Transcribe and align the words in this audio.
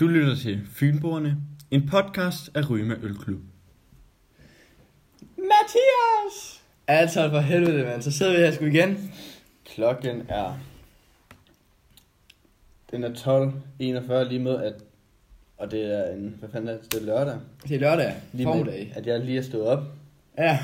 Du 0.00 0.06
lytter 0.06 0.36
til 0.36 0.60
Fynboerne, 0.72 1.36
en 1.70 1.88
podcast 1.88 2.50
af 2.54 2.70
Ryma 2.70 2.94
Ølklub. 3.02 3.40
Mathias! 5.36 6.62
Altså 6.86 7.30
for 7.30 7.38
helvede, 7.38 7.84
mand. 7.84 8.02
Så 8.02 8.10
sidder 8.10 8.32
vi 8.32 8.38
her 8.38 8.50
sgu 8.50 8.64
igen. 8.64 9.12
Klokken 9.66 10.22
er... 10.28 10.58
Den 12.90 13.04
er 13.04 13.10
12.41 14.20 14.28
lige 14.28 14.38
med, 14.38 14.62
at... 14.62 14.74
Og 15.56 15.70
det 15.70 15.98
er 15.98 16.14
en... 16.14 16.36
Hvad 16.38 16.48
fanden 16.48 16.68
er 16.68 16.72
det? 16.72 16.92
Det 16.92 17.00
er 17.00 17.06
lørdag. 17.06 17.36
Det 17.68 17.74
er 17.74 17.80
lørdag. 17.80 18.14
Lige 18.32 18.46
Formiddag. 18.46 18.86
med, 18.88 18.96
at 18.96 19.06
jeg 19.06 19.20
lige 19.20 19.38
er 19.38 19.42
stået 19.42 19.66
op. 19.66 19.82
Ja. 20.38 20.58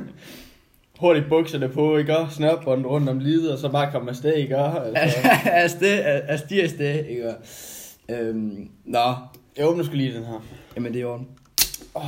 Hurtigt 1.00 1.28
bukserne 1.28 1.68
på, 1.68 1.96
ikke? 1.96 2.18
Og 2.18 2.32
snørbånden 2.32 2.86
rundt 2.86 3.08
om 3.08 3.18
livet, 3.18 3.52
og 3.52 3.58
så 3.58 3.68
bare 3.68 3.92
komme 3.92 4.10
afsted, 4.10 4.34
ikke? 4.34 4.56
Altså, 4.56 5.18
afsted, 5.44 6.00
afsted, 6.04 6.60
afsted, 6.60 7.04
ikke? 7.04 7.34
Øhm, 8.20 8.68
nå, 8.84 9.14
jeg 9.56 9.66
åbner 9.66 9.84
sgu 9.84 9.94
lige 9.94 10.14
den 10.14 10.24
her. 10.24 10.44
jamen 10.76 10.94
det 10.94 11.02
er 11.02 11.06
orden. 11.06 11.26
Oh. 11.94 12.02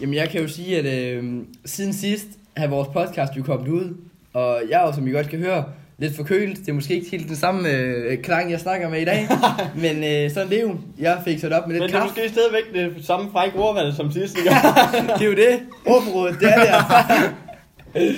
Jamen 0.00 0.14
jeg 0.14 0.28
kan 0.28 0.40
jo 0.40 0.48
sige, 0.48 0.78
at 0.78 1.14
øhm, 1.16 1.46
siden 1.64 1.92
sidst 1.92 2.26
har 2.56 2.66
vores 2.66 2.88
podcast 2.88 3.36
jo 3.36 3.42
kommet 3.42 3.68
ud, 3.68 3.96
og 4.32 4.62
jeg 4.70 4.82
er 4.82 4.86
jo, 4.86 4.92
som 4.92 5.06
I 5.06 5.10
godt 5.10 5.28
kan 5.28 5.38
høre, 5.38 5.64
lidt 5.98 6.16
forkølet. 6.16 6.56
Det 6.58 6.68
er 6.68 6.72
måske 6.72 6.94
ikke 6.94 7.10
helt 7.10 7.28
den 7.28 7.36
samme 7.36 7.70
øh, 7.70 8.22
klang, 8.22 8.50
jeg 8.50 8.60
snakker 8.60 8.88
med 8.88 9.00
i 9.00 9.04
dag, 9.04 9.28
men 9.84 10.04
øh, 10.04 10.30
sådan 10.30 10.48
det 10.50 10.58
er 10.58 10.62
jo. 10.62 10.76
Jeg 10.98 11.20
fik 11.24 11.38
sat 11.38 11.52
op 11.52 11.66
med 11.68 11.74
lidt 11.74 11.82
Men 11.82 11.88
det 11.88 11.94
er 11.96 12.00
kaffe. 12.00 12.20
måske 12.20 12.32
stadigvæk 12.34 12.94
det 12.96 13.04
samme 13.04 13.30
frække 13.32 13.58
ordvalg 13.58 13.94
som 13.94 14.12
sidst, 14.12 14.36
det 15.18 15.22
er 15.22 15.24
jo 15.26 15.34
det. 15.34 15.60
Ordforrådet, 15.86 16.40
det 16.40 16.48
er 16.54 16.82
det. 17.94 18.16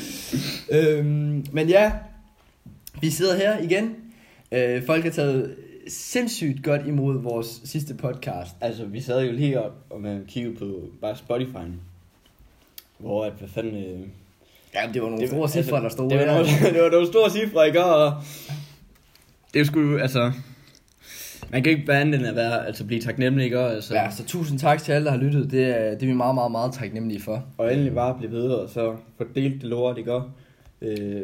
øhm, 0.98 1.46
men 1.52 1.68
ja, 1.68 1.92
vi 3.00 3.10
sidder 3.10 3.36
her 3.36 3.58
igen. 3.58 3.94
Øh, 4.52 4.86
folk 4.86 5.04
har 5.04 5.10
taget 5.10 5.54
sindssygt 5.88 6.64
godt 6.64 6.86
imod 6.86 7.22
vores 7.22 7.60
sidste 7.64 7.94
podcast. 7.94 8.50
Altså, 8.60 8.84
vi 8.84 9.00
sad 9.00 9.24
jo 9.24 9.32
lige 9.32 9.60
op 9.62 9.72
og 9.90 10.00
man 10.00 10.24
kiggede 10.28 10.56
på 10.56 10.80
bare 11.00 11.16
Spotify. 11.16 11.56
Hvor 12.98 13.24
at, 13.24 13.32
hvad 13.32 13.48
fanden... 13.48 13.84
Øh, 13.84 14.00
Ja, 14.74 14.80
det 14.94 15.02
var 15.02 15.08
nogle 15.08 15.22
det, 15.22 15.28
store 15.30 15.48
cifre, 15.48 15.76
der 15.82 15.88
stod 15.88 16.10
det, 16.10 16.18
var 16.18 16.24
nogle, 16.26 16.44
det 16.74 16.82
var 16.82 16.90
nogle 16.90 17.06
store 17.06 17.30
cifre, 17.30 17.66
ikke? 17.66 17.84
Og 17.84 18.12
det 19.54 19.66
sgu, 19.66 19.98
altså... 19.98 20.32
Man 21.50 21.62
kan 21.62 21.72
ikke 21.72 21.86
bare 21.86 22.00
andet 22.00 22.20
end 22.20 22.28
at 22.28 22.36
være, 22.36 22.66
altså 22.66 22.84
blive 22.84 23.00
taknemmelig, 23.00 23.44
ikke? 23.44 23.58
Altså, 23.58 23.94
Ja, 23.94 24.10
så 24.10 24.24
tusind 24.24 24.58
tak 24.58 24.82
til 24.82 24.92
alle, 24.92 25.04
der 25.04 25.10
har 25.10 25.18
lyttet. 25.18 25.50
Det 25.50 25.64
er, 25.64 25.90
det 25.90 26.02
er 26.02 26.06
vi 26.06 26.12
meget, 26.12 26.34
meget, 26.34 26.50
meget 26.50 26.72
taknemmelige 26.74 27.20
for. 27.22 27.44
og 27.58 27.72
endelig 27.72 27.94
bare 27.94 28.14
blive 28.18 28.32
ved, 28.32 28.50
og 28.50 28.68
så 28.68 28.96
fordelt 29.16 29.54
det 29.62 29.70
lort, 29.70 29.98
ikke? 29.98 30.20
Øh, 30.82 31.22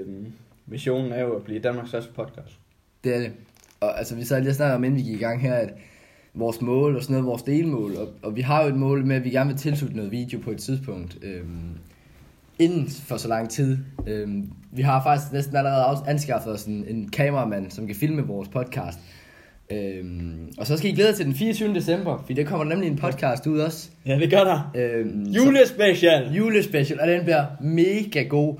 missionen 0.67 1.13
er 1.13 1.21
jo 1.21 1.37
at 1.37 1.43
blive 1.45 1.61
Danmarks 1.61 1.89
største 1.89 2.13
podcast. 2.13 2.59
Det 3.05 3.15
er 3.15 3.19
det. 3.19 3.33
Og 3.81 3.99
altså, 3.99 4.15
vi 4.15 4.25
sad 4.25 4.41
lige 4.41 4.51
og 4.51 4.55
snakkede 4.55 4.77
om, 4.77 4.85
inden 4.85 4.99
vi 4.99 5.03
gik 5.03 5.15
i 5.15 5.25
gang 5.25 5.41
her, 5.41 5.55
at 5.55 5.71
vores 6.35 6.61
mål 6.61 6.97
og 6.97 7.03
sådan 7.03 7.15
noget, 7.15 7.27
vores 7.27 7.43
delmål, 7.43 7.97
og, 7.97 8.09
og 8.23 8.37
vi 8.37 8.41
har 8.41 8.63
jo 8.63 8.69
et 8.69 8.77
mål 8.77 9.05
med, 9.07 9.17
at 9.17 9.25
vi 9.25 9.31
gerne 9.31 9.51
vil 9.51 9.59
tilslutte 9.59 9.97
noget 9.97 10.13
video 10.13 10.39
på 10.41 10.51
et 10.51 10.59
tidspunkt, 10.59 11.19
øhm, 11.23 11.79
inden 12.59 12.89
for 12.89 13.17
så 13.17 13.29
lang 13.29 13.51
tid. 13.51 13.79
Øhm, 14.07 14.53
vi 14.73 14.83
har 14.83 15.03
faktisk 15.03 15.33
næsten 15.33 15.57
allerede 15.57 15.99
anskaffet 16.07 16.53
os 16.53 16.65
en, 16.65 16.85
en 16.89 17.09
kameramand, 17.09 17.71
som 17.71 17.87
kan 17.87 17.97
filme 17.97 18.27
vores 18.27 18.49
podcast. 18.49 18.99
Øhm, 19.71 20.53
og 20.59 20.67
så 20.67 20.77
skal 20.77 20.91
I 20.91 20.95
glæde 20.95 21.09
jer 21.09 21.15
til 21.15 21.27
den 21.27 21.35
24. 21.35 21.75
december, 21.75 22.23
for 22.27 22.33
der 22.33 22.45
kommer 22.45 22.65
nemlig 22.65 22.91
en 22.91 22.97
podcast 22.97 23.47
ud 23.47 23.59
også. 23.59 23.91
Ja, 24.07 24.19
det 24.19 24.31
gør 24.31 24.45
der. 24.45 24.71
Øhm, 24.75 25.23
Julespecial! 25.23 26.27
så, 26.29 26.35
julespecial, 26.35 27.01
og 27.01 27.09
den 27.09 27.23
bliver 27.23 27.45
mega 27.61 28.23
god. 28.23 28.55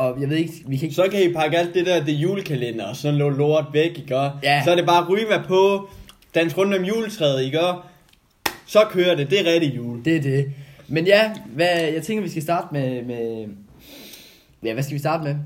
Og 0.00 0.20
jeg 0.20 0.30
ved 0.30 0.36
ikke, 0.36 0.52
vi 0.66 0.76
kan 0.76 0.84
ikke... 0.84 0.94
Så 0.94 1.08
kan 1.10 1.30
I 1.30 1.32
pakke 1.32 1.58
alt 1.58 1.74
det 1.74 1.86
der, 1.86 2.04
det 2.04 2.12
julekalender 2.12 2.86
og 2.86 2.96
sådan 2.96 3.18
noget 3.18 3.36
lort 3.38 3.64
væk, 3.72 3.98
ikke? 3.98 4.16
Og 4.16 4.30
Ja. 4.42 4.62
Så 4.64 4.70
er 4.70 4.76
det 4.76 4.86
bare 4.86 5.08
ryge 5.08 5.26
på, 5.46 5.88
dans 6.34 6.56
rundt 6.58 6.74
om 6.74 6.84
juletræet, 6.84 7.42
ikke? 7.44 7.60
Og 7.60 7.82
Så 8.66 8.84
kører 8.90 9.14
det, 9.16 9.30
det 9.30 9.40
er 9.40 9.52
rigtig 9.54 9.76
jul. 9.76 10.04
Det 10.04 10.16
er 10.16 10.20
det. 10.20 10.52
Men 10.88 11.06
ja, 11.06 11.32
hvad, 11.54 11.80
jeg 11.94 12.02
tænker, 12.02 12.22
vi 12.22 12.28
skal 12.28 12.42
starte 12.42 12.66
med, 12.72 13.02
med... 13.04 13.46
Ja, 14.64 14.72
hvad 14.72 14.82
skal 14.82 14.94
vi 14.94 14.98
starte 14.98 15.24
med? 15.24 15.36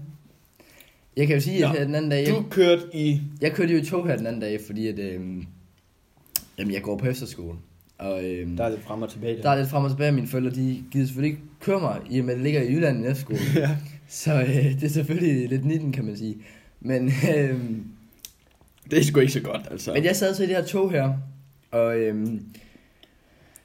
Jeg 1.16 1.26
kan 1.26 1.36
jo 1.36 1.40
sige, 1.42 1.64
at 1.64 1.70
her 1.70 1.84
den 1.84 1.94
anden 1.94 2.10
dag... 2.10 2.24
Jeg, 2.26 2.34
Du 2.34 2.44
kørte 2.50 2.82
i... 2.94 3.20
jeg 3.40 3.52
kørte 3.52 3.72
jo 3.72 3.78
i 3.78 3.84
tog 3.84 4.06
her 4.08 4.16
den 4.16 4.26
anden 4.26 4.40
dag, 4.40 4.60
fordi 4.66 4.88
at... 4.88 4.98
Øhm, 4.98 5.46
jamen, 6.58 6.74
jeg 6.74 6.82
går 6.82 6.96
på 6.98 7.06
efterskole. 7.06 7.54
Og 7.98 8.24
øhm, 8.24 8.56
Der 8.56 8.64
er 8.64 8.68
lidt 8.68 8.82
frem 8.84 9.02
og 9.02 9.10
tilbage. 9.10 9.42
der 9.42 9.50
er 9.50 9.56
lidt 9.56 9.70
frem 9.70 9.84
og 9.84 9.90
tilbage. 9.90 10.12
Mine 10.12 10.26
forældre, 10.26 10.50
de 10.50 10.82
gider 10.92 11.06
selvfølgelig 11.06 11.30
ikke 11.36 11.42
køre 11.60 11.80
mig, 11.80 12.00
i 12.10 12.18
og 12.18 12.24
med, 12.24 12.32
at 12.34 12.36
det 12.36 12.44
ligger 12.44 12.62
i 12.62 12.72
Jylland 12.72 12.96
en 12.98 13.04
efterskole. 13.04 13.38
ja. 13.56 13.70
Så 14.08 14.40
øh, 14.40 14.48
det 14.48 14.84
er 14.84 14.88
selvfølgelig 14.88 15.48
lidt 15.48 15.64
19, 15.64 15.92
kan 15.92 16.04
man 16.04 16.16
sige. 16.16 16.36
Men, 16.80 17.12
øhm, 17.38 17.84
Det 18.90 18.98
er 18.98 19.02
sgu 19.02 19.20
ikke 19.20 19.32
så 19.32 19.40
godt, 19.40 19.68
altså. 19.70 19.92
men 19.92 20.04
jeg 20.04 20.16
sad 20.16 20.34
så 20.34 20.42
i 20.42 20.46
det 20.46 20.56
her 20.56 20.64
tog 20.64 20.90
her, 20.90 21.12
og 21.70 21.98
øhm, 21.98 22.44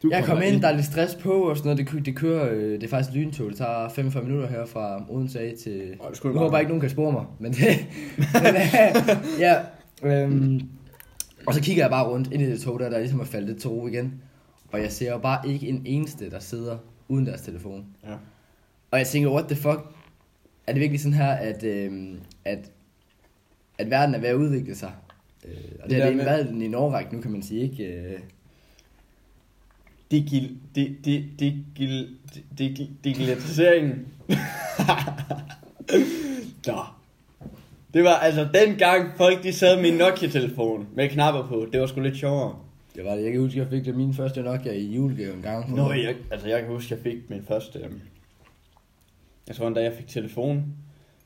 du 0.03 0.09
jeg 0.11 0.19
kom 0.23 0.27
kommer 0.27 0.43
ind, 0.43 0.61
der 0.61 0.67
er 0.67 0.75
lidt 0.75 0.85
stress 0.85 1.15
på 1.15 1.31
og 1.31 1.57
sådan 1.57 1.67
noget. 1.67 1.77
Det, 1.77 1.87
kø- 1.87 2.01
det 2.05 2.15
kører, 2.15 2.53
øh, 2.53 2.71
det 2.71 2.83
er 2.83 2.87
faktisk 2.87 3.15
lyntog. 3.15 3.49
Det 3.49 3.57
tager 3.57 3.89
45 3.89 4.23
minutter 4.23 4.47
her 4.49 4.65
fra 4.65 5.05
Odense 5.09 5.39
af 5.39 5.53
til... 5.63 5.81
Åh, 6.01 6.11
det 6.11 6.23
Nu 6.23 6.29
håber 6.31 6.39
bare- 6.39 6.51
jeg 6.53 6.59
ikke, 6.61 6.69
nogen 6.69 6.81
kan 6.81 6.89
spore 6.89 7.11
mig, 7.11 7.25
men 7.39 7.51
det... 7.53 7.65
men, 8.43 8.55
øh, 8.55 9.39
ja, 9.39 9.55
øhm, 10.03 10.61
og 11.45 11.53
så 11.53 11.61
kigger 11.61 11.83
jeg 11.83 11.89
bare 11.91 12.07
rundt 12.07 12.33
ind 12.33 12.41
i 12.41 12.45
det 12.45 12.61
tog, 12.61 12.79
der, 12.79 12.89
der 12.89 12.99
ligesom 12.99 13.19
er 13.19 13.23
faldet 13.25 13.49
lidt 13.49 13.59
til 13.61 13.69
ro 13.69 13.87
igen. 13.87 14.13
Og 14.71 14.81
jeg 14.81 14.91
ser 14.91 15.11
jo 15.11 15.17
bare 15.17 15.47
ikke 15.49 15.67
en 15.67 15.81
eneste, 15.85 16.29
der 16.29 16.39
sidder 16.39 16.77
uden 17.07 17.25
deres 17.25 17.41
telefon. 17.41 17.85
Ja. 18.07 18.13
Og 18.91 18.99
jeg 18.99 19.07
tænker, 19.07 19.29
what 19.31 19.45
the 19.45 19.55
fuck? 19.55 19.79
Er 20.69 20.73
det 20.73 20.81
virkelig 20.81 20.99
sådan 21.01 21.13
her, 21.13 21.31
at, 21.31 21.63
øhm, 21.63 22.19
at, 22.45 22.59
at 23.77 23.89
verden 23.89 24.15
er 24.15 24.19
ved 24.19 24.29
at 24.29 24.35
udvikle 24.35 24.75
sig? 24.75 24.91
Øh, 25.45 25.51
og 25.83 25.89
det, 25.89 25.89
Det 25.89 25.89
det 25.89 26.03
har 26.03 26.09
det 26.11 26.17
været 26.25 26.49
en 26.49 26.75
årrække 26.75 27.15
nu, 27.15 27.21
kan 27.21 27.31
man 27.31 27.43
sige, 27.43 27.61
ikke? 27.63 27.83
Øh, 27.83 28.19
Digil... 30.11 30.57
di- 30.77 30.95
di- 31.07 31.23
Digil... 31.39 32.07
digil- 32.59 32.89
Digitaliseringen. 33.03 34.07
Nå. 36.67 36.79
Det 37.93 38.03
var 38.03 38.13
altså 38.15 38.47
dengang 38.53 39.09
folk 39.17 39.43
de 39.43 39.53
sad 39.53 39.81
med 39.81 39.89
en 39.89 39.97
Nokia-telefon 39.97 40.87
med 40.95 41.09
knapper 41.09 41.47
på. 41.47 41.67
Det 41.73 41.81
var 41.81 41.87
sgu 41.87 42.01
lidt 42.01 42.17
sjovere. 42.17 42.55
det 42.95 43.05
var 43.05 43.15
det. 43.15 43.23
Jeg 43.23 43.31
kan 43.31 43.41
huske, 43.41 43.59
jeg 43.59 43.67
fik 43.69 43.85
det 43.85 43.95
min 43.95 44.13
første 44.13 44.41
Nokia 44.41 44.71
i 44.73 44.85
julegave 44.85 45.33
en 45.35 45.41
gang. 45.41 45.75
Nå, 45.75 45.91
jeg, 45.93 46.15
altså 46.31 46.47
jeg 46.47 46.59
kan 46.61 46.69
huske, 46.69 46.93
jeg 46.95 47.03
fik 47.03 47.29
min 47.29 47.43
første... 47.47 47.79
Jeg 49.49 49.55
tror 49.55 49.69
da 49.69 49.83
jeg 49.83 49.93
fik 49.93 50.07
telefon. 50.07 50.63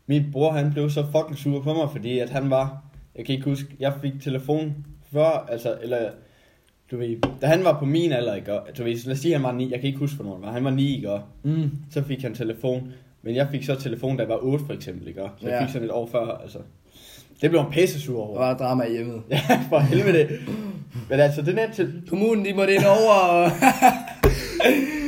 Min 0.08 0.24
bror, 0.32 0.52
han 0.52 0.72
blev 0.74 0.90
så 0.90 1.06
fucking 1.12 1.38
sur 1.38 1.62
på 1.62 1.74
mig, 1.74 1.88
fordi 1.92 2.20
at 2.20 2.30
han 2.30 2.50
var... 2.50 2.84
Jeg 3.16 3.26
kan 3.26 3.36
ikke 3.36 3.50
huske, 3.50 3.68
jeg 3.80 3.94
fik 4.02 4.12
telefon 4.22 4.74
før, 5.14 5.46
altså, 5.50 5.78
eller... 5.82 5.98
Du 6.92 6.98
ved, 6.98 7.18
da 7.42 7.48
han 7.48 7.64
var 7.64 7.80
på 7.80 7.86
min 7.86 8.12
alder, 8.12 8.36
ikke? 8.36 8.54
Og, 8.60 8.78
Du 8.78 8.84
ved, 8.84 9.06
lad 9.06 9.14
os 9.14 9.20
sige, 9.20 9.34
han 9.34 9.44
var 9.44 9.52
9, 9.52 9.72
jeg 9.72 9.80
kan 9.80 9.88
ikke 9.88 10.00
huske, 10.00 10.16
hvornår 10.16 10.34
han 10.36 10.42
var. 10.46 10.52
Han 10.52 10.64
var 10.64 10.70
9, 10.72 10.96
ikke? 10.96 11.12
Og 11.12 11.22
Mm. 11.44 11.72
så 11.92 12.04
fik 12.04 12.22
han 12.22 12.34
telefon. 12.34 12.92
Men 13.22 13.36
jeg 13.36 13.48
fik 13.52 13.64
så 13.64 13.76
telefon, 13.76 14.18
da 14.18 14.22
jeg 14.24 14.30
var 14.30 14.38
8, 14.44 14.66
for 14.66 14.74
eksempel, 14.74 15.08
ikke? 15.08 15.22
Så 15.38 15.48
jeg 15.48 15.52
Ja. 15.60 15.64
fik 15.66 15.74
sådan 15.74 15.88
et 15.88 15.92
år 15.92 16.08
før, 16.12 16.38
altså... 16.44 16.60
Det 17.42 17.50
blev 17.50 17.62
en 17.62 17.72
pisse 17.72 18.00
sur 18.02 18.16
Der 18.18 18.22
over. 18.28 18.40
var 18.40 18.58
drama 18.58 18.84
i 18.84 18.92
hjemmet. 18.92 19.22
Ja, 19.30 19.40
for 19.70 19.80
helvede. 19.80 20.28
Men 21.10 21.20
altså, 21.20 21.42
den 21.42 21.58
er 21.58 21.72
til... 21.72 22.02
Kommunen, 22.10 22.46
de 22.46 22.54
måtte 22.54 22.74
ind 22.76 22.84
over, 22.86 23.14
og... 23.14 23.50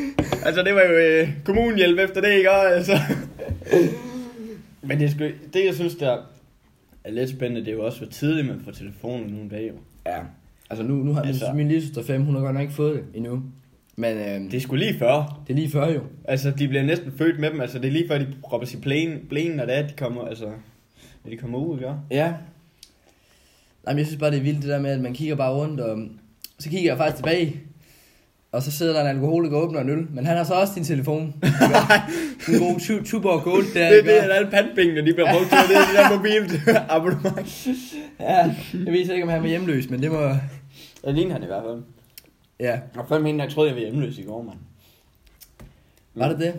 Altså, 0.45 0.63
det 0.63 0.75
var 0.75 0.81
jo 0.81 0.91
øh, 0.97 1.29
kommunhjælp 1.45 1.99
efter 1.99 2.21
det, 2.21 2.31
ikke? 2.33 2.49
Altså. 2.49 2.97
Men 4.81 4.99
det, 4.99 5.11
sgu, 5.11 5.23
det, 5.53 5.65
jeg 5.65 5.75
synes, 5.75 5.95
der 5.95 6.17
er 7.03 7.11
lidt 7.11 7.29
spændende, 7.29 7.61
det 7.61 7.67
er 7.67 7.73
jo 7.73 7.85
også, 7.85 7.97
hvor 7.97 8.07
tidligt 8.07 8.47
man 8.47 8.61
får 8.65 8.71
telefonen 8.71 9.27
nogle 9.33 9.49
dage. 9.49 9.67
Jo. 9.67 9.73
Ja. 10.05 10.17
Altså 10.69 10.83
nu, 10.83 10.93
nu 10.95 11.13
har 11.13 11.21
Altså- 11.21 11.45
altså, 11.45 11.55
min 11.57 11.67
lille 11.67 11.81
søster 11.87 12.03
5, 12.03 12.21
hun 12.25 12.35
har 12.35 12.41
godt 12.41 12.53
nok 12.53 12.61
ikke 12.61 12.73
fået 12.73 12.95
det 12.95 13.03
endnu. 13.13 13.43
Men 13.95 14.17
Det 14.17 14.51
det, 14.51 14.57
er 14.57 14.61
sgu 14.61 14.75
lige 14.75 14.97
før. 14.99 15.41
det 15.47 15.53
er 15.53 15.57
lige 15.57 15.71
før 15.71 15.89
jo. 15.93 16.01
Altså, 16.25 16.51
de 16.51 16.67
bliver 16.67 16.83
næsten 16.83 17.11
født 17.17 17.39
med 17.39 17.51
dem. 17.51 17.61
Altså, 17.61 17.79
det 17.79 17.87
er 17.87 17.91
lige 17.91 18.07
før, 18.07 18.17
de 18.17 18.27
propper 18.43 18.67
sig 18.67 18.81
plænen, 18.81 19.19
plænen 19.29 19.57
når 19.57 19.65
det 19.65 19.77
er, 19.77 19.87
de 19.87 19.93
kommer, 19.97 20.25
altså, 20.25 20.45
når 21.23 21.29
de 21.31 21.37
kommer 21.37 21.59
ud, 21.59 21.77
ikke? 21.77 21.93
Ja. 22.11 22.27
Nej, 23.83 23.93
men 23.93 23.97
jeg 23.97 24.05
synes 24.07 24.19
bare, 24.19 24.31
det 24.31 24.37
er 24.37 24.43
vildt 24.43 24.61
det 24.61 24.69
der 24.69 24.79
med, 24.79 24.89
at 24.91 24.99
man 25.01 25.13
kigger 25.13 25.35
bare 25.35 25.53
rundt, 25.53 25.79
og 25.81 25.99
så 26.59 26.69
kigger 26.69 26.89
jeg 26.91 26.97
faktisk 26.97 27.15
tilbage. 27.15 27.55
Og 28.55 28.63
så 28.63 28.71
sidder 28.71 28.93
der 28.93 29.01
en 29.01 29.07
alkoholiker 29.07 29.57
og 29.57 29.63
åbner 29.63 29.81
en 29.81 29.89
øl, 29.89 30.07
men 30.11 30.25
han 30.25 30.37
har 30.37 30.43
så 30.43 30.53
også 30.53 30.73
din 30.75 30.83
telefon. 30.83 31.21
en 32.49 32.59
god 32.59 32.79
tu- 32.79 33.03
Tuborg 33.05 33.43
Gold 33.43 33.73
der. 33.73 33.89
Det 33.89 33.99
er 33.99 34.03
det, 34.03 34.09
at 34.11 34.31
alle 34.31 34.51
pandpengene, 34.51 35.05
de 35.05 35.13
bliver 35.13 35.33
brugt 35.33 35.49
til, 35.49 35.57
det 35.69 35.75
er 35.77 35.85
det 35.85 35.95
der 35.95 36.17
mobilt 36.17 36.67
abonnement. 36.95 37.67
Ja, 38.19 38.35
jeg 38.37 38.93
ved 38.93 38.99
ikke, 38.99 39.23
om 39.23 39.29
han 39.29 39.41
var 39.41 39.47
hjemløs, 39.47 39.89
men 39.89 40.01
det 40.01 40.11
må... 40.11 40.21
Det 41.05 41.15
ligner 41.15 41.33
han 41.33 41.43
i 41.43 41.45
hvert 41.45 41.63
fald. 41.67 41.83
Ja, 42.59 42.79
Og 42.97 43.05
før 43.07 43.19
mener 43.19 43.43
jeg 43.43 43.53
troede, 43.53 43.69
jeg 43.69 43.75
var 43.75 43.81
hjemløs 43.81 44.17
i 44.17 44.23
går, 44.23 44.41
mand. 44.43 44.57
var 46.15 46.29
det 46.29 46.39
det? 46.39 46.53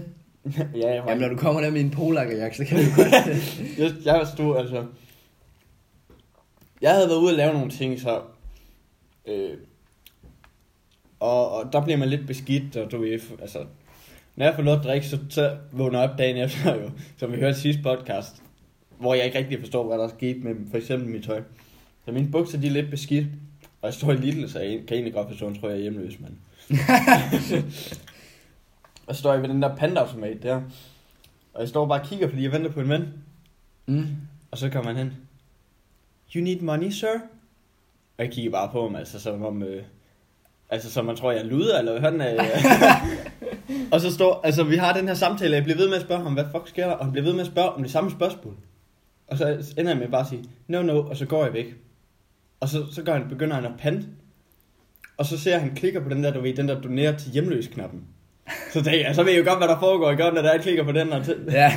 ja, 0.76 0.94
jeg 0.94 1.02
var 1.04 1.10
Jamen, 1.10 1.22
når 1.22 1.28
du 1.28 1.36
kommer 1.36 1.60
der 1.60 1.70
med 1.70 1.80
en 1.80 1.90
polakkerjakke, 1.90 2.56
så 2.56 2.64
kan 2.64 2.76
du 2.78 2.84
godt... 2.96 3.14
jeg, 3.78 3.92
jeg 4.04 4.26
stod 4.34 4.56
altså... 4.58 4.84
Jeg 6.82 6.90
havde 6.94 7.08
været 7.08 7.18
ude 7.18 7.30
og 7.32 7.36
lave 7.36 7.52
nogle 7.52 7.70
ting, 7.70 8.00
så... 8.00 8.20
Øh, 9.28 9.50
og, 11.20 11.52
og 11.52 11.72
der 11.72 11.84
bliver 11.84 11.96
man 11.96 12.08
lidt 12.08 12.26
beskidt, 12.26 12.76
og 12.76 12.92
du 12.92 12.98
ved, 12.98 13.20
altså... 13.40 13.64
Når 14.36 14.46
jeg 14.46 14.54
får 14.54 14.62
noget 14.62 14.78
at 14.78 14.84
drikke, 14.84 15.06
så, 15.06 15.18
så 15.28 15.56
vågner 15.72 16.00
jeg 16.00 16.10
op 16.10 16.18
dagen 16.18 16.36
efter 16.36 16.74
jo, 16.74 16.90
som 17.16 17.32
vi 17.32 17.36
hørte 17.36 17.60
sidste 17.60 17.82
podcast, 17.82 18.42
hvor 18.98 19.14
jeg 19.14 19.24
ikke 19.24 19.38
rigtig 19.38 19.60
forstår, 19.60 19.86
hvad 19.86 19.98
der 19.98 20.04
er 20.04 20.08
sket 20.08 20.44
med 20.44 20.54
for 20.70 20.76
eksempel 20.76 21.08
mit 21.08 21.24
tøj. 21.24 21.42
Så 22.04 22.12
mine 22.12 22.30
bukser, 22.30 22.60
de 22.60 22.66
er 22.66 22.70
lidt 22.70 22.90
beskidt, 22.90 23.26
jeg 23.86 23.94
står 23.94 24.12
i 24.12 24.16
Lidl, 24.16 24.48
så 24.48 24.58
jeg 24.58 24.70
kan 24.86 24.94
egentlig 24.94 25.14
godt 25.14 25.28
forstå, 25.28 25.46
at 25.46 25.52
han 25.52 25.60
tror, 25.60 25.68
jeg 25.68 25.78
er 25.78 25.82
hjemløs, 25.82 26.20
mand. 26.20 26.36
og 29.06 29.14
så 29.14 29.20
står 29.20 29.32
jeg 29.32 29.42
ved 29.42 29.48
den 29.48 29.62
der 29.62 29.76
pandaautomat 29.76 30.42
der. 30.42 30.62
Og 31.54 31.60
jeg 31.60 31.68
står 31.68 31.86
bare 31.86 32.00
og 32.00 32.06
kigger, 32.06 32.28
fordi 32.28 32.42
jeg 32.42 32.52
venter 32.52 32.70
på 32.70 32.80
en 32.80 32.88
ven. 32.88 33.08
Mm. 33.86 34.06
Og 34.50 34.58
så 34.58 34.70
kommer 34.70 34.92
han 34.92 34.96
hen. 34.96 35.16
You 36.34 36.42
need 36.42 36.60
money, 36.60 36.90
sir? 36.90 37.14
Og 38.18 38.24
jeg 38.24 38.32
kigger 38.32 38.50
bare 38.50 38.72
på 38.72 38.82
ham, 38.82 38.96
altså 38.96 39.20
som 39.20 39.44
om... 39.44 39.62
Øh, 39.62 39.82
altså 40.70 40.90
som 40.90 41.04
man 41.04 41.16
tror, 41.16 41.32
jeg 41.32 41.40
er 41.40 41.44
luder, 41.44 41.78
eller 41.78 42.00
han 42.00 42.20
er. 42.20 42.44
og 43.92 44.00
så 44.00 44.14
står... 44.14 44.40
Altså, 44.44 44.64
vi 44.64 44.76
har 44.76 44.92
den 44.92 45.08
her 45.08 45.14
samtale, 45.14 45.54
jeg 45.54 45.64
bliver 45.64 45.76
ved 45.76 45.88
med 45.88 45.96
at 45.96 46.02
spørge 46.02 46.22
ham, 46.22 46.32
hvad 46.34 46.44
fuck 46.52 46.68
sker 46.68 46.86
der? 46.86 46.94
Og 46.94 47.04
han 47.04 47.12
bliver 47.12 47.24
ved 47.24 47.32
med 47.32 47.40
at 47.40 47.46
spørge 47.46 47.70
om 47.70 47.82
det 47.82 47.92
samme 47.92 48.10
spørgsmål. 48.10 48.54
Og 49.28 49.38
så 49.38 49.74
ender 49.78 49.90
jeg 49.90 49.98
med 49.98 50.08
bare 50.08 50.20
at 50.20 50.26
sige, 50.26 50.44
no, 50.68 50.82
no, 50.82 50.98
og 50.98 51.16
så 51.16 51.26
går 51.26 51.44
jeg 51.44 51.52
væk. 51.52 51.74
Og 52.60 52.68
så, 52.68 52.92
så 52.92 53.02
går 53.02 53.12
han, 53.12 53.28
begynder 53.28 53.54
han 53.54 53.64
at 53.64 53.72
pante. 53.78 54.06
Og 55.16 55.26
så 55.26 55.38
ser 55.38 55.50
jeg, 55.50 55.60
han 55.60 55.74
klikker 55.74 56.00
på 56.00 56.08
den 56.08 56.24
der, 56.24 56.32
du 56.32 56.40
ved, 56.40 56.54
den 56.54 56.68
der 56.68 56.80
donerer 56.80 57.16
til 57.16 57.30
hjemløs-knappen. 57.32 58.02
Så 58.72 58.82
tænker 58.82 59.06
jeg, 59.06 59.14
så 59.14 59.22
ved 59.22 59.32
jeg 59.32 59.38
jo 59.38 59.50
godt, 59.50 59.58
hvad 59.58 59.68
der 59.68 59.78
foregår 59.78 60.10
i 60.10 60.16
godt, 60.16 60.34
når 60.34 60.42
der 60.42 60.52
jeg 60.52 60.60
klikker 60.60 60.84
på 60.84 60.92
den. 60.92 61.12
Og 61.12 61.24
til. 61.24 61.36
Ja. 61.50 61.72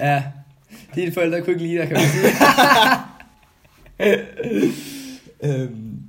ja. 0.00 0.22
Dine 0.94 1.12
forældre 1.12 1.40
kunne 1.40 1.52
ikke 1.52 1.66
lide 1.66 1.78
dig, 1.78 1.88
kan 1.88 1.96
man 1.96 2.06
sige. 2.06 2.24
øhm, 5.62 6.02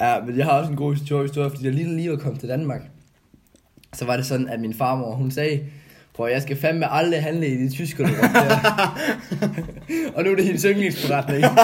ja, 0.00 0.20
men 0.26 0.38
jeg 0.38 0.44
har 0.44 0.52
også 0.52 0.70
en 0.70 0.76
god 0.76 0.94
historie, 0.94 1.22
historie 1.26 1.50
fordi 1.50 1.64
jeg 1.64 1.72
lige 1.72 1.96
lige 1.96 2.10
var 2.10 2.16
kommet 2.16 2.40
til 2.40 2.48
Danmark. 2.48 2.82
Så 3.92 4.04
var 4.04 4.16
det 4.16 4.26
sådan, 4.26 4.48
at 4.48 4.60
min 4.60 4.74
farmor, 4.74 5.14
hun 5.14 5.30
sagde, 5.30 5.60
Prøv, 6.14 6.28
jeg 6.30 6.42
skal 6.42 6.56
fandme 6.56 6.92
aldrig 6.92 7.22
handle 7.22 7.48
i 7.48 7.56
de 7.56 7.70
tyske 7.70 8.02
lort 8.02 8.12
der. 8.12 8.98
og 10.14 10.24
nu 10.24 10.30
er 10.30 10.34
det 10.36 10.44
hendes 10.44 10.62
yndlingsforretning. 10.62 11.44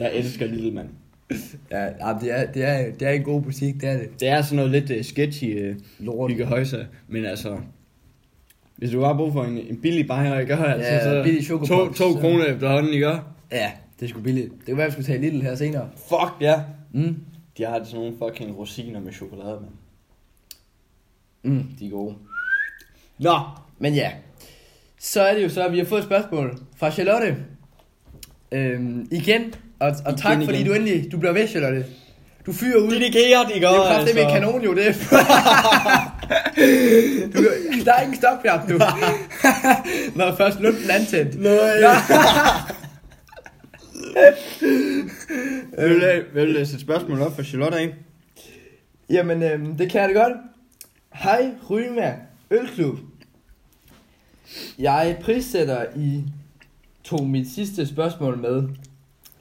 Jeg 0.00 0.10
elsker 0.14 0.46
lille 0.46 0.70
mand. 0.70 0.88
ja, 1.70 1.86
det 2.20 2.38
er, 2.38 2.46
det, 2.52 2.64
er, 2.64 2.90
det 3.00 3.08
er 3.08 3.12
en 3.12 3.22
god 3.22 3.42
butik, 3.42 3.74
det 3.80 3.88
er 3.88 3.92
det. 3.92 4.20
Det 4.20 4.28
er 4.28 4.42
sådan 4.42 4.56
noget 4.56 4.70
lidt 4.70 4.90
uh, 4.90 5.04
sketchy 5.04 5.70
uh, 5.70 5.76
Lort. 5.98 6.30
hygge 6.30 6.44
højse, 6.44 6.86
men 7.08 7.24
altså... 7.24 7.56
Hvis 8.76 8.90
du 8.90 9.00
har 9.00 9.16
brug 9.16 9.32
for 9.32 9.44
en, 9.44 9.58
en 9.58 9.80
billig 9.80 10.06
bajer, 10.08 10.38
ikke? 10.38 10.56
Altså, 10.56 10.92
Ja, 10.92 11.04
så 11.04 11.22
billig 11.22 11.46
to, 11.46 11.92
to 11.92 12.12
kroner 12.12 12.44
efterhånden, 12.44 12.92
ikke? 12.92 13.08
Ja, 13.52 13.70
det 14.00 14.06
er 14.06 14.10
sgu 14.10 14.20
billigt. 14.20 14.52
Det 14.58 14.66
kan 14.66 14.76
være, 14.76 14.86
vi 14.86 14.92
skulle 14.92 15.06
tage 15.06 15.20
Lidl 15.20 15.40
her 15.42 15.54
senere. 15.54 15.88
Fuck, 16.08 16.32
ja. 16.40 16.60
Mm. 16.92 17.16
De 17.58 17.64
har 17.64 17.84
sådan 17.84 18.00
nogle 18.00 18.16
fucking 18.18 18.58
rosiner 18.58 19.00
med 19.00 19.12
chokolade, 19.12 19.60
mand. 19.60 19.72
Mm, 21.54 21.64
de 21.80 21.86
er 21.86 21.90
gode. 21.90 22.14
Nå, 23.18 23.40
Men 23.78 23.94
ja, 23.94 24.10
så 24.98 25.22
er 25.22 25.34
det 25.34 25.42
jo 25.42 25.48
så, 25.48 25.64
at 25.66 25.72
vi 25.72 25.78
har 25.78 25.84
fået 25.84 25.98
et 25.98 26.06
spørgsmål 26.06 26.58
fra 26.76 26.90
Charlotte. 26.90 27.36
Øhm, 28.52 29.08
igen, 29.10 29.54
og, 29.80 29.88
og 29.88 29.94
Igen, 30.06 30.16
tak 30.18 30.38
fordi 30.44 30.54
igen. 30.58 30.66
du 30.66 30.72
endelig, 30.72 31.12
du 31.12 31.18
bliver 31.18 31.32
ved, 31.32 31.48
Charlotte. 31.48 31.86
Du 32.46 32.52
fyrer 32.52 32.78
ud. 32.78 32.90
dedikeret, 32.90 33.48
de 33.48 33.52
det 33.52 33.62
gør, 33.62 33.68
er 33.68 33.76
jo 33.76 33.82
kraftigt 33.82 34.16
med 34.16 34.26
kanon, 34.26 34.62
jo 34.62 34.74
det. 34.74 34.86
du, 37.34 37.44
der 37.84 37.92
er 37.92 38.00
ingen 38.02 38.16
stopknap, 38.16 38.68
du. 38.68 38.78
Når 40.18 40.36
først 40.36 40.60
lumpen 40.60 40.90
er 40.90 40.94
antændt. 40.94 41.40
Nej. 41.40 41.50
Vil 45.78 46.00
du, 46.00 46.24
vil 46.34 46.46
du 46.46 46.52
læse 46.52 46.74
et 46.74 46.80
spørgsmål 46.80 47.22
op 47.22 47.36
for 47.36 47.42
Charlotte, 47.42 47.80
ikke? 47.82 47.94
Jamen, 49.10 49.42
øhm, 49.42 49.76
det 49.76 49.90
kan 49.90 50.00
jeg 50.00 50.08
da 50.08 50.14
godt. 50.14 50.36
Hej, 51.14 51.50
Rymær 51.70 52.12
Ølklub. 52.50 52.98
Jeg 54.78 55.18
prissætter 55.22 55.84
I 55.96 56.24
tog 57.04 57.26
mit 57.26 57.48
sidste 57.50 57.86
spørgsmål 57.86 58.38
med. 58.38 58.68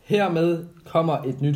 Hermed 0.03 0.65
kommer 0.85 1.17
et 1.17 1.41
nyt. 1.41 1.55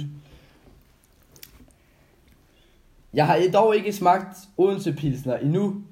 Jeg 3.14 3.28
har 3.28 3.42
dog 3.54 3.76
ikke 3.76 3.94
smagt 3.94 4.38
Odense 4.58 4.94
Pilsner 4.94 5.38
endnu, 5.38 5.84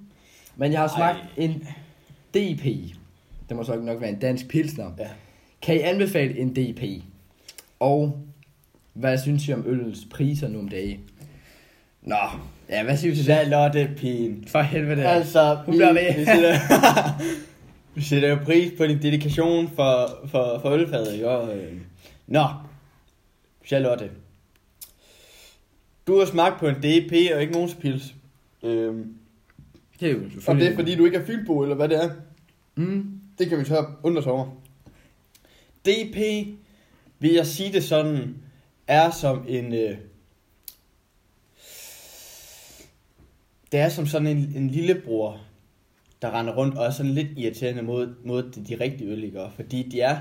men 0.56 0.72
jeg 0.72 0.80
har 0.80 0.88
smagt 0.88 1.20
Ej. 1.38 1.44
en 1.44 1.68
DP. 2.34 2.64
Det 3.50 3.58
må 3.58 3.64
så 3.64 3.76
nok 3.76 4.02
være 4.02 4.10
en 4.10 4.20
dansk 4.20 4.48
pilsner. 4.48 4.92
Ja. 4.98 5.08
Kan 5.62 5.76
I 5.76 5.80
anbefale 5.80 6.38
en 6.40 6.50
DP? 6.50 7.04
Og 7.82 8.18
hvad 8.94 9.18
synes 9.18 9.48
I 9.48 9.54
om 9.54 9.64
ølens 9.68 10.08
priser 10.12 10.48
nu 10.48 10.60
om 10.60 10.70
dagen? 10.70 11.00
Nå, 12.02 12.16
ja, 12.70 12.84
hvad 12.84 12.98
vi 13.12 13.16
til 13.16 13.28
det? 13.28 13.36
Charlotte 13.36 13.90
Pien. 13.98 14.44
For 14.48 14.62
helvede. 14.62 15.06
Altså, 15.06 15.56
Hun 15.66 15.76
bliver 15.76 15.94
ved. 15.94 16.14
vi, 16.20 16.26
sætter, 16.26 16.60
vi 17.96 18.02
sætter 18.02 18.30
jo 18.30 18.36
pris 18.46 18.72
på 18.78 18.86
din 18.88 19.02
dedikation 19.02 19.68
for, 19.68 20.20
for, 20.28 20.60
for 20.62 20.70
ølfadet, 20.70 21.14
ikke? 21.14 21.30
Og, 21.30 21.58
øh, 21.58 21.74
Nå, 22.28 22.46
Charlotte. 23.66 24.10
Du 26.08 26.18
har 26.20 26.26
smagt 26.26 26.60
på 26.60 26.68
en 26.68 26.76
DP 26.76 27.14
og 27.36 27.42
ikke 27.42 27.54
nogen 27.54 27.70
pils. 27.82 28.16
Øhm, 28.64 29.14
Det 30.00 30.08
er 30.08 30.12
jo 30.12 30.18
og 30.26 30.32
selvfølgelig... 30.32 30.66
det 30.68 30.74
er 30.74 30.78
fordi, 30.78 30.96
du 30.96 31.06
ikke 31.06 31.18
er 31.18 31.26
fynbo, 31.26 31.62
eller 31.62 31.76
hvad 31.76 31.90
det 31.90 32.04
er. 32.04 32.10
Mm. 32.76 33.06
Det 33.40 33.50
kan 33.50 33.60
vi 33.60 33.66
så 33.66 33.86
undre 34.04 34.22
os 34.22 34.28
over. 34.28 34.46
DP, 35.86 36.18
vil 37.22 37.34
jeg 37.34 37.48
sige 37.48 37.74
det 37.74 37.84
sådan, 37.84 38.38
er 38.88 39.12
som 39.12 39.46
en... 39.48 39.74
Øh, 39.74 39.98
det 43.72 43.80
er 43.80 43.90
som 43.90 44.08
sådan 44.08 44.28
en, 44.28 44.54
en 44.56 44.70
lillebror, 44.70 45.40
der 46.22 46.40
render 46.40 46.56
rundt 46.56 46.78
og 46.78 46.86
er 46.86 46.90
sådan 46.92 47.12
lidt 47.12 47.28
irriterende 47.38 47.82
mod, 47.82 48.16
mod 48.26 48.44
de, 48.52 48.66
de 48.66 48.84
rigtige 48.84 49.10
øl, 49.10 49.24
ikke? 49.24 49.48
Fordi 49.56 49.90
de 49.90 50.02
er... 50.02 50.20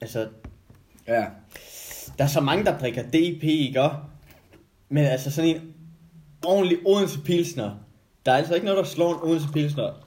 Altså, 0.00 0.28
Ja. 1.08 1.24
der 2.18 2.24
er 2.24 2.28
så 2.28 2.40
mange, 2.40 2.64
der 2.64 2.78
drikker 2.78 3.02
DP, 3.02 3.42
ikke? 3.44 3.88
Men 4.88 5.04
altså 5.04 5.30
sådan 5.30 5.50
en 5.50 5.74
ordentlig 6.46 6.78
Odense 6.86 7.20
Pilsner. 7.20 7.74
Der 8.26 8.32
er 8.32 8.36
altså 8.36 8.54
ikke 8.54 8.66
noget, 8.66 8.78
der 8.78 8.84
slår 8.84 9.14
en 9.14 9.30
Odense 9.30 9.48
Pilsner. 9.52 10.05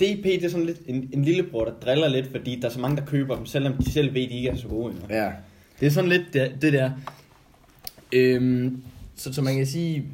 DP, 0.00 0.24
det 0.24 0.44
er 0.44 0.48
sådan 0.48 0.66
lidt 0.66 0.78
en, 0.86 1.08
en 1.12 1.24
lillebror, 1.24 1.64
der 1.64 1.72
driller 1.84 2.08
lidt, 2.08 2.30
fordi 2.30 2.58
der 2.62 2.68
er 2.68 2.72
så 2.72 2.80
mange, 2.80 2.96
der 2.96 3.04
køber 3.04 3.36
dem, 3.36 3.46
selvom 3.46 3.72
de 3.72 3.92
selv 3.92 4.14
ved, 4.14 4.22
at 4.22 4.28
de 4.30 4.36
ikke 4.36 4.48
er 4.48 4.56
så 4.56 4.68
gode. 4.68 4.94
Ikke? 5.02 5.14
Ja. 5.22 5.30
Det 5.80 5.86
er 5.86 5.90
sådan 5.90 6.10
lidt 6.10 6.22
det, 6.32 6.52
det 6.62 6.72
der. 6.72 6.90
Øhm, 8.12 8.82
Så, 9.16 9.32
så 9.32 9.42
man 9.42 9.56
kan 9.56 9.66
sige... 9.66 10.04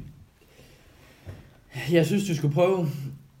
Jeg 1.91 2.05
synes, 2.05 2.27
du 2.27 2.35
skulle 2.35 2.53
prøve 2.53 2.87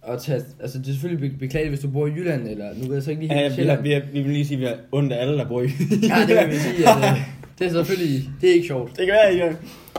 at 0.07 0.21
tage... 0.21 0.41
Altså, 0.59 0.77
det 0.77 0.87
er 0.87 0.91
selvfølgelig 0.91 1.31
be- 1.31 1.37
beklageligt, 1.39 1.71
hvis 1.71 1.79
du 1.79 1.87
bor 1.89 2.07
i 2.07 2.11
Jylland, 2.11 2.47
eller 2.47 2.73
nu 2.75 2.85
ved 2.87 2.93
jeg 2.93 3.03
så 3.03 3.09
ikke 3.11 3.21
lige 3.23 3.33
ja, 3.35 3.47
helt 3.49 3.57
vi, 3.57 3.63
har, 3.67 3.81
vi, 3.81 3.91
har, 3.91 4.01
vi 4.13 4.21
vil 4.21 4.31
lige 4.31 4.45
sige, 4.45 4.55
at 4.57 4.61
vi 4.61 4.65
har 4.65 4.77
ondt 4.91 5.13
af 5.13 5.21
alle, 5.21 5.37
der 5.37 5.47
bor 5.47 5.61
i. 5.61 5.65
Ja, 6.09 6.25
det 6.27 6.35
vil 6.47 6.55
vi 6.55 6.59
sige, 6.59 6.89
at 6.89 6.97
øh, 6.97 7.21
det 7.59 7.67
er 7.67 7.71
selvfølgelig... 7.71 8.29
Det 8.41 8.49
er 8.49 8.53
ikke 8.53 8.67
sjovt. 8.67 8.89
det 8.89 9.05
kan 9.05 9.13
være, 9.13 9.27
at 9.27 9.37
jeg 9.37 9.55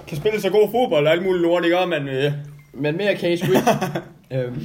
kan 0.09 0.17
spille 0.17 0.41
så 0.41 0.51
god 0.51 0.69
fodbold 0.71 1.07
og 1.07 1.13
alt 1.13 1.23
muligt 1.23 1.43
lort, 1.43 1.65
ikke? 1.65 1.77
Men 1.89 2.09
øh, 2.09 2.33
Men 2.75 2.97
mere 2.97 3.15
kan 3.15 3.33
I 3.33 3.37
sgu 3.37 3.47
ikke. 3.53 4.47
øhm, 4.47 4.65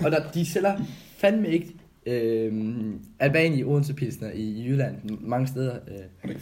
og 0.00 0.10
der, 0.10 0.18
de 0.34 0.46
sælger 0.46 0.76
fandme 1.22 1.48
ikke 1.48 1.74
øhm, 2.06 2.98
Albani 3.20 3.64
Odense 3.64 3.94
Pilsner 3.94 4.30
i, 4.34 4.42
i 4.42 4.68
Jylland 4.68 4.96
mange 5.20 5.46
steder. 5.46 5.72
Øh. 5.72 6.30
Ikke 6.30 6.40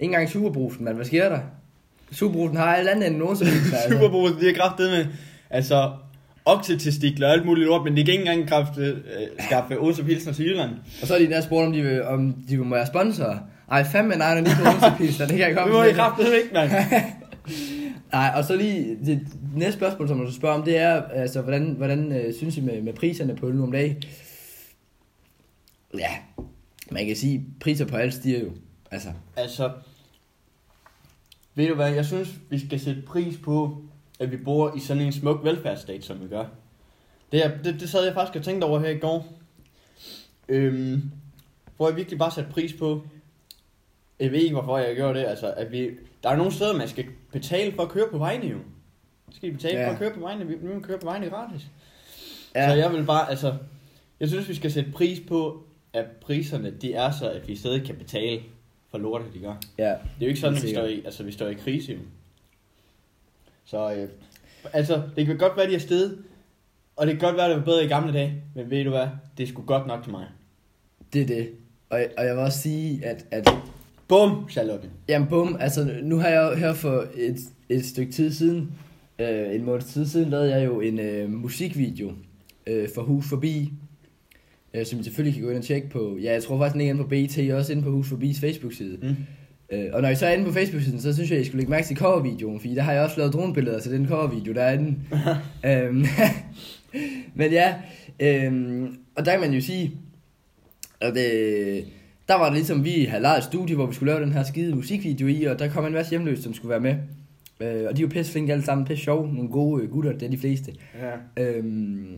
engang 0.00 0.28
Superbrusen, 0.28 0.84
men 0.84 0.94
hvad 0.94 1.04
sker 1.04 1.28
der? 1.28 1.38
Superbrusen 2.12 2.56
har 2.56 2.76
alt 2.76 2.88
andet 2.88 3.06
end 3.06 3.16
en 3.16 3.22
Odense 3.22 3.44
Pilsner. 3.44 3.78
altså. 3.78 3.92
Superbrusen, 3.98 4.40
de 4.40 4.46
har 4.46 4.52
kraftet 4.52 4.90
med, 4.90 5.06
altså, 5.50 5.92
oksetestikler 6.44 7.26
og 7.26 7.32
alt 7.32 7.46
muligt 7.46 7.66
lort, 7.66 7.84
men 7.84 7.96
de 7.96 8.04
kan 8.04 8.14
ikke 8.14 8.30
engang 8.30 8.48
kraft, 8.48 8.78
øh, 8.78 8.96
skaffe 9.38 9.80
Odense 9.80 10.04
Pilsner 10.04 10.32
til 10.32 10.44
Jylland. 10.44 10.70
Og 11.02 11.06
så 11.06 11.14
er 11.14 11.18
de 11.18 11.26
der 11.26 11.40
spurgt, 11.40 11.66
om 11.66 11.72
de, 11.72 11.82
vil, 11.82 12.04
om 12.04 12.34
de 12.48 12.56
må 12.56 12.74
være 12.74 12.86
sponsorer. 12.86 13.38
Ej, 13.70 13.84
fandme 13.84 14.16
nej, 14.16 14.34
når 14.34 14.50
de 14.50 14.50
på 14.56 14.68
Odense 14.68 14.92
Pilsner, 14.98 15.26
det 15.26 15.36
kan 15.36 15.48
jeg 15.48 15.50
Det 15.50 15.58
komme 15.58 15.74
må 15.74 15.82
til. 15.82 15.90
I 15.90 15.94
kraftet 15.94 16.26
ikke, 16.34 16.50
mand. 16.52 16.70
Nej, 18.12 18.32
og 18.36 18.44
så 18.44 18.56
lige 18.56 18.98
det 19.06 19.28
næste 19.54 19.78
spørgsmål, 19.78 20.08
som 20.08 20.18
du 20.18 20.32
spørger 20.32 20.54
om, 20.54 20.62
det 20.62 20.76
er, 20.76 21.02
altså, 21.02 21.42
hvordan, 21.42 21.70
hvordan 21.70 22.12
øh, 22.12 22.34
synes 22.34 22.56
I 22.56 22.60
med, 22.60 22.82
med 22.82 22.92
priserne 22.92 23.36
på 23.36 23.48
øl 23.48 23.54
nu 23.54 23.62
om 23.62 23.72
dagen? 23.72 24.02
Ja, 25.98 26.10
man 26.90 27.06
kan 27.06 27.16
sige, 27.16 27.46
priser 27.60 27.86
på 27.86 27.96
alt 27.96 28.14
stiger 28.14 28.40
jo. 28.40 28.50
Altså, 28.90 29.08
Altså, 29.36 29.72
ved 31.54 31.68
du 31.68 31.74
hvad, 31.74 31.92
jeg 31.92 32.04
synes, 32.04 32.28
vi 32.50 32.66
skal 32.66 32.80
sætte 32.80 33.02
pris 33.02 33.36
på, 33.38 33.82
at 34.20 34.30
vi 34.30 34.36
bor 34.36 34.76
i 34.76 34.80
sådan 34.80 35.02
en 35.02 35.12
smuk 35.12 35.44
velfærdsstat, 35.44 36.04
som 36.04 36.22
vi 36.22 36.28
gør. 36.28 36.44
Det, 37.32 37.44
er, 37.44 37.62
det, 37.62 37.80
det 37.80 37.88
sad 37.88 38.04
jeg 38.04 38.14
faktisk 38.14 38.36
og 38.36 38.44
tænkte 38.44 38.64
over 38.64 38.80
her 38.80 38.88
i 38.88 38.98
går. 38.98 39.26
Øhm, 40.48 41.02
hvor 41.76 41.88
jeg 41.88 41.96
virkelig 41.96 42.18
bare 42.18 42.30
satte 42.30 42.50
pris 42.50 42.72
på, 42.72 43.06
jeg 44.20 44.32
ved 44.32 44.38
ikke, 44.38 44.54
hvorfor 44.54 44.78
jeg 44.78 44.96
gjorde 44.96 45.18
det, 45.20 45.26
altså, 45.26 45.52
at 45.56 45.72
vi, 45.72 45.90
der 46.22 46.30
er 46.30 46.36
nogle 46.36 46.52
steder, 46.52 46.76
man 46.76 46.88
skal 46.88 47.04
betale 47.32 47.72
for 47.72 47.82
at 47.82 47.88
køre 47.88 48.08
på 48.10 48.18
vejene 48.18 48.46
jo. 48.46 48.58
Skal 49.32 49.48
I 49.48 49.52
betale 49.52 49.78
Ja. 49.78 49.86
for 49.88 49.92
at 49.92 49.98
køre 49.98 50.14
på 50.14 50.20
vejene, 50.20 50.46
vi 50.46 50.54
nu 50.62 50.80
køre 50.80 50.98
på 50.98 51.06
vejene 51.06 51.30
gratis. 51.30 51.66
ja, 52.54 52.68
Så 52.70 52.74
jeg 52.76 52.92
vil 52.92 53.04
bare, 53.04 53.30
altså, 53.30 53.54
jeg 54.20 54.28
synes, 54.28 54.48
vi 54.48 54.54
skal 54.54 54.72
sætte 54.72 54.90
pris 54.92 55.20
på, 55.28 55.62
at 55.92 56.06
priserne, 56.20 56.70
de 56.70 56.94
er 56.94 57.10
så, 57.10 57.30
at 57.30 57.48
vi 57.48 57.56
stadig 57.56 57.86
kan 57.86 57.94
betale 57.94 58.42
for 58.90 58.98
lortet, 58.98 59.34
de 59.34 59.38
gør. 59.38 59.54
ja, 59.78 59.84
Det 59.84 59.92
er 59.94 59.98
jo 60.22 60.26
ikke 60.26 60.40
sådan, 60.40 60.56
at 60.56 60.62
vi 60.62 60.70
står 60.70 60.84
i, 60.84 61.02
altså, 61.04 61.22
vi 61.22 61.32
står 61.32 61.46
i 61.48 61.54
krise 61.54 61.92
jo. 61.92 61.98
Så, 63.64 63.94
øh, 63.94 64.08
altså, 64.72 65.02
det 65.16 65.26
kan 65.26 65.38
godt 65.38 65.56
være, 65.56 65.68
de 65.70 65.74
er 65.74 65.78
stedet, 65.78 66.18
og 66.96 67.06
det 67.06 67.12
kan 67.14 67.20
godt 67.28 67.36
være, 67.36 67.48
det 67.50 67.56
var 67.58 67.64
bedre 67.64 67.84
i 67.84 67.88
gamle 67.88 68.12
dage, 68.12 68.42
men 68.54 68.70
ved 68.70 68.84
du 68.84 68.90
hvad, 68.90 69.08
det 69.38 69.42
er 69.44 69.46
sgu 69.48 69.62
godt 69.62 69.86
nok 69.86 70.02
til 70.02 70.12
mig. 70.12 70.26
det 71.12 71.22
er 71.22 71.26
det. 71.26 71.50
Og, 71.90 72.00
og 72.18 72.24
jeg 72.26 72.34
vil 72.36 72.42
også 72.44 72.58
sige, 72.58 73.04
at, 73.04 73.26
at 73.30 73.48
Bum, 74.08 74.48
Charlotte. 74.50 74.88
Jamen 75.08 75.28
bum, 75.28 75.56
altså 75.60 75.90
nu 76.02 76.18
har 76.18 76.28
jeg 76.28 76.58
her 76.58 76.74
for 76.74 77.06
et, 77.14 77.36
et 77.68 77.84
stykke 77.84 78.12
tid 78.12 78.32
siden, 78.32 78.70
øh, 79.18 79.54
en 79.54 79.64
måned 79.64 79.82
tid 79.82 80.06
siden, 80.06 80.30
lavede 80.30 80.54
jeg 80.56 80.66
jo 80.66 80.80
en 80.80 80.98
øh, 80.98 81.32
musikvideo 81.32 82.12
øh, 82.66 82.88
for 82.94 83.02
Hus 83.02 83.28
Forbi, 83.28 83.72
øh, 84.74 84.86
som 84.86 85.00
I 85.00 85.02
selvfølgelig 85.02 85.34
kan 85.34 85.42
gå 85.44 85.50
ind 85.50 85.58
og 85.58 85.64
tjekke 85.64 85.88
på, 85.88 86.18
ja 86.22 86.32
jeg 86.32 86.42
tror 86.42 86.58
faktisk 86.58 86.72
den 86.72 86.80
er 86.80 86.90
inde 86.90 87.02
på 87.02 87.08
BT, 87.08 87.52
også 87.52 87.72
inde 87.72 87.82
på 87.82 87.90
Hus 87.90 88.08
Forbis 88.08 88.40
Facebook-side. 88.40 88.98
Mm. 89.02 89.16
Øh, 89.72 89.86
og 89.92 90.02
når 90.02 90.08
I 90.08 90.14
så 90.14 90.26
er 90.26 90.32
inde 90.32 90.44
på 90.44 90.52
Facebook-siden, 90.52 91.00
så 91.00 91.14
synes 91.14 91.30
jeg, 91.30 91.40
I 91.40 91.44
skulle 91.44 91.58
lægge 91.58 91.70
mærke 91.70 91.86
til 91.86 91.96
covervideoen, 91.96 92.60
fordi 92.60 92.74
der 92.74 92.82
har 92.82 92.92
jeg 92.92 93.02
også 93.02 93.18
lavet 93.18 93.32
dronebilleder 93.32 93.80
til 93.80 93.92
den 93.92 94.08
covervideo, 94.08 94.52
der 94.52 94.62
er 94.62 94.72
inde. 94.72 94.96
øhm, 95.70 96.04
men 97.38 97.52
ja, 97.52 97.74
øhm, 98.20 98.96
og 99.14 99.24
der 99.24 99.30
kan 99.30 99.40
man 99.40 99.52
jo 99.52 99.60
sige, 99.60 99.92
at 101.00 101.14
det, 101.14 101.84
der 102.28 102.34
var 102.34 102.44
det 102.44 102.54
ligesom, 102.54 102.84
vi 102.84 103.04
havde 103.04 103.22
lejet 103.22 103.38
et 103.38 103.44
studie, 103.44 103.74
hvor 103.76 103.86
vi 103.86 103.94
skulle 103.94 104.12
lave 104.12 104.24
den 104.24 104.32
her 104.32 104.42
skide 104.42 104.74
musikvideo 104.74 105.26
i, 105.26 105.44
og 105.44 105.58
der 105.58 105.68
kom 105.68 105.86
en 105.86 105.92
masse 105.92 106.10
hjemløse, 106.10 106.42
som 106.42 106.54
skulle 106.54 106.70
være 106.70 106.80
med. 106.80 106.94
Øh, 107.60 107.84
og 107.88 107.96
de 107.96 108.02
var 108.02 108.08
pisse 108.08 108.32
flinke 108.32 108.52
alle 108.52 108.64
sammen, 108.64 108.86
pisse 108.86 109.04
sjove, 109.04 109.34
nogle 109.34 109.50
gode 109.50 109.82
øh, 109.82 109.90
gutter, 109.90 110.12
det 110.12 110.22
er 110.22 110.30
de 110.30 110.38
fleste. 110.38 110.72
Ja. 111.36 111.42
Øhm, 111.42 112.16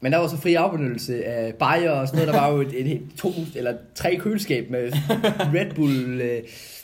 men 0.00 0.12
der 0.12 0.18
var 0.18 0.28
så 0.28 0.36
fri 0.36 0.54
afbenyttelse 0.54 1.24
af 1.24 1.54
bajer 1.54 1.90
og 1.90 2.08
sådan 2.08 2.18
noget. 2.18 2.34
Der 2.34 2.40
var 2.40 2.52
jo 2.52 2.60
et, 2.60 2.80
et, 2.80 2.92
et 2.92 3.02
to 3.18 3.28
eller 3.56 3.74
tre 3.94 4.16
køleskab 4.16 4.70
med 4.70 4.92
Red 5.54 5.74
Bull, 5.74 6.20
øh, 6.20 6.42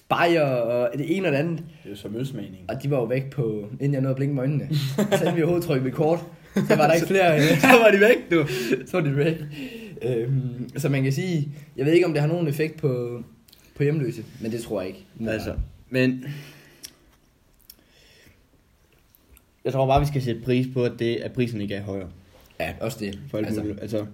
bajer 0.08 0.42
og 0.42 0.90
det 0.98 1.16
ene 1.16 1.28
og 1.28 1.32
det 1.32 1.38
andet. 1.38 1.58
Det 1.58 1.66
er 1.84 1.90
jo 1.90 1.96
som 1.96 2.16
ølsmagning. 2.16 2.64
Og 2.68 2.82
de 2.82 2.90
var 2.90 2.96
jo 2.96 3.04
væk 3.04 3.30
på, 3.30 3.64
inden 3.80 3.92
jeg 3.92 4.00
nåede 4.00 4.10
at 4.10 4.16
blinke 4.16 4.34
med 4.34 4.42
øjnene. 4.42 4.68
Så 4.96 5.32
vi 5.34 5.42
overhovedet 5.42 5.66
trykkede 5.66 5.90
kort, 5.90 6.18
så 6.54 6.76
var 6.76 6.86
der 6.86 6.92
ikke 6.92 7.06
flere. 7.06 7.40
Så 7.60 7.78
var 7.82 7.90
de 7.90 8.00
væk, 8.00 8.30
du. 8.30 8.46
så 8.86 9.00
var 9.00 9.00
de 9.00 9.16
væk. 9.16 9.36
Øhm, 10.02 10.68
så 10.78 10.88
man 10.88 11.02
kan 11.02 11.12
sige, 11.12 11.48
jeg 11.76 11.86
ved 11.86 11.92
ikke 11.92 12.06
om 12.06 12.12
det 12.12 12.20
har 12.20 12.28
nogen 12.28 12.48
effekt 12.48 12.76
på, 12.76 13.22
på 13.76 13.82
hjemløse, 13.82 14.24
men 14.40 14.50
det 14.52 14.60
tror 14.62 14.80
jeg 14.80 14.88
ikke. 14.88 15.06
Altså, 15.28 15.54
men... 15.90 16.24
Jeg 19.64 19.72
tror 19.72 19.86
bare, 19.86 20.00
vi 20.00 20.06
skal 20.06 20.22
sætte 20.22 20.40
pris 20.40 20.66
på, 20.74 20.84
at, 20.84 20.92
det, 20.98 21.16
at 21.16 21.32
prisen 21.32 21.60
ikke 21.60 21.74
er 21.74 21.82
højere. 21.82 22.08
Ja, 22.60 22.74
også 22.80 22.98
det. 23.00 23.18
For 23.30 23.38
alt 23.38 23.46
Altså, 23.46 23.60
altså, 23.62 23.80
altså, 23.80 24.06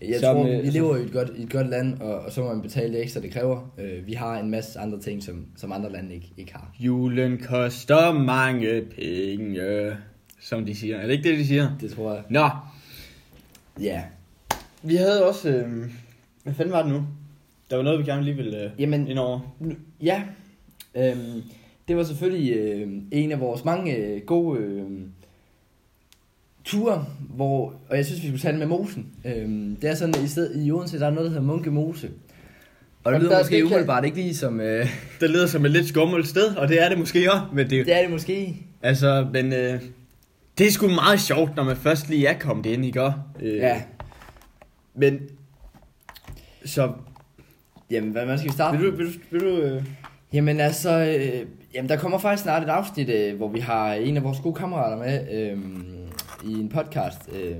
Jeg 0.00 0.20
Som, 0.20 0.36
tror, 0.36 0.46
øh, 0.46 0.62
vi 0.62 0.68
lever 0.70 0.96
i 0.96 1.02
et 1.02 1.12
godt, 1.12 1.30
i 1.36 1.42
et 1.42 1.50
godt 1.50 1.68
land, 1.70 2.00
og, 2.00 2.20
og 2.20 2.32
så 2.32 2.40
må 2.40 2.52
man 2.54 2.62
betale 2.62 2.92
det 2.92 3.02
ekstra, 3.02 3.20
det 3.20 3.30
kræver. 3.30 3.72
Øh, 3.78 4.06
vi 4.06 4.12
har 4.12 4.38
en 4.40 4.50
masse 4.50 4.78
andre 4.78 5.00
ting, 5.00 5.22
som, 5.22 5.46
som 5.56 5.72
andre 5.72 5.92
lande 5.92 6.14
ikke, 6.14 6.32
ikke 6.36 6.52
har. 6.52 6.74
julen 6.80 7.38
koster 7.38 8.12
mange 8.12 8.82
penge, 8.96 9.96
som 10.40 10.66
de 10.66 10.74
siger. 10.74 10.96
Er 10.96 11.06
det 11.06 11.12
ikke 11.12 11.30
det, 11.30 11.38
de 11.38 11.46
siger? 11.46 11.76
Det 11.80 11.90
tror 11.90 12.14
jeg. 12.14 12.22
Nå, 12.30 12.48
Ja. 13.80 14.02
Vi 14.82 14.96
havde 14.96 15.26
også... 15.28 15.48
Øh, 15.48 15.90
hvad 16.42 16.54
fanden 16.54 16.72
var 16.72 16.82
det 16.82 16.92
nu? 16.92 17.02
Der 17.70 17.76
var 17.76 17.82
noget, 17.82 17.98
vi 17.98 18.04
gerne 18.04 18.24
lige 18.24 18.36
ville 18.36 18.64
øh, 18.64 18.70
Jamen, 18.78 19.08
ind 19.08 19.18
over. 19.18 19.40
nu- 19.60 19.74
ja. 20.02 20.22
Øhm, 20.96 21.42
det 21.88 21.96
var 21.96 22.02
selvfølgelig 22.04 22.52
øh, 22.56 22.88
en 23.10 23.32
af 23.32 23.40
vores 23.40 23.64
mange 23.64 23.96
øh, 23.96 24.20
gode 24.22 24.60
øh, 24.60 24.82
ture, 26.64 27.04
hvor, 27.34 27.74
og 27.88 27.96
jeg 27.96 28.06
synes, 28.06 28.22
vi 28.22 28.26
skulle 28.26 28.40
tage 28.40 28.50
den 28.52 28.58
med 28.58 28.66
mosen. 28.66 29.06
Øhm, 29.24 29.76
det 29.82 29.90
er 29.90 29.94
sådan, 29.94 30.14
at 30.14 30.20
i, 30.22 30.28
sted, 30.28 30.64
i 30.64 30.70
Odense, 30.72 30.98
der 30.98 31.06
er 31.06 31.10
noget, 31.10 31.24
der 31.24 31.30
hedder 31.30 31.46
Munke 31.52 31.70
Mose. 31.70 32.10
Og 33.04 33.12
det 33.12 33.20
lyder 33.20 33.30
der- 33.32 33.38
måske 33.40 33.56
det 33.56 33.62
umiddelbart 33.62 34.04
ikke 34.04 34.16
lige 34.16 34.34
som... 34.36 34.60
Øh, 34.60 34.86
Det 35.20 35.30
lyder 35.30 35.46
som 35.46 35.64
et 35.64 35.70
lidt 35.70 35.86
skummelt 35.88 36.28
sted, 36.28 36.56
og 36.56 36.68
det 36.68 36.82
er 36.84 36.88
det 36.88 36.98
måske 36.98 37.32
også. 37.32 37.42
Men 37.52 37.70
det, 37.70 37.86
det 37.86 37.96
er 37.96 38.02
det 38.02 38.10
måske. 38.10 38.56
altså, 38.82 39.26
men 39.32 39.52
øh, 39.52 39.80
det 40.58 40.66
er 40.66 40.70
sgu 40.70 40.88
meget 40.88 41.20
sjovt, 41.20 41.56
når 41.56 41.64
man 41.64 41.76
først 41.76 42.08
lige 42.08 42.26
er 42.26 42.38
kommet 42.38 42.66
ind, 42.66 42.84
ikke? 42.84 43.02
også? 43.02 43.18
Øh, 43.40 43.56
Ja. 43.56 43.82
Men, 44.94 45.20
så 46.64 46.92
Jamen, 47.90 48.10
hvad, 48.10 48.24
hvad 48.24 48.38
skal 48.38 48.48
vi 48.48 48.54
starte? 48.54 48.78
vil 48.78 48.92
du, 48.92 48.96
vil 48.96 49.06
du, 49.06 49.18
vil 49.30 49.40
du 49.40 49.62
øh, 49.62 49.84
Jamen 50.32 50.60
altså, 50.60 50.90
øh, 50.90 51.46
jamen, 51.74 51.88
der 51.88 51.96
kommer 51.96 52.18
faktisk 52.18 52.42
snart 52.42 52.62
et 52.62 52.68
afsnit, 52.68 53.08
øh, 53.08 53.36
hvor 53.36 53.48
vi 53.48 53.60
har 53.60 53.92
en 53.92 54.16
af 54.16 54.24
vores 54.24 54.38
gode 54.40 54.54
kammerater 54.54 54.96
med 54.96 55.26
øh, 55.32 55.58
i 56.44 56.60
en 56.60 56.68
podcast. 56.68 57.30
Øh, 57.32 57.56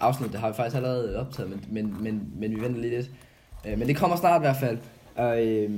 afsnit, 0.00 0.32
der 0.32 0.38
har 0.38 0.48
vi 0.48 0.54
faktisk 0.54 0.76
allerede 0.76 1.20
optaget, 1.20 1.50
men, 1.50 1.64
men, 1.70 2.02
men, 2.02 2.28
men 2.36 2.50
vi 2.50 2.60
venter 2.60 2.80
lige 2.80 2.96
lidt. 2.96 3.10
Øh, 3.66 3.78
men 3.78 3.88
det 3.88 3.96
kommer 3.96 4.16
snart 4.16 4.40
i 4.40 4.44
hvert 4.44 4.56
fald. 4.56 4.78
Og 5.14 5.46
øh, 5.46 5.70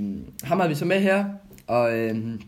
ham 0.42 0.58
havde 0.58 0.68
vi 0.68 0.74
så 0.74 0.84
med 0.84 1.00
her, 1.00 1.24
og 1.66 1.98
øh, 1.98 2.40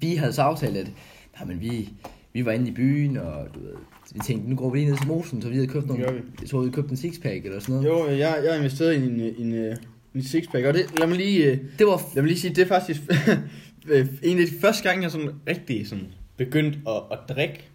vi 0.00 0.14
havde 0.14 0.32
så 0.32 0.42
aftalt, 0.42 0.76
at 0.76 0.90
nej, 1.38 1.44
men 1.44 1.60
vi, 1.60 1.92
vi 2.34 2.44
var 2.44 2.52
inde 2.52 2.68
i 2.68 2.72
byen, 2.74 3.16
og 3.16 3.46
du 3.54 3.60
ved, 3.60 3.74
vi 4.14 4.20
tænkte, 4.26 4.50
nu 4.50 4.56
går 4.56 4.70
vi 4.70 4.78
lige 4.78 4.90
ned 4.90 4.98
til 4.98 5.06
Mosen, 5.06 5.42
så 5.42 5.48
vi 5.48 5.54
havde 5.54 5.66
købt 5.68 5.86
nogle, 5.86 6.04
jeg 6.40 6.50
tror, 6.50 6.58
vi 6.58 6.64
havde 6.64 6.74
købt 6.74 6.90
en 6.90 6.96
sixpack 6.96 7.44
eller 7.44 7.60
sådan 7.60 7.74
noget. 7.74 7.88
Jo, 7.88 8.08
jeg, 8.08 8.18
jeg 8.18 8.52
har 8.52 8.58
investeret 8.58 8.94
i 8.94 8.96
en, 8.96 9.20
øh, 9.20 9.32
en, 9.38 9.54
en, 9.54 9.76
en 10.14 10.22
sixpack, 10.22 10.66
og 10.66 10.74
det, 10.74 10.98
lad 10.98 11.06
mig 11.06 11.16
lige, 11.16 11.44
øh, 11.44 11.58
Det 11.78 11.86
var 11.86 12.00
lad 12.14 12.22
mig 12.22 12.28
lige 12.28 12.40
sige, 12.40 12.54
det 12.54 12.62
er 12.62 12.66
faktisk 12.68 13.00
øh, 13.90 14.06
en 14.22 14.38
af 14.38 14.46
de 14.46 14.52
første 14.60 14.88
gange, 14.88 15.02
jeg 15.02 15.10
sådan 15.10 15.30
rigtig 15.48 15.88
sådan 15.88 16.06
begyndte 16.36 16.78
at, 16.88 17.02
at 17.12 17.18
drikke. 17.28 17.68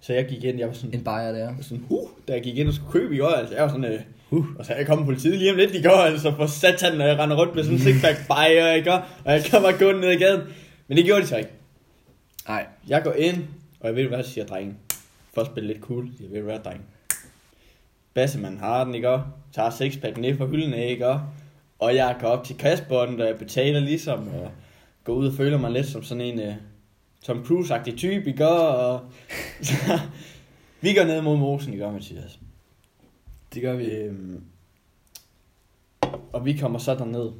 Så 0.00 0.12
jeg 0.12 0.26
gik 0.28 0.44
ind, 0.44 0.58
jeg 0.58 0.68
var 0.68 0.74
sådan, 0.74 0.94
en 0.94 1.04
bajer 1.04 1.32
der. 1.32 1.54
sådan 1.60 1.84
huh, 1.88 2.08
da 2.28 2.32
jeg 2.32 2.42
gik 2.42 2.58
ind 2.58 2.68
og 2.68 2.74
skulle 2.74 2.92
købe 2.92 3.14
i 3.14 3.18
går, 3.18 3.26
altså 3.28 3.54
jeg 3.54 3.62
var 3.62 3.68
sådan, 3.68 3.84
øh, 3.84 4.00
huh, 4.30 4.44
og 4.58 4.64
så 4.66 4.72
er 4.72 4.76
jeg 4.76 4.86
kommet 4.86 5.06
politiet 5.06 5.38
lige 5.38 5.50
om 5.50 5.56
lidt 5.56 5.74
i 5.74 5.82
går, 5.82 5.90
altså 5.96 6.34
for 6.36 6.46
satan, 6.46 6.98
når 6.98 7.06
jeg 7.06 7.18
render 7.18 7.36
rundt 7.36 7.54
med 7.54 7.62
sådan 7.64 7.78
en 7.78 7.82
sixpack 7.84 8.28
bajer, 8.28 8.72
ikke? 8.72 8.92
Og 8.92 9.02
jeg 9.32 9.44
kommer 9.50 9.78
gå 9.78 9.92
ned 9.92 10.10
i 10.10 10.16
gaden. 10.16 10.40
Men 10.88 10.96
det 10.96 11.04
gjorde 11.04 11.22
de 11.22 11.26
så 11.26 11.36
ikke. 11.36 11.50
Nej, 12.48 12.66
Jeg 12.88 13.02
går 13.04 13.12
ind, 13.12 13.36
og 13.80 13.88
jeg 13.88 13.96
ved, 13.96 14.06
hvad 14.06 14.18
jeg 14.18 14.26
siger, 14.26 14.46
drengen. 14.46 14.78
For 15.34 15.40
at 15.40 15.46
spille 15.46 15.66
lidt 15.66 15.82
cool, 15.82 16.10
jeg 16.20 16.30
ved, 16.30 16.42
hvad 16.42 16.58
drenge. 16.58 16.84
Basseman 18.14 18.58
har 18.58 18.84
den, 18.84 18.94
ikke? 18.94 19.10
og 19.10 19.24
Tager 19.52 19.70
sixpack 19.70 20.18
ned 20.18 20.36
fra 20.36 20.46
hylden 20.46 20.74
ikke? 20.74 21.06
og 21.06 21.20
Og 21.78 21.94
jeg 21.94 22.16
går 22.20 22.28
op 22.28 22.44
til 22.44 22.56
kassebånden, 22.56 23.20
og 23.20 23.26
jeg 23.26 23.38
betaler 23.38 23.80
ligesom, 23.80 24.28
og 24.28 24.50
går 25.04 25.12
ud 25.12 25.26
og 25.26 25.34
føler 25.34 25.58
mig 25.58 25.70
lidt 25.70 25.86
som 25.86 26.02
sådan 26.02 26.20
en 26.20 26.48
uh, 26.48 26.54
Tom 27.22 27.44
Cruise-agtig 27.44 27.96
type, 27.96 28.30
ikke? 28.30 28.48
Og 28.48 29.00
vi 30.82 30.94
går 30.94 31.04
ned 31.04 31.22
mod 31.22 31.36
mosen, 31.36 31.72
ikke? 31.72 31.90
Mathias? 31.90 32.38
det 33.54 33.62
gør 33.62 33.76
vi. 33.76 33.84
Øhm, 33.84 34.44
og 36.32 36.44
vi 36.44 36.56
kommer 36.56 36.78
så 36.78 36.94
derned. 36.94 37.32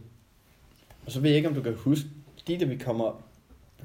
Og 1.07 1.13
så 1.13 1.21
ved 1.21 1.31
jeg 1.31 1.37
ikke, 1.37 1.49
om 1.49 1.55
du 1.55 1.63
kan 1.63 1.75
huske, 1.75 2.09
lige 2.47 2.59
da 2.59 2.65
vi 2.65 2.77
kommer, 2.77 3.23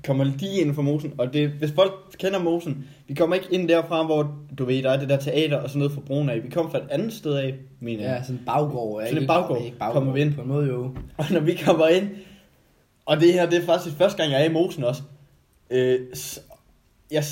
kommer 0.05 0.23
lige 0.23 0.62
ind 0.62 0.75
for 0.75 0.81
mosen, 0.81 1.13
og 1.17 1.33
det, 1.33 1.50
hvis 1.50 1.71
folk 1.71 1.93
kender 2.19 2.39
mosen, 2.39 2.85
vi 3.07 3.13
kommer 3.13 3.35
ikke 3.35 3.47
ind 3.51 3.69
derfra, 3.69 4.03
hvor 4.05 4.35
du 4.57 4.65
ved, 4.65 4.83
der 4.83 4.89
er 4.91 5.00
det 5.00 5.09
der 5.09 5.17
teater 5.17 5.57
og 5.57 5.69
sådan 5.69 5.79
noget 5.79 5.91
for 5.93 6.01
broen 6.01 6.29
af. 6.29 6.43
Vi 6.43 6.50
kommer 6.50 6.71
fra 6.71 6.77
et 6.77 6.88
andet 6.91 7.13
sted 7.13 7.33
af, 7.33 7.55
mener 7.79 8.03
jeg. 8.03 8.15
Ja, 8.17 8.23
sådan 8.23 8.35
en 8.39 8.45
baggård. 8.45 9.03
Sådan 9.07 9.21
en 9.21 9.27
baggård. 9.27 9.62
Ikke 9.62 9.77
baggård. 9.77 9.93
Kommer 9.93 10.13
vi 10.13 10.21
ind. 10.21 10.33
På 10.35 10.41
en 10.41 10.47
måde 10.47 10.67
jo. 10.67 10.95
Og 11.17 11.25
når 11.31 11.39
vi 11.39 11.53
kommer 11.65 11.88
ind, 11.88 12.09
og 13.05 13.19
det 13.19 13.33
her, 13.33 13.50
det 13.50 13.62
er 13.62 13.65
faktisk 13.65 13.95
første 13.95 14.17
gang, 14.17 14.31
jeg 14.31 14.41
er 14.41 14.45
i 14.50 14.53
mosen 14.53 14.83
også. 14.83 15.01
Øh, 15.69 16.00
jeg, 17.12 17.23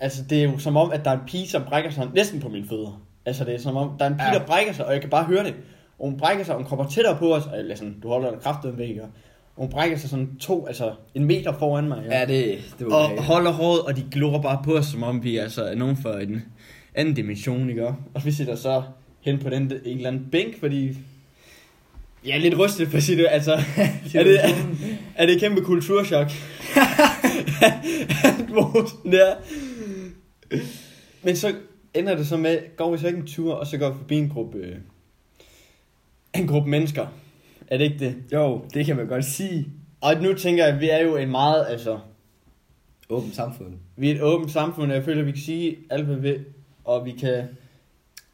altså, 0.00 0.22
det 0.30 0.38
er 0.38 0.42
jo 0.42 0.58
som 0.58 0.76
om, 0.76 0.90
at 0.92 1.04
der 1.04 1.10
er 1.10 1.14
en 1.14 1.26
pige, 1.26 1.48
som 1.48 1.62
brækker 1.68 1.90
sig 1.90 2.08
næsten 2.14 2.40
på 2.40 2.48
mine 2.48 2.66
fødder. 2.68 3.02
Altså, 3.26 3.44
det 3.44 3.54
er 3.54 3.58
som 3.58 3.76
om, 3.76 3.90
der 3.98 4.04
er 4.04 4.08
en 4.10 4.16
pige, 4.16 4.32
Ja. 4.32 4.38
der 4.38 4.46
brækker 4.46 4.72
sig, 4.72 4.86
og 4.86 4.92
jeg 4.92 5.00
kan 5.00 5.10
bare 5.10 5.24
høre 5.24 5.44
det. 5.44 5.54
Og 5.98 6.08
hun 6.10 6.18
brækker 6.18 6.44
sig, 6.44 6.54
og 6.54 6.60
hun 6.60 6.68
kommer 6.68 6.88
tættere 6.88 7.16
på 7.16 7.34
os, 7.34 7.42
eller 7.56 7.74
sådan, 7.76 8.00
du 8.02 8.08
holder 8.08 8.30
dig 8.30 8.40
kraftigt 8.40 8.78
væk, 8.78 8.98
og 9.02 9.08
hun 9.56 9.68
brækker 9.68 9.96
sig 9.96 10.10
sådan 10.10 10.36
to, 10.40 10.66
altså 10.66 10.94
en 11.14 11.24
meter 11.24 11.52
foran 11.58 11.88
mig. 11.88 12.04
Ja, 12.10 12.24
det, 12.26 12.74
det 12.78 12.86
var 12.86 12.94
og 12.94 13.04
okay. 13.04 13.22
holder 13.22 13.50
håret, 13.50 13.80
og 13.80 13.96
de 13.96 14.04
glor 14.12 14.42
bare 14.42 14.60
på 14.64 14.76
os, 14.76 14.86
som 14.86 15.02
om 15.02 15.24
vi 15.24 15.36
altså 15.36 15.64
er 15.64 15.74
nogen 15.74 15.96
for 15.96 16.12
en 16.12 16.42
anden 16.94 17.14
dimension, 17.14 17.70
ikke? 17.70 17.86
Og 17.86 18.24
vi 18.24 18.32
sidder 18.32 18.56
så 18.56 18.82
hen 19.20 19.38
på 19.38 19.50
den, 19.50 19.62
en 19.84 19.96
eller 19.96 20.08
anden 20.08 20.28
bænk, 20.32 20.60
fordi 20.60 20.98
jeg 22.26 22.34
er 22.34 22.38
lidt 22.38 22.58
rystet 22.58 22.88
for 22.88 22.96
at 22.96 23.02
sige 23.02 23.18
det, 23.18 23.26
altså, 23.30 23.52
er 24.14 24.24
det, 24.24 24.44
er, 24.44 24.54
er 25.14 25.26
det 25.26 25.34
et 25.34 25.40
kæmpe 25.40 25.60
kulturschok? 25.60 26.30
At. 29.14 29.36
Men 31.22 31.36
så 31.36 31.54
ender 31.94 32.16
det 32.16 32.26
så 32.26 32.36
med, 32.36 32.76
går 32.76 32.92
vi 32.92 32.98
så 32.98 33.06
ikke 33.06 33.18
en 33.18 33.26
tur, 33.26 33.54
og 33.54 33.66
så 33.66 33.78
går 33.78 33.90
vi 33.90 33.98
forbi 33.98 34.16
en 34.16 34.28
gruppe, 34.28 34.76
en 36.34 36.46
gruppe 36.46 36.70
mennesker. 36.70 37.06
Er 37.68 37.78
det 37.78 37.84
ikke 37.84 37.98
det? 37.98 38.16
Jo, 38.32 38.64
det 38.74 38.86
kan 38.86 38.96
man 38.96 39.06
godt 39.06 39.24
sige. 39.24 39.68
Og 40.00 40.14
nu 40.22 40.34
tænker 40.34 40.64
jeg, 40.64 40.74
at 40.74 40.80
vi 40.80 40.90
er 40.90 41.02
jo 41.02 41.16
en 41.16 41.30
meget, 41.30 41.66
altså, 41.68 41.98
Åbent 43.08 43.34
samfund. 43.34 43.74
vi 43.96 44.10
er 44.10 44.14
et 44.14 44.22
åbent 44.22 44.50
samfund, 44.50 44.90
og 44.90 44.96
jeg 44.96 45.04
føler, 45.04 45.20
at 45.20 45.26
vi 45.26 45.32
kan 45.32 45.40
sige 45.40 45.76
alt, 45.90 46.04
hvad 46.04 46.16
vi 46.16 46.22
vil, 46.22 46.44
og 46.84 47.04
vi 47.04 47.10
kan 47.10 47.44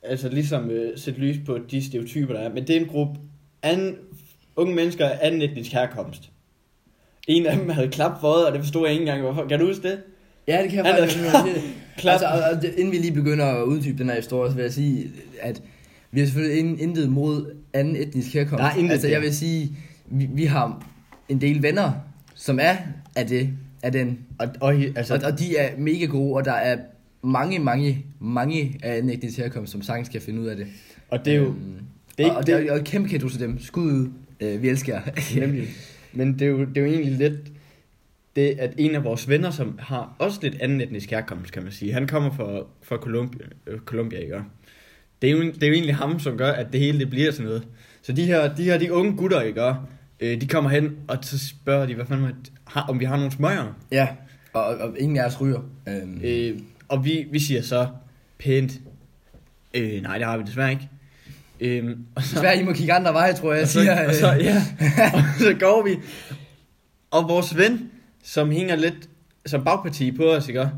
altså 0.03 0.29
ligesom 0.29 0.71
øh, 0.71 0.99
sætte 0.99 1.21
lys 1.21 1.37
på 1.47 1.59
de 1.71 1.85
stereotyper, 1.85 2.33
der 2.33 2.41
er. 2.41 2.49
Men 2.49 2.67
det 2.67 2.77
er 2.77 2.81
en 2.81 2.87
gruppe 2.87 3.21
anden, 3.63 3.97
unge 4.57 4.75
mennesker 4.75 5.09
af 5.09 5.19
anden 5.23 5.43
etnisk 5.43 5.73
herkomst. 5.73 6.31
En 7.29 7.47
af 7.47 7.57
dem 7.57 7.69
havde 7.69 7.89
klap 7.89 8.21
for 8.21 8.29
øjet, 8.29 8.47
og 8.47 8.53
det 8.53 8.61
forstod 8.61 8.83
jeg 8.83 8.93
ikke 8.93 9.03
engang, 9.03 9.21
hvorfor. 9.21 9.49
Kan 9.49 9.61
du 9.61 9.67
huske 9.67 9.89
det? 9.89 10.01
Ja, 10.49 10.63
det 10.63 10.71
kan 10.71 10.87
jeg 10.87 10.97
faktisk 10.99 11.21
lide. 11.21 11.63
klap. 11.99 12.13
Altså, 12.13 12.27
og, 12.27 12.59
og 12.59 12.65
inden 12.79 12.93
vi 12.93 12.99
lige 12.99 13.13
begynder 13.13 13.45
at 13.45 13.63
uddybe 13.63 13.99
den 13.99 14.09
her 14.09 14.17
historie, 14.17 14.51
så 14.51 14.57
vil 14.57 14.63
jeg 14.63 14.73
sige, 14.73 15.11
at 15.41 15.63
vi 16.11 16.21
har 16.21 16.27
selvfølgelig 16.27 16.59
in, 16.59 16.79
intet 16.79 17.09
mod 17.09 17.57
anden 17.75 17.97
etnisk 17.97 18.35
herkomst. 18.35 18.63
Der 18.63 18.65
er 18.65 18.91
altså, 18.91 19.09
jeg 19.09 19.21
vil 19.21 19.35
sige, 19.35 19.77
vi, 20.07 20.29
vi 20.33 20.45
har 20.45 20.87
en 21.29 21.41
del 21.41 21.63
venner, 21.63 21.93
som 22.35 22.59
er 22.63 22.77
af 23.17 23.27
det, 23.27 23.51
af 23.83 23.93
den. 23.93 24.19
Og, 24.39 24.49
og, 24.61 24.75
altså, 24.75 25.15
Og, 25.15 25.21
og 25.25 25.39
de 25.39 25.57
er 25.57 25.77
mega 25.79 26.05
gode, 26.05 26.35
og 26.35 26.45
der 26.45 26.53
er 26.53 26.79
mange, 27.23 27.59
mange, 27.59 28.07
mange 28.21 28.79
af 28.83 28.97
anden 28.97 29.11
etnisk 29.11 29.39
herkomst, 29.39 29.73
som 29.73 29.83
sagtens 29.83 30.09
kan 30.09 30.21
finde 30.21 30.41
ud 30.41 30.47
af 30.47 30.57
det. 30.57 30.67
og 31.09 31.25
det 31.25 31.33
er 31.33 31.37
jo... 31.37 31.47
Øhm, 31.47 31.79
det 32.19 32.25
er 32.25 32.25
ikke 32.25 32.33
og, 32.33 32.39
og, 32.39 32.47
det 32.47 32.55
er, 32.55 32.73
og 32.73 32.79
et 32.79 32.85
kæmpe 32.85 33.09
kado 33.09 33.29
til 33.29 33.41
dem. 33.41 33.61
Skud 33.61 33.93
ud. 33.93 34.11
Øh, 34.41 34.63
vi 34.63 34.69
elsker 34.69 34.95
jer. 34.95 35.41
Nemlig. 35.47 35.69
Men 36.13 36.33
det 36.33 36.43
er, 36.43 36.47
jo, 36.47 36.65
det 36.65 36.77
er 36.77 36.81
jo 36.81 36.87
egentlig 36.87 37.13
lidt 37.13 37.53
det, 38.37 38.57
at 38.59 38.75
en 38.79 38.95
af 38.95 39.05
vores 39.05 39.29
venner, 39.29 39.51
som 39.51 39.79
har 39.79 40.17
også 40.19 40.39
lidt 40.43 40.61
anden 40.61 40.81
etnisk 40.81 41.11
herkomst, 41.11 41.53
kan 41.53 41.63
man 41.63 41.73
sige. 41.73 41.93
Han 41.93 42.07
kommer 42.07 42.31
fra, 42.31 42.67
fra 42.83 42.97
Colombia, 42.97 43.47
Colombia, 43.85 44.19
ikke? 44.19 44.41
Det 45.23 45.31
er, 45.31 45.33
jo, 45.33 45.43
det 45.43 45.63
er 45.63 45.67
jo 45.67 45.73
egentlig 45.73 45.97
ham, 45.97 46.19
som 46.19 46.37
gør, 46.37 46.53
at 46.53 46.73
det 46.73 46.81
hele 46.81 46.99
det 46.99 47.11
bliver 47.11 47.33
sådan 47.33 47.47
noget. 47.47 47.63
Så 48.03 48.13
de 48.13 48.25
her, 48.25 48.55
de 48.55 48.65
her 48.65 48.79
de 48.79 48.93
unge 48.93 49.17
gutter, 49.17 49.41
ikke? 49.41 49.75
Øh, 50.21 50.41
de 50.41 50.49
kommer 50.49 50.71
hen, 50.71 50.97
og 51.09 51.19
så 51.23 51.49
spørger 51.49 51.87
de, 51.87 51.95
hvad 51.95 52.07
fanden, 52.07 52.33
har, 52.65 52.83
om 52.83 53.01
vi 53.01 53.05
har 53.05 53.17
nogle 53.17 53.33
smøger. 53.33 53.79
Ja, 53.93 54.09
og, 54.53 54.65
og, 54.65 54.77
og 54.77 54.99
ingen 54.99 55.19
af 55.19 55.27
os 55.27 55.41
ryger. 55.41 55.61
Øhm, 55.89 56.21
Øh, 56.25 56.59
og 56.89 57.05
vi, 57.05 57.27
vi 57.31 57.39
siger 57.39 57.63
så 57.63 57.89
pænt, 58.39 58.73
øh, 59.75 60.03
nej, 60.03 60.19
det 60.19 60.27
har 60.27 60.37
vi 60.37 60.45
desværre 60.47 60.71
ikke. 60.71 60.89
Øh, 61.61 61.97
og 62.15 62.23
så, 62.23 62.35
Desværre, 62.35 62.59
I 62.59 62.63
må 62.63 62.73
kigge 62.73 62.93
andre 62.93 63.13
veje, 63.13 63.33
tror 63.33 63.53
jeg, 63.53 63.63
og 63.63 63.69
så, 63.69 63.81
siger. 63.81 64.09
og 64.09 64.15
så, 64.15 64.35
øh, 64.35 64.45
ja, 64.45 64.57
og 65.15 65.23
så 65.39 65.57
går 65.61 65.85
vi. 65.85 65.97
Og 67.11 67.29
vores 67.29 67.57
ven, 67.57 67.91
som 68.23 68.51
hænger 68.51 68.77
lidt 68.77 69.09
som 69.47 69.65
bagparti 69.65 70.13
på 70.13 70.25
os, 70.25 70.49
ikke? 70.49 70.69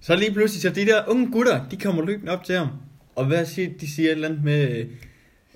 Så 0.00 0.16
lige 0.16 0.32
pludselig, 0.32 0.62
så 0.62 0.68
de 0.70 0.86
der 0.86 1.02
unge 1.08 1.32
gutter, 1.32 1.68
de 1.70 1.76
kommer 1.76 2.04
løbende 2.04 2.32
op 2.32 2.44
til 2.44 2.54
ham. 2.54 2.68
Og 3.16 3.26
hvad 3.26 3.44
siger, 3.46 3.68
de 3.80 3.94
siger 3.94 4.08
et 4.08 4.12
eller 4.12 4.28
andet 4.28 4.44
med, 4.44 4.86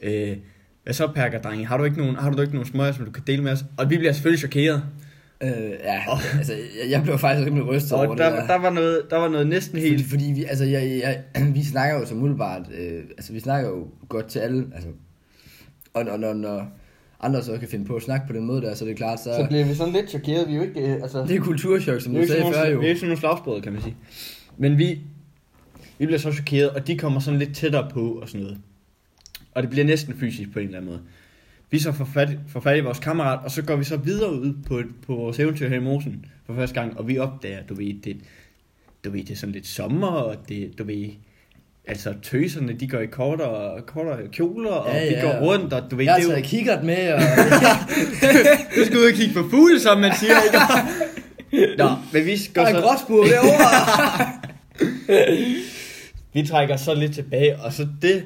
øh, 0.03 0.37
hvad 0.85 0.95
så, 0.95 1.07
Perker, 1.15 1.41
drenge? 1.41 1.67
Har 1.67 1.77
du 1.77 1.85
ikke 1.85 1.99
nogen, 1.99 2.17
har 2.17 2.31
du 2.31 2.41
ikke 2.41 2.55
nogen 2.55 2.67
smøger, 2.67 2.93
som 2.93 3.05
du 3.05 3.11
kan 3.11 3.23
dele 3.27 3.43
med 3.43 3.53
os? 3.53 3.65
Og 3.79 3.91
vi 3.91 3.97
bliver 3.97 4.13
selvfølgelig 4.13 4.39
chokeret. 4.39 4.83
Øh, 5.41 5.51
ja, 5.85 6.03
altså, 6.39 6.53
jeg, 6.53 6.91
jeg 6.91 7.03
blev 7.03 7.19
faktisk 7.19 7.47
rimelig 7.47 7.67
rystet 7.67 7.93
over 7.93 8.07
Og 8.07 8.17
det 8.17 8.19
der, 8.19 8.31
der. 8.37 8.47
der, 8.47 8.59
var 8.59 8.71
noget, 8.71 9.03
der 9.11 9.17
var 9.17 9.29
noget 9.29 9.47
næsten 9.47 9.79
Fordi, 9.79 9.89
helt... 9.89 10.07
fordi 10.07 10.33
vi, 10.35 10.45
altså, 10.45 10.65
jeg, 10.65 11.01
jeg, 11.03 11.23
vi 11.57 11.65
snakker 11.65 11.99
jo 12.01 12.07
som 12.07 12.19
umiddelbart, 12.19 12.63
øh, 12.79 13.03
altså 13.11 13.33
vi 13.33 13.41
snakker 13.41 13.71
jo 13.71 13.87
godt 14.09 14.27
til 14.27 14.39
alle, 14.39 14.67
altså, 14.75 14.89
og, 15.95 16.07
og 16.11 16.21
når, 16.21 16.33
når 16.35 16.69
andre 17.21 17.43
så 17.43 17.59
kan 17.59 17.69
finde 17.69 17.85
på 17.85 17.95
at 17.95 18.03
snakke 18.03 18.27
på 18.27 18.33
den 18.33 18.47
måde 18.47 18.63
der, 18.63 18.75
så 18.75 18.85
er 18.85 18.89
det 18.89 18.97
klart, 18.97 19.21
så, 19.21 19.25
Så 19.25 19.47
bliver 19.49 19.65
vi 19.65 19.75
sådan 19.75 19.93
lidt 19.93 20.11
chokeret. 20.11 20.49
Vi 20.49 20.53
er 20.53 20.57
jo 20.57 20.63
ikke... 20.63 20.81
øh, 20.81 21.03
Altså, 21.03 21.23
det 21.29 21.37
er 21.37 21.41
kulturchok, 21.41 22.01
som 22.01 22.17
er 22.17 22.21
du 22.21 22.27
sagde 22.27 22.53
før 22.55 22.67
jo. 22.71 22.79
vi 22.79 22.85
er 22.85 22.89
ikke 22.89 23.01
sådan 23.01 23.09
nogle 23.09 23.21
slagsbrødre, 23.21 23.61
kan 23.61 23.73
man 23.73 23.83
sige. 23.83 23.97
Men 24.59 24.79
vi, 24.79 25.01
vi 25.99 26.07
bliver 26.07 26.19
så 26.19 26.33
chokeret, 26.33 26.71
og 26.71 26.87
de 26.87 26.99
kommer 26.99 27.21
sådan 27.21 27.39
lidt 27.39 27.55
tættere 27.57 27.89
på 27.91 28.11
og 28.23 28.29
sådan 28.29 28.41
noget. 28.41 28.59
Og 29.55 29.63
det 29.63 29.71
bliver 29.71 29.85
næsten 29.85 30.15
fysisk 30.21 30.53
på 30.53 30.59
en 30.59 30.65
eller 30.67 30.79
anden 30.79 30.91
måde. 30.91 31.03
Vi 31.71 31.79
så 31.79 31.93
får 31.93 32.09
fat, 32.15 32.29
får 32.49 32.61
fat 32.61 32.77
i 32.77 32.81
vores 32.81 32.99
kammerat, 32.99 33.39
og 33.45 33.51
så 33.51 33.63
går 33.63 33.77
vi 33.77 33.85
så 33.85 33.97
videre 33.97 34.33
ud 34.33 34.55
på, 34.67 34.83
på 35.07 35.15
vores 35.15 35.39
eventyr 35.39 35.69
her 35.69 35.77
i 35.77 35.81
Mosen 35.81 36.25
for 36.47 36.55
første 36.55 36.75
gang, 36.81 36.99
og 36.99 37.09
vi 37.09 37.19
opdager, 37.19 37.63
du 37.69 37.75
ved, 37.75 37.95
det, 38.05 38.17
du 39.05 39.11
ved, 39.11 39.21
det 39.25 39.31
er 39.31 39.37
sådan 39.37 39.53
lidt 39.53 39.67
sommer, 39.67 40.07
og 40.09 40.37
det, 40.49 40.79
du 40.79 40.85
ved, 40.85 41.09
altså 41.87 42.15
tøserne, 42.23 42.73
de 42.73 42.89
går 42.89 42.99
i 42.99 43.07
kortere, 43.07 43.83
kortere 43.83 44.29
kjoler, 44.33 44.71
og 44.71 44.95
Ja, 44.95 45.09
vi 45.09 45.15
ja. 45.15 45.21
går 45.21 45.47
rundt, 45.47 45.73
og 45.73 45.91
du 45.91 45.97
ved, 45.97 46.05
Jeg 46.05 46.13
har 46.13 46.19
det 46.21 46.25
er 46.27 46.29
jo, 46.29 46.35
taget 46.35 46.47
kikkert 46.47 46.85
med, 46.85 47.13
og 47.13 47.21
du 48.77 48.85
skal 48.85 48.99
ud 48.99 49.05
og 49.13 49.15
kigge 49.15 49.35
på 49.35 49.49
fugle, 49.51 49.81
som 49.81 50.01
man 50.01 50.13
siger, 50.21 50.35
ikke? 50.45 50.59
Nå, 51.83 51.89
men 52.13 52.25
vi 52.27 52.37
der 52.37 52.53
går 52.55 52.63
er 52.63 52.67
en 52.69 52.75
så... 52.75 52.81
gråsbur 52.81 53.25
derovre. 53.25 53.67
Vi 56.37 56.47
trækker 56.47 56.77
så 56.77 56.95
lidt 56.95 57.15
tilbage, 57.15 57.57
og 57.57 57.73
så 57.73 57.89
det, 58.03 58.25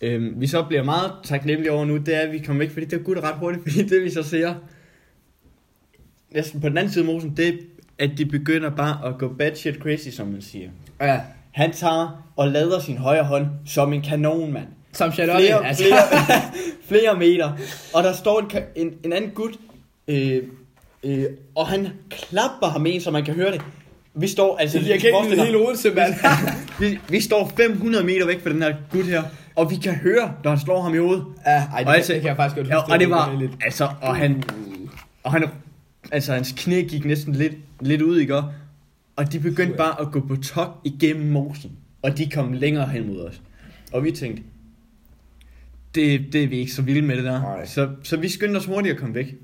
øhm, 0.00 0.40
vi 0.40 0.46
så 0.46 0.62
bliver 0.62 0.82
meget 0.82 1.12
taknemmelige 1.24 1.72
over 1.72 1.84
nu, 1.84 1.96
det 1.96 2.16
er, 2.16 2.20
at 2.20 2.32
vi 2.32 2.38
kommer 2.38 2.64
væk, 2.64 2.70
fordi 2.72 2.86
det 2.86 2.98
er 2.98 3.02
gudt 3.02 3.18
ret 3.18 3.34
hurtigt, 3.34 3.62
fordi 3.72 3.82
det 3.88 4.04
vi 4.04 4.10
så 4.10 4.22
ser, 4.22 4.54
næsten 6.30 6.60
på 6.60 6.68
den 6.68 6.78
anden 6.78 6.92
side 6.92 7.04
af 7.08 7.12
mosen, 7.14 7.36
det 7.36 7.48
er, 7.48 7.52
at 7.98 8.10
de 8.18 8.26
begynder 8.26 8.70
bare 8.70 9.08
at 9.08 9.18
gå 9.18 9.28
bad 9.28 9.54
shit 9.54 9.74
crazy, 9.74 10.08
som 10.08 10.26
man 10.26 10.42
siger. 10.42 10.68
ja, 11.00 11.20
Han 11.52 11.72
tager 11.72 12.30
og 12.36 12.48
lader 12.48 12.80
sin 12.80 12.96
højre 12.96 13.24
hånd 13.24 13.46
som 13.66 13.92
en 13.92 14.02
kanon, 14.02 14.52
mand. 14.52 14.66
som 14.92 15.12
Charlotte, 15.12 15.42
Flere, 15.46 15.66
altså. 15.66 15.84
flere, 15.84 15.98
flere 16.90 17.18
meter. 17.18 17.52
Og 17.94 18.02
der 18.02 18.12
står 18.12 18.40
en, 18.40 18.62
en, 18.86 18.94
en 19.04 19.12
anden 19.12 19.30
gut, 19.30 19.52
øh, 20.08 20.42
øh, 21.04 21.24
og 21.54 21.66
han 21.66 21.88
klapper 22.10 22.66
ham 22.66 22.86
en, 22.86 23.00
så 23.00 23.10
man 23.10 23.24
kan 23.24 23.34
høre 23.34 23.52
det. 23.52 23.60
Vi 24.14 24.28
står, 24.28 24.56
altså... 24.56 24.78
Jeg 24.78 25.00
kan 25.00 25.10
ikke 25.30 25.44
hele 25.44 25.56
Odense, 25.58 25.90
mand. 25.94 26.14
vi, 26.80 26.98
vi 27.08 27.20
står 27.20 27.52
500 27.56 28.04
meter 28.04 28.26
væk 28.26 28.42
fra 28.42 28.50
den 28.50 28.62
her 28.62 28.76
gut 28.90 29.04
her, 29.04 29.22
og 29.56 29.70
vi 29.70 29.76
kan 29.76 29.94
høre, 29.94 30.34
når 30.44 30.50
han 30.50 30.60
slår 30.60 30.82
ham 30.82 30.94
i 30.94 30.98
hovedet. 30.98 31.24
Ja, 31.46 31.50
ej, 31.50 31.78
det, 31.78 31.86
Og 31.88 31.96
altså- 31.96 32.12
det 32.12 32.20
kan 32.20 32.28
jeg 32.28 32.36
faktisk 32.36 32.56
godt 32.56 32.68
Ja, 32.68 32.74
huske. 32.80 32.92
og 32.92 33.00
det 33.00 33.10
var, 33.10 33.42
altså, 33.64 33.88
og 34.00 34.16
han, 34.16 34.42
og 35.22 35.32
han, 35.32 35.44
altså 36.12 36.32
hans 36.34 36.54
knæ 36.56 36.82
gik 36.82 37.04
næsten 37.04 37.34
lidt, 37.34 37.52
lidt 37.80 38.02
ud, 38.02 38.18
ikke? 38.18 38.36
Og 39.16 39.32
de 39.32 39.40
begyndte 39.40 39.76
bare 39.76 40.00
at 40.00 40.12
gå 40.12 40.20
på 40.20 40.36
tok 40.36 40.80
igennem 40.84 41.26
mosen, 41.32 41.70
og 42.02 42.18
de 42.18 42.30
kom 42.30 42.52
længere 42.52 42.88
hen 42.88 43.06
mod 43.06 43.20
os. 43.24 43.40
Og 43.92 44.04
vi 44.04 44.10
tænkte, 44.10 44.42
det, 45.94 46.32
det 46.32 46.44
er 46.44 46.48
vi 46.48 46.56
ikke 46.58 46.72
så 46.72 46.82
vilde 46.82 47.02
med 47.02 47.16
det 47.16 47.24
der. 47.24 47.42
Nej. 47.42 47.66
Så, 47.66 47.88
så 48.02 48.16
vi 48.16 48.28
skyndte 48.28 48.56
os 48.58 48.64
hurtigt 48.64 48.92
at 48.94 49.00
komme 49.00 49.14
væk. 49.14 49.34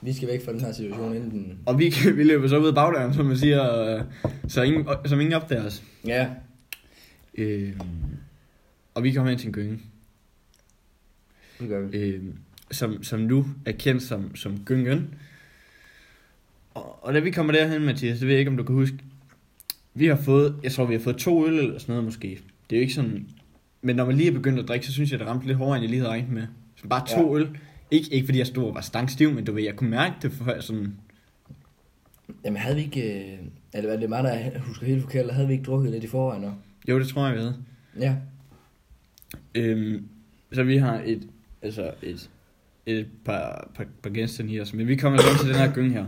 Vi 0.00 0.12
skal 0.12 0.28
væk 0.28 0.44
fra 0.44 0.52
den 0.52 0.60
her 0.60 0.72
situation 0.72 1.16
inden 1.16 1.30
den... 1.30 1.58
Og 1.66 1.78
vi, 1.78 1.94
vi 2.16 2.24
løber 2.24 2.48
så 2.48 2.58
ud 2.58 2.68
af 2.68 2.74
bagdøren, 2.74 3.14
som 3.14 3.26
man 3.26 3.36
siger, 3.36 3.96
øh, 3.96 4.02
så 4.48 4.62
ingen, 4.62 4.86
som 5.04 5.20
ingen 5.20 5.34
opdager 5.34 5.66
os. 5.66 5.82
Ja. 6.06 6.28
Øh, 7.34 7.72
og 8.94 9.04
vi 9.04 9.12
kommer 9.12 9.30
hen 9.30 9.38
til 9.38 9.46
en 9.46 9.52
gynge. 9.52 9.78
Det 11.60 11.68
gør 11.68 11.80
vi. 11.80 11.98
øh, 11.98 12.22
som, 12.70 13.02
som 13.02 13.20
nu 13.20 13.46
er 13.66 13.72
kendt 13.72 14.02
som, 14.02 14.36
som 14.36 14.58
Gyngen. 14.64 15.14
Og, 16.74 17.04
og 17.04 17.14
da 17.14 17.18
vi 17.18 17.30
kommer 17.30 17.52
derhen, 17.52 17.84
Mathias, 17.84 18.18
det 18.18 18.26
ved 18.26 18.34
jeg 18.34 18.38
ikke, 18.38 18.50
om 18.50 18.56
du 18.56 18.62
kan 18.62 18.74
huske, 18.74 18.98
vi 19.94 20.06
har 20.06 20.16
fået, 20.16 20.56
jeg 20.62 20.72
tror, 20.72 20.84
vi 20.84 20.94
har 20.94 21.00
fået 21.00 21.16
to 21.16 21.46
øl 21.46 21.58
eller 21.58 21.78
sådan 21.78 21.92
noget 21.92 22.04
måske. 22.04 22.28
Det 22.70 22.76
er 22.76 22.80
jo 22.80 22.82
ikke 22.82 22.94
sådan, 22.94 23.28
men 23.82 23.96
når 23.96 24.04
man 24.04 24.16
lige 24.16 24.28
er 24.28 24.32
begyndt 24.32 24.58
at 24.58 24.68
drikke, 24.68 24.86
så 24.86 24.92
synes 24.92 25.10
jeg, 25.10 25.18
det 25.18 25.28
ramte 25.28 25.46
lidt 25.46 25.58
hårdere, 25.58 25.76
end 25.76 25.82
jeg 25.82 25.90
lige 25.90 26.00
havde 26.00 26.12
regnet 26.12 26.30
med. 26.30 26.46
Så 26.76 26.88
bare 26.88 27.06
to 27.06 27.36
ja. 27.36 27.42
øl. 27.42 27.58
Ikke, 27.90 28.12
ikke 28.12 28.26
fordi 28.26 28.38
jeg 28.38 28.46
stod 28.46 28.64
og 28.64 28.74
var 28.74 28.80
stangstiv, 28.80 29.32
men 29.32 29.44
du 29.44 29.52
ved, 29.52 29.62
jeg 29.62 29.76
kunne 29.76 29.90
mærke 29.90 30.14
det 30.22 30.32
for 30.32 30.60
sådan, 30.60 30.94
Jamen 32.44 32.56
havde 32.56 32.76
vi 32.76 32.82
ikke... 32.82 33.32
Øh, 33.32 33.38
eller 33.74 33.88
hvad 33.88 33.98
det 33.98 34.04
er 34.04 34.08
mig, 34.08 34.24
der 34.24 34.58
husker 34.58 34.86
helt 34.86 35.02
forkert, 35.02 35.20
eller 35.20 35.34
havde 35.34 35.46
vi 35.46 35.52
ikke 35.52 35.64
drukket 35.64 35.92
lidt 35.92 36.04
i 36.04 36.06
forvejen 36.06 36.44
også? 36.44 36.56
jo, 36.88 36.98
det 36.98 37.08
tror 37.08 37.26
jeg, 37.26 37.34
vi 37.34 37.40
havde. 37.40 37.56
Ja. 37.98 38.16
Øhm, 39.54 40.08
så 40.52 40.62
vi 40.62 40.76
har 40.76 41.02
et, 41.04 41.28
altså 41.62 41.92
et, 42.02 42.30
et 42.86 43.06
par, 43.24 43.70
par, 43.74 43.86
par 44.02 44.10
genstande 44.10 44.50
her, 44.50 44.64
men 44.74 44.88
vi 44.88 44.96
kommer 44.96 45.18
så 45.18 45.38
til 45.40 45.48
den 45.48 45.56
her 45.56 45.74
gynge 45.74 45.90
her. 45.90 46.06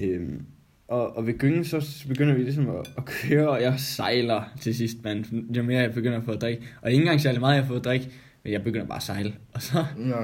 Øhm, 0.00 0.42
og, 0.88 1.16
og 1.16 1.26
ved 1.26 1.38
gyngen, 1.38 1.64
så 1.64 2.04
begynder 2.08 2.34
vi 2.34 2.42
ligesom 2.42 2.68
at, 2.70 2.90
at 2.96 3.04
køre, 3.04 3.48
og 3.48 3.62
jeg 3.62 3.80
sejler 3.80 4.42
til 4.60 4.74
sidst, 4.74 5.04
mand. 5.04 5.54
Jo 5.56 5.62
mere 5.62 5.80
jeg 5.80 5.94
begynder 5.94 6.18
at 6.18 6.24
få 6.24 6.32
at 6.32 6.40
drikke. 6.40 6.62
Og 6.82 6.90
ikke 6.90 7.02
engang 7.02 7.20
særlig 7.20 7.40
meget, 7.40 7.54
jeg 7.54 7.62
har 7.62 7.68
fået 7.68 7.78
at 7.78 7.84
drikke, 7.84 8.10
men 8.44 8.52
jeg 8.52 8.64
begynder 8.64 8.86
bare 8.86 8.96
at 8.96 9.02
sejle. 9.02 9.34
Og 9.52 9.62
så, 9.62 9.84
Nå. 9.96 10.16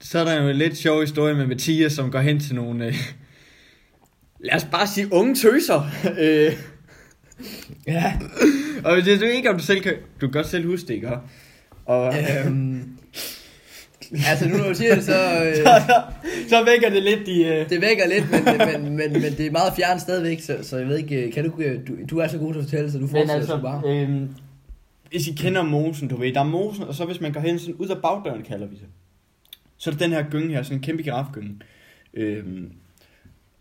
Så 0.00 0.18
er 0.18 0.24
der 0.24 0.42
jo 0.42 0.48
en 0.48 0.56
lidt 0.56 0.76
sjov 0.76 1.00
historie 1.00 1.34
med 1.34 1.46
Mathias, 1.46 1.92
som 1.92 2.10
går 2.10 2.20
hen 2.20 2.40
til 2.40 2.54
nogle, 2.54 2.86
øh, 2.86 2.94
lad 4.40 4.54
os 4.56 4.64
bare 4.72 4.86
sige 4.86 5.12
unge 5.12 5.34
tøser. 5.34 5.90
øh, 6.20 6.52
Ja. 7.86 8.12
og 8.84 8.96
det 8.96 9.22
er 9.22 9.28
ikke, 9.30 9.50
om 9.50 9.56
du 9.58 9.64
selv 9.64 9.80
kan, 9.80 9.92
du 10.20 10.26
kan 10.26 10.30
godt 10.30 10.46
selv 10.46 10.66
huske 10.66 10.88
det, 10.88 10.94
ikke? 10.94 11.08
Og, 11.86 12.14
øhm, 12.46 12.82
altså 14.28 14.48
nu 14.48 14.56
når 14.56 14.68
du 14.68 14.74
siger 14.74 14.94
det, 14.94 15.04
så... 15.04 15.12
Øh, 15.44 15.56
så 16.48 16.64
vækker 16.64 16.90
det 16.90 17.02
lidt 17.02 17.28
i... 17.28 17.44
Øh... 17.44 17.68
det 17.70 17.80
vækker 17.80 18.04
lidt, 18.08 18.30
men, 18.30 18.44
men, 18.82 18.96
men, 18.96 19.12
men 19.12 19.32
det 19.36 19.46
er 19.46 19.50
meget 19.50 19.72
fjern 19.76 20.00
stadigvæk, 20.00 20.40
så, 20.40 20.58
så 20.62 20.76
jeg 20.76 20.88
ved 20.88 20.98
ikke, 20.98 21.16
øh, 21.26 21.32
kan 21.32 21.44
du, 21.50 21.52
øh, 21.62 21.80
du, 21.88 21.92
du 22.10 22.18
er 22.18 22.28
så 22.28 22.38
god 22.38 22.52
til 22.52 22.58
at 22.60 22.64
fortælle, 22.64 22.92
så 22.92 22.98
du 22.98 23.06
fortsætter 23.06 23.34
altså, 23.34 23.48
så 23.48 23.60
bare. 23.62 23.82
øhm, 23.86 24.28
hvis 25.10 25.26
I 25.26 25.32
kender 25.32 25.62
mosen, 25.62 26.08
du 26.08 26.16
ved, 26.16 26.32
der 26.32 26.40
er 26.40 26.44
mosen, 26.44 26.84
og 26.84 26.94
så 26.94 27.04
hvis 27.04 27.20
man 27.20 27.32
går 27.32 27.40
hen 27.40 27.58
sådan 27.58 27.74
ud 27.74 27.88
af 27.88 27.96
bagdøren, 28.02 28.42
kalder 28.42 28.66
vi 28.66 28.74
det. 28.74 28.86
Så 29.78 29.90
er 29.90 29.94
der 29.94 29.98
den 30.06 30.12
her 30.12 30.30
gynge 30.30 30.48
her, 30.54 30.62
sådan 30.62 30.78
en 30.78 30.82
kæmpe 30.82 31.02
girafgynge. 31.02 31.54
Øhm, 32.14 32.72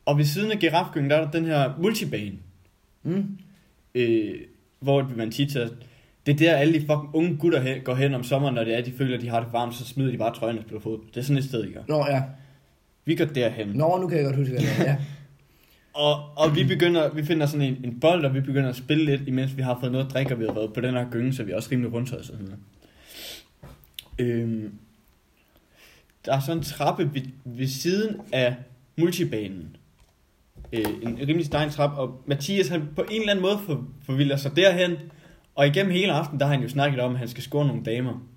og 0.06 0.18
ved 0.18 0.26
siden 0.26 0.52
af 0.52 0.60
girafgyngen, 0.60 1.10
der 1.10 1.16
er 1.18 1.24
der 1.24 1.32
den 1.32 1.46
her 1.46 1.74
multibane, 1.82 2.34
Mm. 3.04 3.38
øh, 3.96 4.36
hvor 4.80 5.12
man 5.18 5.32
tit 5.32 5.50
tager, 5.52 5.70
det 6.26 6.34
er 6.34 6.38
der 6.38 6.56
alle 6.56 6.74
de 6.74 6.80
fucking 6.80 7.10
unge 7.14 7.38
gutter 7.38 7.62
hen, 7.62 7.82
går 7.84 7.96
hen 7.96 8.14
om 8.14 8.24
sommeren, 8.24 8.56
når 8.56 8.64
det 8.64 8.78
er, 8.78 8.82
de 8.82 8.92
føler, 8.92 9.16
at 9.16 9.22
de 9.22 9.30
har 9.30 9.40
det 9.44 9.54
varmt, 9.54 9.76
så 9.76 9.86
smider 9.86 10.12
de 10.12 10.18
bare 10.18 10.34
trøjen 10.36 10.58
og 10.58 10.64
spiller 10.64 10.82
fodbold. 10.82 11.08
Det 11.14 11.18
er 11.18 11.22
sådan 11.22 11.38
et 11.38 11.44
sted, 11.44 11.64
ikke? 11.66 11.80
Nå 11.88 12.06
ja. 12.10 12.24
Vi 13.06 13.16
går 13.16 13.26
derhen. 13.26 13.68
Nå, 13.68 13.98
nu 14.02 14.08
kan 14.08 14.18
jeg 14.18 14.26
godt 14.26 14.36
huske, 14.36 14.52
hvad 14.54 14.62
det 14.62 14.70
er. 14.80 14.84
Ja. 14.84 14.98
Og, 15.94 16.38
og 16.38 16.56
vi 16.56 16.64
begynder, 16.64 17.14
vi 17.14 17.24
finder 17.24 17.46
sådan 17.46 17.68
en, 17.68 17.78
en 17.84 18.00
bold, 18.00 18.26
og 18.26 18.34
vi 18.34 18.42
begynder 18.42 18.70
at 18.70 18.76
spille 18.76 19.06
lidt, 19.06 19.22
imens 19.28 19.58
vi 19.58 19.62
har 19.62 19.78
fået 19.80 19.92
noget 19.92 20.06
at 20.06 20.12
drikke, 20.14 20.34
og 20.34 20.40
vi 20.40 20.46
har 20.46 20.54
været 20.54 20.74
på 20.74 20.82
den 20.82 20.94
her 20.94 21.10
gynge, 21.12 21.34
så 21.34 21.44
vi 21.44 21.52
er 21.52 21.56
også 21.56 21.70
rimelig 21.72 21.94
rundt 21.94 22.14
og 22.14 22.26
sådan 22.26 22.46
noget. 22.46 22.60
Øhm, 24.20 24.74
der 26.28 26.36
er 26.36 26.40
sådan 26.40 26.58
en 26.58 26.63
trappe 26.63 27.13
ved, 27.13 27.22
ved 27.46 27.68
siden 27.68 28.22
af 28.32 28.56
multibanen. 28.98 29.76
Øh, 30.74 30.86
en 31.02 31.20
rimelig 31.20 31.46
stejl 31.46 31.72
trappe, 31.72 31.98
og 31.98 32.22
Mathias 32.26 32.68
han 32.68 32.90
på 32.96 33.02
en 33.02 33.20
eller 33.20 33.32
anden 33.32 33.44
måde 33.44 33.60
for, 33.66 33.88
forvilder 34.06 34.38
sig 34.38 34.56
derhen, 34.56 34.96
og 35.56 35.68
igennem 35.68 35.92
hele 35.92 36.12
aftenen, 36.12 36.40
der 36.40 36.46
har 36.46 36.54
han 36.54 36.63
jo 36.63 36.70
snakket 36.70 37.00
om, 37.00 37.12
at 37.13 37.20
han 37.20 37.28
skal 37.28 37.44
score 37.44 37.68
nogle 37.68 37.84
damer. 37.84 38.28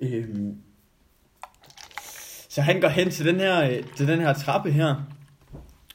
Øhm, 0.00 0.56
så 2.48 2.62
han 2.62 2.80
går 2.80 2.88
hen 2.88 3.10
til 3.10 3.26
den 3.26 3.36
her, 3.36 3.70
øh, 3.70 3.82
til 3.96 4.08
den 4.08 4.20
her 4.20 4.32
trappe 4.32 4.72
her, 4.72 4.94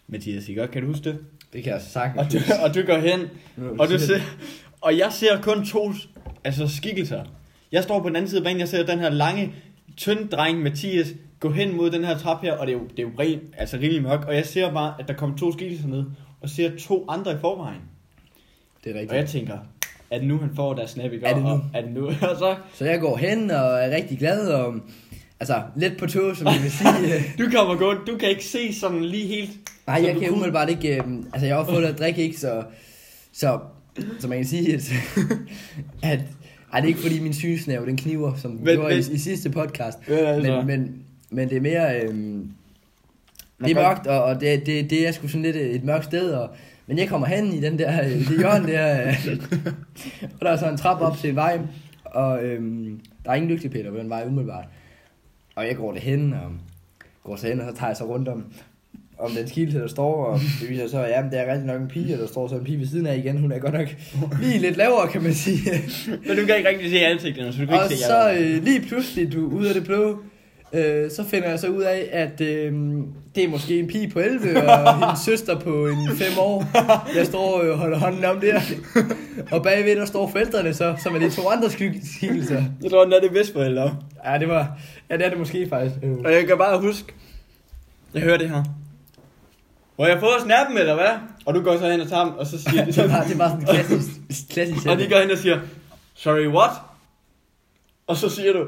Mathias, 0.08 0.50
ikke? 0.50 0.68
Kan 0.68 0.82
du 0.82 0.88
huske 0.88 1.04
det? 1.04 1.20
Det 1.54 1.64
kan 1.64 1.74
jeg 1.74 1.82
sagtens 1.82 2.26
Og 2.26 2.32
du, 2.32 2.38
og 2.64 2.76
du 2.76 2.82
går 2.82 2.98
hen, 2.98 3.20
Nu, 3.56 3.76
og 3.80 3.88
du 3.88 4.00
ser, 4.00 4.20
og 4.82 4.98
jeg 4.98 5.14
ser 5.14 5.42
kun 5.42 5.66
to 5.66 5.94
altså 6.44 6.68
skikkelser. 6.68 7.24
Jeg 7.72 7.84
står 7.84 8.02
på 8.02 8.08
den 8.08 8.16
anden 8.16 8.30
side 8.30 8.40
af 8.40 8.44
banen, 8.44 8.60
jeg 8.60 8.68
ser 8.68 8.86
den 8.86 9.00
her 9.00 9.10
lange 9.10 9.54
tynd 9.98 10.30
dreng, 10.30 10.60
Mathias, 10.64 11.08
gå 11.40 11.52
hen 11.52 11.78
mod 11.78 11.92
den 11.92 12.04
her 12.04 12.18
trap 12.18 12.42
her, 12.42 12.54
og 12.54 12.68
det 12.68 12.74
er 12.74 12.78
jo, 12.78 12.84
det 12.84 13.00
er 13.00 13.04
jo 13.04 13.10
rent, 13.20 13.42
altså 13.58 13.78
rimelig 13.78 14.02
mørkt, 14.04 14.26
og 14.26 14.36
jeg 14.36 14.46
ser 14.46 14.74
bare, 14.74 14.94
at 15.00 15.08
der 15.08 15.14
kommer 15.14 15.38
to 15.38 15.52
skikkelser 15.52 15.88
ned, 15.88 16.04
og 16.42 16.50
ser 16.50 16.72
to 16.80 17.06
andre 17.10 17.32
i 17.32 17.36
forvejen. 17.42 17.82
Det 18.84 18.90
er 18.90 18.94
Og 18.96 19.00
rigtigt. 19.02 19.20
jeg 19.20 19.28
tænker, 19.30 19.58
er 20.12 20.18
det 20.20 20.28
nu, 20.28 20.38
han 20.38 20.50
får 20.56 20.74
deres 20.74 20.90
snap, 20.90 21.12
ikke? 21.14 21.26
Er 21.26 21.34
det 21.34 21.44
nu? 21.44 21.50
Og, 21.50 21.62
er 21.74 21.82
det 21.82 21.92
nu? 21.92 22.06
Og 22.32 22.38
så, 22.40 22.56
Så 22.74 22.86
jeg 22.86 23.00
går 23.00 23.18
hen 23.18 23.52
og 23.52 23.58
er 23.80 23.96
rigtig 23.96 24.18
glad 24.20 24.48
og... 24.50 24.76
Altså, 25.40 25.62
lidt 25.76 25.98
på 25.98 26.08
tå, 26.08 26.34
som 26.36 26.48
jeg 26.48 26.60
vil 26.64 26.72
sige. 26.80 27.24
du 27.46 27.52
kommer 27.58 27.76
gå, 27.76 27.94
du 27.94 28.18
kan 28.18 28.30
ikke 28.30 28.46
se 28.46 28.74
sådan 28.74 29.06
lige 29.06 29.28
helt... 29.28 29.50
Nej, 29.88 30.02
jeg 30.06 30.16
kan 30.20 30.32
umiddelbart 30.32 30.70
ikke... 30.70 30.96
Øh, 30.98 31.04
altså, 31.34 31.46
jeg 31.48 31.56
har 31.56 31.66
fået 31.66 31.86
at 31.86 32.00
drikke, 32.00 32.22
ikke? 32.24 32.40
Så, 32.40 32.64
så, 33.34 33.60
så 34.20 34.28
man 34.28 34.38
kan 34.38 34.46
sige, 34.48 34.74
at... 34.74 34.94
at 36.02 36.20
ej, 36.76 36.80
det 36.82 36.86
er 36.86 36.88
ikke 36.88 37.00
fordi 37.02 37.20
min 37.20 37.34
synsnæve, 37.34 37.86
den 37.86 37.98
kniver, 37.98 38.36
som 38.36 38.52
Men- 38.52 38.74
i, 38.74 38.78
men- 38.78 38.98
i, 39.00 39.18
sidste 39.18 39.50
podcast. 39.50 39.98
Ja, 40.10 40.14
altså. 40.16 40.56
Men, 40.56 40.68
men, 40.68 41.04
men 41.30 41.50
det 41.50 41.58
er 41.58 41.62
mere... 41.62 42.02
Øh, 42.02 42.14
det 43.66 43.72
er 43.72 43.76
mørkt, 43.76 44.08
og, 44.08 44.24
og 44.24 44.42
det, 44.42 44.66
det, 44.66 44.90
det 44.90 45.08
er 45.08 45.12
sgu 45.12 45.28
sådan 45.28 45.42
lidt 45.42 45.56
et 45.56 45.84
mørkt 45.84 46.04
sted, 46.06 46.32
og, 46.32 46.50
men 46.88 46.98
jeg 46.98 47.10
kommer 47.10 47.28
hen 47.28 47.54
i 47.54 47.62
den 47.62 47.80
der, 47.80 48.04
øh, 48.04 48.10
det 48.12 48.38
hjørne 48.38 48.68
der, 48.68 49.08
øh, 49.08 49.14
og 50.40 50.42
der 50.42 50.50
er 50.52 50.58
så 50.58 50.70
en 50.70 50.78
trap 50.78 51.02
op 51.02 51.18
til 51.18 51.30
en 51.30 51.36
vej, 51.36 51.60
og 52.06 52.44
øhm, 52.44 53.00
der 53.26 53.32
er 53.32 53.36
ingen 53.36 53.52
lygtepæler 53.52 53.92
på 53.92 53.98
den 53.98 54.10
vej 54.10 54.24
umiddelbart. 54.28 54.66
Og 55.56 55.68
jeg 55.68 55.76
går 55.76 55.92
derhen, 55.92 56.34
og 56.34 56.52
går 57.24 57.36
så 57.36 57.48
hen, 57.48 57.62
og 57.62 57.68
så 57.70 57.76
tager 57.76 57.90
jeg 57.90 57.98
så 57.98 58.04
rundt 58.06 58.28
om, 58.28 58.46
om 59.20 59.32
den 59.32 59.48
skilte, 59.48 59.80
der 59.80 59.88
står, 59.88 60.26
og 60.26 60.40
det 60.62 60.70
viser 60.70 60.88
så, 60.88 61.00
at 61.04 61.10
ja, 61.10 61.22
men 61.22 61.32
det 61.32 61.40
er 61.40 61.52
rigtig 61.52 61.68
nok 61.68 61.82
en 61.82 61.88
pige, 61.88 62.14
og 62.14 62.20
der 62.20 62.28
står 62.28 62.48
så 62.48 62.56
en 62.56 62.64
pige 62.64 62.80
ved 62.80 62.88
siden 62.88 63.08
af 63.08 63.18
igen. 63.18 63.38
Hun 63.38 63.52
er 63.52 63.60
godt 63.60 63.74
nok 63.74 63.88
lige 64.42 64.60
lidt 64.60 64.78
lavere, 64.78 65.08
kan 65.08 65.24
man 65.24 65.34
sige. 65.34 65.72
Men 66.28 66.38
du 66.38 66.46
kan 66.46 66.58
ikke 66.58 66.70
rigtig 66.70 66.90
se 66.90 67.00
ansigtene, 67.00 67.54
så 67.54 67.60
du 67.60 67.66
kan 67.66 67.76
og 67.76 67.84
ikke 67.84 67.96
se 67.96 68.04
så 68.04 68.18
jer. 68.28 68.40
øh, 68.40 68.64
lige 68.64 68.82
pludselig, 68.82 69.34
du 69.34 69.48
ud 69.48 69.66
af 69.66 69.74
det 69.74 69.84
blå, 69.84 70.20
øh, 70.74 71.12
så 71.12 71.24
finder 71.24 71.50
jeg 71.50 71.60
så 71.60 71.68
ud 71.68 71.82
af, 71.82 72.10
at 72.12 72.42
øh, 72.42 72.74
det 73.36 73.44
er 73.44 73.48
måske 73.48 73.80
en 73.80 73.88
pige 73.88 74.10
på 74.10 74.20
11, 74.20 74.64
og 74.72 75.00
hendes 75.00 75.20
søster 75.26 75.60
på 75.60 75.88
en 75.88 76.10
5 76.18 76.28
år. 76.40 76.66
Jeg 77.18 77.26
står 77.26 77.60
og 77.60 77.66
øh, 77.66 77.78
holder 77.78 77.98
hånden 77.98 78.26
om 78.26 78.40
der. 78.40 78.60
og 79.52 79.64
bagved, 79.64 79.96
der 79.96 80.06
står 80.06 80.28
forældrene 80.28 80.74
så, 80.74 80.96
som 81.04 81.16
er 81.16 81.20
de 81.20 81.30
to 81.30 81.50
andre 81.50 81.70
skyggelser. 81.70 82.64
Jeg 82.84 82.92
tror, 82.92 83.04
den 83.04 83.14
er 83.14 83.20
det 83.20 83.32
bedstforældre. 83.32 83.98
Ja, 84.26 84.38
det 84.40 84.48
var, 84.48 84.80
ja, 85.10 85.18
det 85.18 85.26
er 85.26 85.30
det 85.30 85.40
måske 85.40 85.70
faktisk. 85.70 85.96
Øh. 86.04 86.12
Og 86.26 86.32
jeg 86.32 86.48
kan 86.48 86.58
bare 86.58 86.80
huske, 86.82 87.14
jeg 88.14 88.22
hører 88.22 88.38
det 88.38 88.50
her. 88.50 88.64
Må 90.00 90.06
jeg 90.06 90.20
få 90.20 90.28
snappen, 90.46 90.78
eller 90.78 90.94
hvad? 90.96 91.10
Og 91.46 91.54
du 91.56 91.62
går 91.62 91.78
så 91.78 91.92
hen 91.92 92.02
og 92.02 92.10
tager 92.10 92.24
dem, 92.26 92.34
og 92.34 92.48
så 92.48 92.62
siger 92.62 92.84
de 92.86 92.92
det, 92.92 93.10
var, 93.12 93.24
det 93.24 93.38
var 93.38 93.48
sådan 93.50 93.62
en 93.62 93.68
klassisk, 93.68 94.10
klassisk 94.50 94.88
Og 94.88 94.98
de 94.98 95.08
går 95.10 95.20
hen 95.22 95.32
og 95.32 95.38
siger, 95.38 95.60
sorry, 96.16 96.48
what? 96.48 96.72
Og 98.08 98.18
så 98.18 98.30
siger 98.30 98.54
du, 98.54 98.68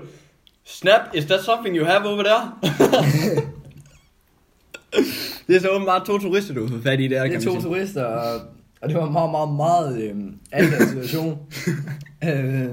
snap, 0.65 1.01
is 1.13 1.25
that 1.25 1.43
something 1.43 1.77
you 1.77 1.85
have 1.85 2.05
over 2.05 2.23
there? 2.23 2.51
det 5.47 5.55
er 5.55 5.59
så 5.59 5.69
åbenbart 5.69 6.05
to 6.05 6.17
turister, 6.17 6.53
du 6.53 6.61
har 6.61 6.67
fået 6.69 6.83
fat 6.83 6.99
i 6.99 7.07
der, 7.07 7.23
Det 7.23 7.35
er 7.35 7.39
to 7.39 7.51
sige. 7.51 7.61
turister, 7.61 8.03
og, 8.03 8.41
og 8.81 8.89
det 8.89 8.97
var 8.97 9.07
en 9.07 9.13
meget, 9.13 9.31
meget, 9.31 9.55
meget 9.55 10.01
øh, 10.01 10.15
akavet 10.51 10.89
situation. 10.89 11.39
øh, 12.29 12.69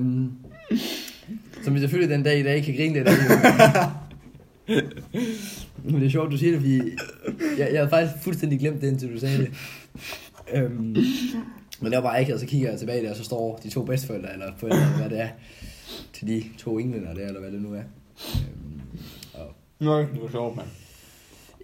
som 1.64 1.74
vi 1.74 1.80
selvfølgelig 1.80 2.14
den 2.16 2.22
dag 2.22 2.38
i 2.38 2.42
dag 2.42 2.64
kan 2.64 2.74
grine 2.74 2.94
lidt 2.94 3.08
af. 3.08 3.14
Men 5.84 5.94
det 6.00 6.06
er 6.06 6.10
sjovt, 6.10 6.32
du 6.32 6.36
siger 6.38 6.52
det, 6.52 6.60
fordi 6.60 6.80
jeg, 7.58 7.68
jeg 7.72 7.78
havde 7.78 7.90
faktisk 7.90 8.24
fuldstændig 8.24 8.58
glemt 8.60 8.80
det, 8.80 8.88
indtil 8.88 9.14
du 9.14 9.18
sagde 9.20 9.38
det. 9.38 9.50
Øhm, 10.54 10.96
men 11.80 11.92
det 11.92 11.96
var 11.96 12.00
bare 12.00 12.18
akavet, 12.20 12.40
så 12.40 12.46
kigger 12.46 12.70
jeg 12.70 12.78
tilbage 12.78 13.02
der, 13.04 13.10
og 13.10 13.16
så 13.16 13.24
står 13.24 13.60
de 13.62 13.70
to 13.70 13.82
bedsteforældre, 13.84 14.32
eller 14.32 14.46
forældre, 14.58 14.78
eller 14.82 14.96
hvad 14.96 15.10
det 15.10 15.20
er, 15.20 15.28
til 16.12 16.26
de 16.28 16.44
to 16.58 16.78
englænder 16.78 17.14
der, 17.14 17.26
eller 17.26 17.40
hvad 17.40 17.50
det 17.52 17.62
nu 17.62 17.72
er. 17.74 17.82
Øhm, 18.34 18.80
og 19.34 19.54
Nå, 19.80 19.98
det 19.98 20.08
var 20.22 20.30
sjovt, 20.30 20.56
mand. 20.56 20.66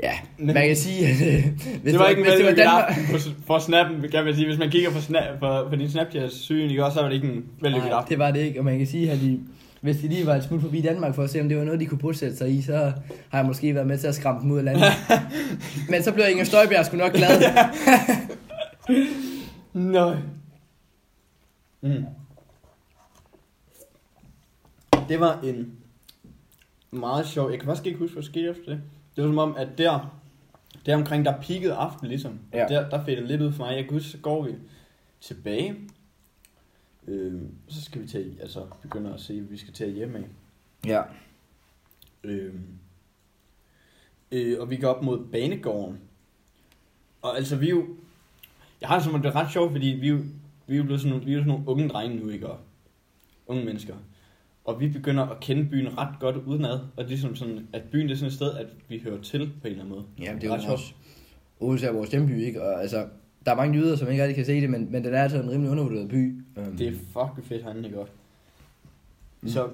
ja, 0.02 0.12
man 0.38 0.54
kan 0.66 0.76
sige, 0.76 1.06
at 1.06 1.34
øh, 1.36 1.44
hvis 1.82 1.92
Det 1.92 1.98
var 1.98 2.08
ikke 2.08 2.20
en 2.20 2.26
vellykket 2.26 2.56
Danmark, 2.56 2.84
aften 2.88 3.04
for, 3.06 3.30
for 3.46 3.58
snappen, 3.58 4.10
kan 4.10 4.24
man 4.24 4.34
sige. 4.34 4.46
Hvis 4.46 4.58
man 4.58 4.70
kigger 4.70 4.90
på, 4.90 5.00
snap, 5.00 5.22
på, 5.40 5.68
på 5.70 5.76
din 5.76 5.90
Snapchat-syn, 5.90 6.70
ikke 6.70 6.84
også, 6.84 6.94
så 6.94 7.00
var 7.02 7.08
det 7.08 7.14
ikke 7.16 7.28
en 7.28 7.44
vellykket 7.60 7.88
Nej, 7.88 7.98
aften. 7.98 8.10
det 8.10 8.18
var 8.18 8.30
det 8.30 8.40
ikke, 8.40 8.58
og 8.60 8.64
man 8.64 8.78
kan 8.78 8.86
sige, 8.86 9.10
at 9.10 9.20
de, 9.20 9.40
hvis 9.80 9.96
de 9.96 10.08
lige 10.08 10.26
var 10.26 10.34
et 10.34 10.44
smut 10.44 10.60
forbi 10.60 10.80
Danmark 10.80 11.14
for 11.14 11.22
at 11.22 11.30
se, 11.30 11.40
om 11.40 11.48
det 11.48 11.58
var 11.58 11.64
noget, 11.64 11.80
de 11.80 11.86
kunne 11.86 11.98
bosætte 11.98 12.36
sig 12.36 12.50
i, 12.50 12.62
så 12.62 12.92
har 13.28 13.38
jeg 13.38 13.46
måske 13.46 13.74
været 13.74 13.86
med 13.86 13.98
til 13.98 14.06
at 14.06 14.14
skræmme 14.14 14.40
dem 14.40 14.50
ud 14.50 14.58
af 14.58 14.64
landet. 14.64 14.84
Men 15.90 16.02
så 16.02 16.12
blev 16.12 16.24
Inger 16.30 16.44
Støjberg 16.44 16.86
sgu 16.86 16.96
nok 16.96 17.12
glad. 17.12 17.42
Nej. 19.92 20.16
Mm. 21.80 22.04
Det 25.08 25.20
var 25.20 25.40
en 25.44 25.72
meget 26.90 27.26
sjov... 27.26 27.50
Jeg 27.50 27.58
kan 27.58 27.66
faktisk 27.66 27.86
ikke 27.86 27.98
huske, 27.98 28.14
hvad 28.14 28.22
skete 28.22 28.50
efter 28.50 28.64
det. 28.64 28.80
Det 29.16 29.24
var 29.24 29.30
som 29.30 29.38
om, 29.38 29.56
at 29.56 29.68
der, 29.78 30.16
der 30.86 30.96
omkring, 30.96 31.24
der 31.24 31.40
peakede 31.40 31.74
aften 31.74 32.08
ligesom. 32.08 32.38
Ja. 32.54 32.66
Der, 32.68 32.88
der 32.88 33.04
fik 33.04 33.18
det 33.18 33.26
lidt 33.26 33.42
ud 33.42 33.52
for 33.52 33.64
mig. 33.64 33.76
Jeg 33.76 33.84
kan 33.84 33.92
huske, 33.92 34.08
så 34.08 34.18
går 34.18 34.42
vi 34.42 34.50
tilbage. 35.20 35.76
Øh, 37.08 37.42
så 37.68 37.82
skal 37.82 38.02
vi 38.02 38.06
til, 38.06 38.36
altså 38.40 38.66
begynde 38.82 39.14
at 39.14 39.20
se, 39.20 39.40
hvad 39.40 39.50
vi 39.50 39.56
skal 39.56 39.74
til 39.74 39.92
hjem 39.92 40.16
af. 40.16 40.24
ja. 40.86 41.02
Øh, 42.24 42.54
øh, 44.32 44.60
og 44.60 44.70
vi 44.70 44.76
går 44.76 44.88
op 44.88 45.02
mod 45.02 45.24
banegården. 45.32 45.98
Og 47.22 47.36
altså, 47.36 47.56
vi 47.56 47.66
er 47.66 47.70
jo... 47.70 47.86
Jeg 48.80 48.88
har 48.88 48.96
det 48.96 49.04
som 49.04 49.14
om, 49.14 49.22
det 49.22 49.28
er 49.28 49.36
ret 49.36 49.52
sjovt, 49.52 49.72
fordi 49.72 49.86
vi 49.86 50.06
er 50.06 50.10
jo, 50.10 50.20
vi 50.66 50.74
er 50.74 50.78
jo 50.78 50.84
blevet 50.84 51.00
sådan 51.00 51.10
nogle, 51.10 51.26
vi 51.26 51.32
er 51.32 51.36
jo 51.36 51.40
sådan 51.40 51.52
nogle 51.52 51.68
unge 51.68 51.88
drenge 51.88 52.16
nu, 52.16 52.28
ikke? 52.28 52.48
Og 52.48 52.58
unge 53.46 53.64
mennesker. 53.64 53.94
Og 54.64 54.80
vi 54.80 54.88
begynder 54.88 55.26
at 55.26 55.40
kende 55.40 55.70
byen 55.70 55.98
ret 55.98 56.14
godt 56.20 56.36
udenad. 56.36 56.72
Og 56.72 56.96
det 56.96 57.04
er 57.04 57.08
ligesom 57.08 57.36
sådan, 57.36 57.68
at 57.72 57.82
byen 57.92 58.08
det 58.08 58.12
er 58.14 58.16
sådan 58.18 58.28
et 58.28 58.34
sted, 58.34 58.54
at 58.54 58.66
vi 58.88 58.98
hører 58.98 59.22
til 59.22 59.52
på 59.60 59.66
en 59.66 59.70
eller 59.70 59.84
anden 59.84 59.94
måde. 59.94 60.04
Jamen, 60.18 60.40
det 60.40 60.50
er 60.50 60.56
jo 60.66 60.72
også... 60.72 60.92
Odense 61.60 61.86
er 61.86 61.92
vores 61.92 62.10
hjemby, 62.10 62.44
ikke? 62.46 62.62
Og 62.62 62.82
altså, 62.82 63.08
der 63.46 63.52
er 63.52 63.56
mange 63.56 63.78
jyder, 63.78 63.96
som 63.96 64.08
ikke 64.08 64.22
rigtig 64.22 64.36
kan 64.36 64.44
se 64.44 64.60
det, 64.60 64.70
men, 64.70 64.92
men 64.92 65.04
den 65.04 65.14
er 65.14 65.22
altså 65.22 65.42
en 65.42 65.50
rimelig 65.50 65.70
undervurderet 65.70 66.08
by. 66.08 66.42
Um, 66.56 66.76
Det 66.76 66.88
er 66.88 66.92
fucking 66.92 67.46
fedt 67.46 67.62
herinde, 67.62 67.84
ikke 67.84 67.96
godt? 67.96 68.12
Mm. 69.40 69.48
Så, 69.48 69.68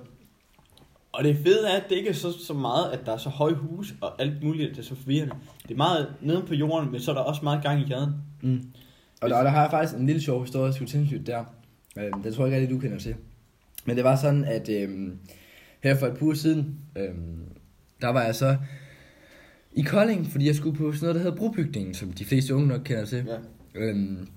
og 1.12 1.24
det 1.24 1.36
fede 1.36 1.68
er, 1.68 1.76
at 1.76 1.84
det 1.88 1.96
ikke 1.96 2.10
er 2.10 2.14
så, 2.14 2.32
så 2.32 2.54
meget, 2.54 2.92
at 2.92 3.06
der 3.06 3.12
er 3.12 3.16
så 3.16 3.28
høje 3.28 3.54
hus 3.54 3.94
og 4.00 4.22
alt 4.22 4.42
muligt, 4.42 4.70
det 4.70 4.78
er 4.78 4.82
så 4.82 4.94
forvirrende. 4.94 5.34
Det 5.62 5.70
er 5.70 5.76
meget 5.76 6.14
nede 6.20 6.44
på 6.46 6.54
jorden, 6.54 6.92
men 6.92 7.00
så 7.00 7.10
er 7.10 7.14
der 7.14 7.22
også 7.22 7.40
meget 7.42 7.62
gang 7.62 7.80
i 7.80 7.88
gaden. 7.88 8.10
Mm. 8.42 8.62
Og 9.20 9.30
der, 9.30 9.42
der 9.42 9.50
har 9.50 9.60
jeg 9.60 9.70
faktisk 9.70 9.98
en 9.98 10.06
lille 10.06 10.22
sjov 10.22 10.42
historie, 10.42 10.66
jeg 10.66 10.74
skulle 10.74 11.22
der. 11.26 11.44
Øhm, 11.98 12.22
den 12.22 12.32
tror 12.32 12.46
jeg 12.46 12.54
ikke 12.54 12.62
rigtig, 12.62 12.76
du 12.76 12.80
kender 12.80 12.98
til. 12.98 13.14
Men 13.84 13.96
det 13.96 14.04
var 14.04 14.16
sådan, 14.16 14.44
at 14.44 14.68
øhm, 14.68 15.18
her 15.82 15.96
for 15.96 16.06
et 16.06 16.12
par 16.12 16.22
uger 16.22 16.34
siden, 16.34 16.78
øhm, 16.96 17.38
der 18.00 18.08
var 18.08 18.22
jeg 18.22 18.34
så 18.34 18.56
i 19.72 19.82
Kolding, 19.82 20.26
fordi 20.26 20.46
jeg 20.46 20.54
skulle 20.54 20.78
på 20.78 20.92
sådan 20.92 21.00
noget, 21.02 21.14
der 21.14 21.22
hedder 21.22 21.36
brobygningen, 21.36 21.94
som 21.94 22.12
de 22.12 22.24
fleste 22.24 22.54
unge 22.54 22.68
nok 22.68 22.80
kender 22.84 23.04
til. 23.04 23.24
Ja. 23.26 23.36
Øhm, 23.76 24.28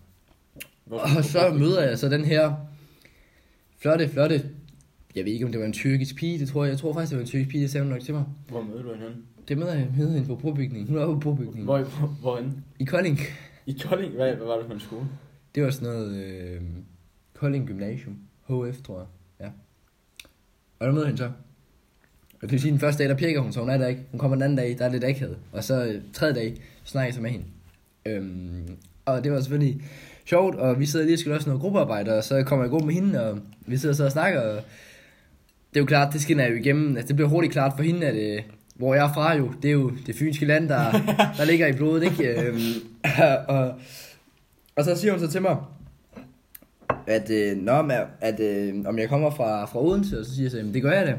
og 0.90 1.24
så 1.24 1.54
møder 1.60 1.88
jeg 1.88 2.00
så 2.00 2.10
den 2.10 2.26
her 2.26 2.54
flotte, 3.78 4.10
flotte, 4.10 4.50
jeg 5.16 5.26
ved 5.26 5.32
ikke 5.32 5.46
om 5.46 5.52
det 5.52 5.60
var 5.60 5.66
en 5.66 5.74
tyrkisk 5.74 6.16
pige, 6.16 6.40
det 6.40 6.48
tror 6.48 6.64
jeg, 6.64 6.72
jeg 6.72 6.80
tror 6.80 6.94
faktisk 6.94 7.10
det 7.10 7.18
var 7.18 7.22
en 7.22 7.28
tyrkisk 7.28 7.50
pige, 7.50 7.62
det 7.62 7.72
sagde 7.72 7.84
hun 7.84 7.94
nok 7.94 8.02
til 8.02 8.14
mig. 8.14 8.26
Hvor 8.48 8.62
mødte 8.62 8.84
du 8.84 8.94
hende? 8.94 9.16
Det 9.48 9.58
møder 9.58 9.74
jeg 9.74 9.88
møder 9.98 10.12
hende 10.12 10.28
på 10.28 10.36
brobygningen, 10.36 10.88
hun 10.88 10.98
var 10.98 11.06
på 11.06 11.20
brobygningen. 11.20 11.64
Hvor, 11.64 11.80
hvor, 11.80 12.08
hvorhenne? 12.08 12.54
I 12.80 12.84
Kolding. 12.84 13.20
I 13.66 13.78
Kolding? 13.84 14.14
Hvad, 14.14 14.36
hvad 14.36 14.48
var 14.48 14.58
det 14.58 14.66
for 14.66 14.74
en 14.74 14.80
skole? 14.80 15.06
Det 15.56 15.64
var 15.64 15.70
sådan 15.70 15.94
noget 15.94 16.16
øh, 16.16 16.62
Kolding 17.34 17.68
Gymnasium. 17.68 18.18
HF, 18.48 18.82
tror 18.82 18.98
jeg. 18.98 19.08
Ja. 19.40 19.50
Og 20.80 20.88
der 20.88 20.94
møder 20.94 21.06
hende 21.06 21.18
så. 21.18 21.32
Og 22.36 22.42
det 22.42 22.52
vil 22.52 22.62
sige, 22.62 22.72
den 22.72 22.80
første 22.80 23.04
dag, 23.04 23.10
der 23.10 23.16
pirker 23.16 23.40
hun, 23.40 23.54
så 23.54 23.60
hun 23.60 23.70
er 23.70 23.78
der 23.78 23.88
ikke. 23.88 24.02
Hun 24.12 24.20
kommer 24.20 24.36
den 24.36 24.44
anden 24.44 24.58
dag, 24.58 24.76
der 24.78 24.86
er 24.86 24.90
lidt 24.90 25.04
akavet. 25.04 25.38
Og 25.52 25.64
så 25.64 25.86
øh, 25.86 26.02
tredje 26.14 26.34
dag, 26.34 26.62
snakker 26.84 27.08
jeg 27.08 27.14
så 27.14 27.22
med 27.22 27.30
hende. 27.30 27.46
Øhm, 28.06 28.78
og 29.06 29.24
det 29.24 29.32
var 29.32 29.40
selvfølgelig 29.40 29.82
sjovt, 30.26 30.56
og 30.56 30.80
vi 30.80 30.86
sidder 30.86 31.06
lige 31.06 31.16
og 31.16 31.20
skal 31.20 31.32
også 31.32 31.50
noget 31.50 31.62
gruppearbejde, 31.62 32.18
og 32.18 32.24
så 32.24 32.44
kommer 32.44 32.66
jeg 32.66 32.70
i 32.70 32.72
gruppe 32.72 32.86
med 32.86 32.96
hende, 32.96 33.30
og 33.30 33.40
vi 33.68 33.78
sidder 33.78 33.96
så 33.96 34.06
og 34.06 34.12
snakker, 34.12 34.42
og 34.42 34.56
det 35.74 35.76
er 35.76 35.80
jo 35.80 35.86
klart, 35.86 36.14
det 36.14 36.22
skinner 36.22 36.48
jo 36.48 36.56
igennem. 36.56 36.98
Altså, 36.98 37.08
det 37.08 37.16
bliver 37.16 37.30
hurtigt 37.30 37.54
klart 37.54 37.74
for 37.76 37.84
hende, 37.84 38.08
at 38.08 38.16
øh, 38.16 38.44
hvor 38.76 38.94
jeg 38.94 39.06
er 39.06 39.14
fra 39.14 39.36
jo, 39.36 39.52
det 39.62 39.68
er 39.68 39.74
jo 39.74 39.92
det 40.06 40.16
fynske 40.16 40.46
land, 40.46 40.70
der, 40.70 40.92
der 41.38 41.46
ligger 41.46 41.68
i 41.68 41.74
blodet, 41.74 42.04
ikke? 42.04 42.42
Øhm, 42.42 42.60
og, 43.58 43.74
og 44.76 44.84
så 44.84 44.96
siger 44.96 45.12
hun 45.12 45.20
så 45.20 45.28
til 45.28 45.42
mig, 45.42 45.58
at, 47.08 47.30
øh, 47.30 47.58
nå, 47.58 47.82
men, 47.82 47.98
at 48.22 48.40
øh, 48.40 48.74
om 48.86 49.00
jeg 49.00 49.10
kommer 49.10 49.30
fra, 49.30 49.66
fra 49.66 49.84
Odense, 49.84 50.20
og 50.20 50.26
så 50.26 50.36
siger 50.36 50.44
jeg 50.44 50.52
så, 50.52 50.58
jamen 50.58 50.74
det 50.74 50.82
gør 50.82 50.92
jeg 50.92 51.08
da. 51.08 51.16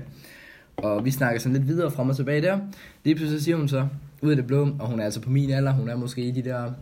Og 0.76 1.04
vi 1.04 1.10
snakker 1.10 1.40
sådan 1.40 1.56
lidt 1.56 1.68
videre 1.68 1.90
frem 1.90 2.08
og 2.08 2.16
tilbage 2.16 2.42
der. 2.42 2.58
Lige 3.04 3.14
pludselig 3.14 3.42
siger 3.42 3.56
hun 3.56 3.68
så, 3.68 3.86
ud 4.22 4.30
af 4.30 4.36
det 4.36 4.46
blå, 4.46 4.68
og 4.78 4.88
hun 4.88 5.00
er 5.00 5.04
altså 5.04 5.20
på 5.20 5.30
min 5.30 5.50
alder, 5.50 5.72
hun 5.72 5.88
er 5.88 5.96
måske 5.96 6.22
i 6.22 6.30
de 6.30 6.42
der, 6.42 6.72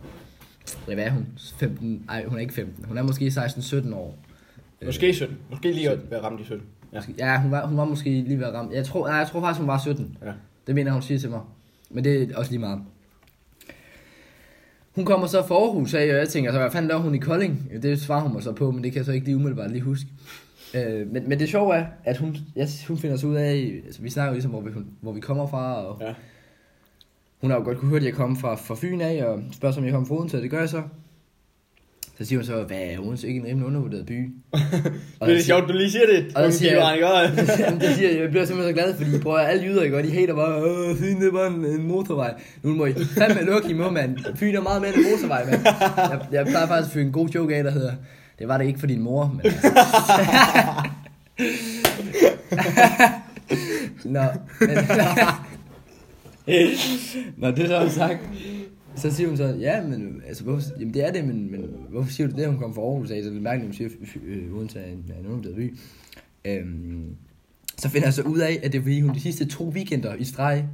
hvad 0.85 0.97
er 0.97 1.09
hun, 1.09 1.25
15, 1.59 2.03
nej 2.07 2.25
hun 2.25 2.35
er 2.37 2.41
ikke 2.41 2.53
15, 2.53 2.85
hun 2.85 2.97
er 2.97 3.03
måske 3.03 3.27
16-17 3.27 3.95
år. 3.95 4.17
Måske 4.85 5.13
17. 5.13 5.37
Måske 5.49 5.71
lige 5.71 5.89
at 5.89 6.11
være 6.11 6.21
ramt 6.23 6.41
i 6.41 6.43
17. 6.43 6.65
Ja. 6.93 7.01
Ja, 7.17 7.41
hun 7.41 7.51
var, 7.51 7.67
hun 7.67 7.77
var 7.77 7.85
måske 7.85 8.09
lige 8.09 8.39
ved 8.39 8.45
at 8.45 8.53
ramme. 8.53 8.71
Jeg 8.73 8.85
tror, 8.85 9.07
nej, 9.07 9.17
jeg 9.17 9.27
tror 9.27 9.41
faktisk, 9.41 9.59
hun 9.59 9.67
var 9.67 9.77
17. 9.83 10.17
Ja. 10.25 10.31
Det 10.67 10.75
mener 10.75 10.91
hun 10.91 11.01
siger 11.01 11.19
til 11.19 11.29
mig. 11.29 11.41
Men 11.89 12.03
det 12.03 12.21
er 12.21 12.37
også 12.37 12.51
lige 12.51 12.59
meget. 12.59 12.79
Hun 14.95 15.05
kommer 15.05 15.27
så 15.27 15.47
fra 15.47 15.55
Aarhus 15.55 15.93
af, 15.93 16.01
og 16.01 16.17
jeg 16.17 16.29
tænker 16.29 16.51
så, 16.51 16.59
hvad 16.59 16.71
fanden 16.71 16.89
laver 16.89 17.01
hun 17.01 17.15
i 17.15 17.17
Kolding? 17.17 17.69
Det 17.81 18.01
svarer 18.01 18.21
hun 18.21 18.33
mig 18.33 18.43
så 18.43 18.51
på, 18.51 18.71
men 18.71 18.83
det 18.83 18.91
kan 18.91 18.97
jeg 18.97 19.05
så 19.05 19.11
ikke 19.11 19.25
lige 19.25 19.35
umiddelbart 19.35 19.71
lige 19.71 19.81
huske. 19.81 20.07
Øh, 20.73 21.07
men, 21.11 21.29
men 21.29 21.39
det 21.39 21.49
sjove 21.49 21.75
er, 21.75 21.85
at 22.03 22.17
hun, 22.17 22.37
jeg, 22.55 22.67
hun 22.87 22.97
finder 22.97 23.17
sig 23.17 23.29
ud 23.29 23.35
af, 23.35 23.81
altså 23.85 24.01
vi 24.01 24.09
snakker 24.09 24.33
ligesom, 24.33 24.51
hvor 24.51 24.61
vi, 24.61 24.71
hvor 25.01 25.11
vi 25.11 25.19
kommer 25.19 25.47
fra, 25.47 25.85
og 25.85 26.01
Ja. 26.01 26.13
Hun 27.41 27.49
har 27.49 27.57
jo 27.57 27.63
godt 27.63 27.77
kunne 27.77 27.89
høre, 27.89 27.99
at 27.99 28.05
jeg 28.05 28.13
kom 28.13 28.37
fra, 28.37 28.55
fra 28.55 28.75
Fyn 28.75 29.01
af, 29.01 29.23
og 29.25 29.39
spørger, 29.53 29.77
om 29.77 29.83
jeg 29.85 29.93
kom 29.93 30.05
fra 30.07 30.15
Odense, 30.15 30.37
og 30.37 30.43
det 30.43 30.51
gør 30.51 30.59
jeg 30.59 30.69
så. 30.69 30.81
Så 32.17 32.25
siger 32.25 32.39
hun 32.39 32.45
så, 32.45 32.63
hvad 32.63 32.77
er 32.77 32.99
Odense 32.99 33.27
ikke 33.27 33.39
en 33.39 33.45
rimelig 33.45 33.67
undervurderet 33.67 34.05
by? 34.05 34.29
Og 35.19 35.27
Det 35.27 35.37
er 35.37 35.41
sjovt, 35.41 35.67
du 35.67 35.73
lige 35.73 35.91
siger 35.91 36.05
det. 36.05 36.37
Og 36.37 36.51
så 36.53 36.59
siger 36.59 36.71
jeg-. 36.79 37.31
Jamen, 37.59 37.79
det 37.79 37.95
siger, 37.95 38.21
jeg, 38.21 38.29
bliver 38.29 38.45
simpelthen 38.45 38.75
så 38.75 38.81
glad, 38.83 38.95
fordi 38.97 39.19
prøv 39.19 39.35
at 39.37 39.49
alle 39.49 39.63
jyder, 39.63 39.83
ikke? 39.83 39.97
Og 39.97 40.03
de 40.03 40.11
hater 40.11 40.35
bare, 40.35 40.63
Åh, 40.63 40.97
Fyn 40.97 41.21
det 41.21 41.33
bare 41.33 41.47
en, 41.47 41.65
en 41.65 41.87
motorvej. 41.87 42.33
Nu 42.63 42.75
må 42.75 42.85
I 42.85 42.93
fandme 43.17 43.41
lukke 43.45 43.69
i 43.69 43.73
må, 43.73 43.89
mand. 43.89 44.17
Fyn 44.35 44.55
er 44.55 44.61
meget 44.61 44.81
mere 44.81 44.95
en 44.97 45.03
motorvej, 45.11 45.45
mand. 45.45 45.61
Jeg, 45.97 46.19
jeg 46.31 46.45
plejer 46.45 46.67
faktisk 46.67 46.89
at 46.89 46.93
fyre 46.93 47.03
en 47.03 47.11
god 47.11 47.29
joke 47.29 47.55
af, 47.55 47.63
der 47.63 47.71
hedder, 47.71 47.93
det 48.39 48.47
var 48.47 48.57
det 48.57 48.65
ikke 48.65 48.79
for 48.79 48.87
din 48.87 49.01
mor, 49.01 49.35
men 49.35 49.41
altså. 49.45 49.67
Nå, 54.15 54.21
men, 54.59 54.69
når 57.37 57.51
det 57.51 57.71
er 57.71 57.89
sagt. 57.89 58.29
Så 58.95 59.11
siger 59.11 59.27
hun 59.27 59.37
så, 59.37 59.43
ja, 59.59 59.87
men 59.87 60.21
altså, 60.27 60.43
hvorfor, 60.43 60.61
jamen 60.79 60.93
det 60.93 61.07
er 61.07 61.11
det, 61.11 61.25
men, 61.25 61.51
men 61.51 61.69
hvorfor 61.89 62.11
siger 62.11 62.27
du 62.27 62.35
det, 62.35 62.47
hun 62.47 62.57
kom 62.57 62.75
fra 62.75 62.81
Aarhus 62.81 63.11
af? 63.11 63.23
Så 63.23 63.29
det 63.29 63.37
er 63.37 63.41
mærkeligt, 63.41 63.79
hun 63.79 63.89
siger, 63.89 64.19
øh, 64.25 64.55
Odense 64.55 64.79
en, 64.79 65.13
en 65.19 65.25
undervurderet 65.25 65.55
by. 65.55 65.77
Øhm, 66.45 67.15
så 67.77 67.89
finder 67.89 68.07
jeg 68.07 68.13
så 68.13 68.21
ud 68.21 68.39
af, 68.39 68.59
at 68.63 68.71
det 68.71 68.77
er 68.77 68.81
fordi, 68.81 69.01
hun 69.01 69.15
de 69.15 69.21
sidste 69.21 69.45
to 69.45 69.69
weekender 69.69 70.15
i 70.15 70.23
streg 70.23 70.65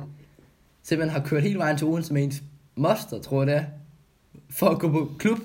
simpelthen 0.83 1.21
har 1.21 1.27
kørt 1.27 1.43
hele 1.43 1.59
vejen 1.59 1.77
til 1.77 1.87
Odense 1.87 2.13
med 2.13 2.23
ens 2.23 2.43
moster, 2.75 3.19
tror 3.19 3.43
jeg 3.43 3.47
det 3.47 3.55
er, 3.55 3.65
for 4.49 4.69
at 4.69 4.79
gå 4.79 4.91
på 4.91 5.11
klub. 5.19 5.39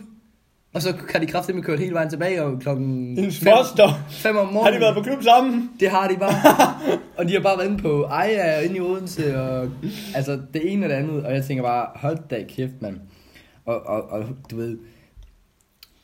Og 0.72 0.82
så 0.82 0.92
kan 1.08 1.20
de 1.20 1.26
kraftigt 1.26 1.56
med 1.56 1.64
kørt 1.64 1.78
hele 1.78 1.94
vejen 1.94 2.10
tilbage, 2.10 2.42
og 2.42 2.60
klokken 2.60 3.18
En 3.18 3.32
fem, 3.32 3.52
foster. 3.56 3.88
fem 4.10 4.36
om 4.36 4.46
morgenen. 4.46 4.64
Har 4.64 4.70
de 4.72 4.80
været 4.80 4.94
på 4.94 5.02
klub 5.02 5.22
sammen? 5.22 5.70
Det 5.80 5.90
har 5.90 6.08
de 6.08 6.16
bare. 6.16 6.34
og 7.18 7.28
de 7.28 7.32
har 7.32 7.40
bare 7.40 7.58
været 7.58 7.68
inde 7.70 7.82
på 7.82 8.04
Aya 8.04 8.58
og 8.58 8.64
inde 8.64 8.76
i 8.76 8.80
Odense, 8.80 9.40
og 9.40 9.70
altså 10.14 10.40
det 10.54 10.72
ene 10.72 10.86
og 10.86 10.90
det 10.90 10.96
andet. 10.96 11.24
Og 11.24 11.34
jeg 11.34 11.44
tænker 11.44 11.62
bare, 11.64 11.86
hold 11.94 12.18
da 12.30 12.44
kæft, 12.48 12.72
mand. 12.82 12.96
Og, 13.64 13.86
og, 13.86 14.10
og 14.10 14.24
du 14.50 14.56
ved, 14.56 14.78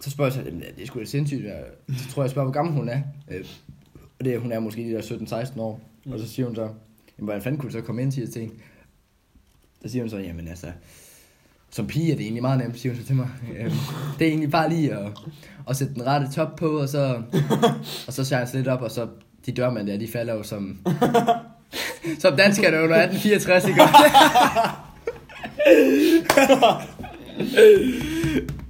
så 0.00 0.10
spørger 0.10 0.30
jeg 0.30 0.32
så, 0.34 0.42
"Jamen, 0.42 0.60
det 0.76 0.82
er 0.82 0.86
sgu 0.86 0.98
da 1.00 1.04
sindssygt. 1.04 1.44
Jeg, 1.44 1.64
så 1.98 2.08
tror 2.10 2.22
jeg, 2.22 2.24
jeg 2.24 2.30
spørger, 2.30 2.46
hvor 2.46 2.52
gammel 2.52 2.74
hun 2.74 2.88
er. 2.88 3.00
Øh, 3.30 3.44
og 4.18 4.24
det 4.24 4.34
er, 4.34 4.38
hun 4.38 4.52
er 4.52 4.60
måske 4.60 4.82
de 4.82 4.90
der 4.90 5.02
17-16 5.02 5.60
år. 5.60 5.80
Mm. 6.04 6.12
Og 6.12 6.18
så 6.18 6.28
siger 6.28 6.46
hun 6.46 6.54
så, 6.54 6.68
hvordan 7.18 7.42
fanden 7.42 7.60
kunne 7.60 7.68
du 7.68 7.72
så 7.72 7.80
komme 7.80 8.02
ind 8.02 8.12
til 8.12 8.32
til 8.32 8.40
hende? 8.42 8.54
Så 9.82 9.88
siger 9.88 10.02
hun 10.02 10.10
så, 10.10 10.18
jamen 10.18 10.48
altså, 10.48 10.66
som 11.70 11.86
pige 11.86 12.12
er 12.12 12.16
det 12.16 12.22
egentlig 12.22 12.42
meget 12.42 12.58
nemt, 12.58 12.78
siger 12.78 12.92
hun 12.92 13.00
så 13.00 13.06
til 13.06 13.16
mig. 13.16 13.28
Øhm, 13.58 13.72
det 14.18 14.26
er 14.26 14.28
egentlig 14.28 14.50
bare 14.50 14.68
lige 14.68 14.92
at, 14.92 15.12
at 15.70 15.76
sætte 15.76 15.94
den 15.94 16.06
rette 16.06 16.32
top 16.32 16.56
på, 16.56 16.66
og 16.66 16.88
så, 16.88 17.22
og 18.06 18.12
så 18.12 18.24
shines 18.24 18.54
lidt 18.54 18.68
op, 18.68 18.82
og 18.82 18.90
så 18.90 19.06
de 19.46 19.52
dørmænd 19.52 19.86
der, 19.86 19.98
de 19.98 20.08
falder 20.08 20.34
jo 20.34 20.42
som, 20.42 20.78
som 22.22 22.36
danskerne 22.36 22.82
under 22.82 22.96
1864, 22.96 23.68
ikke? 23.68 23.82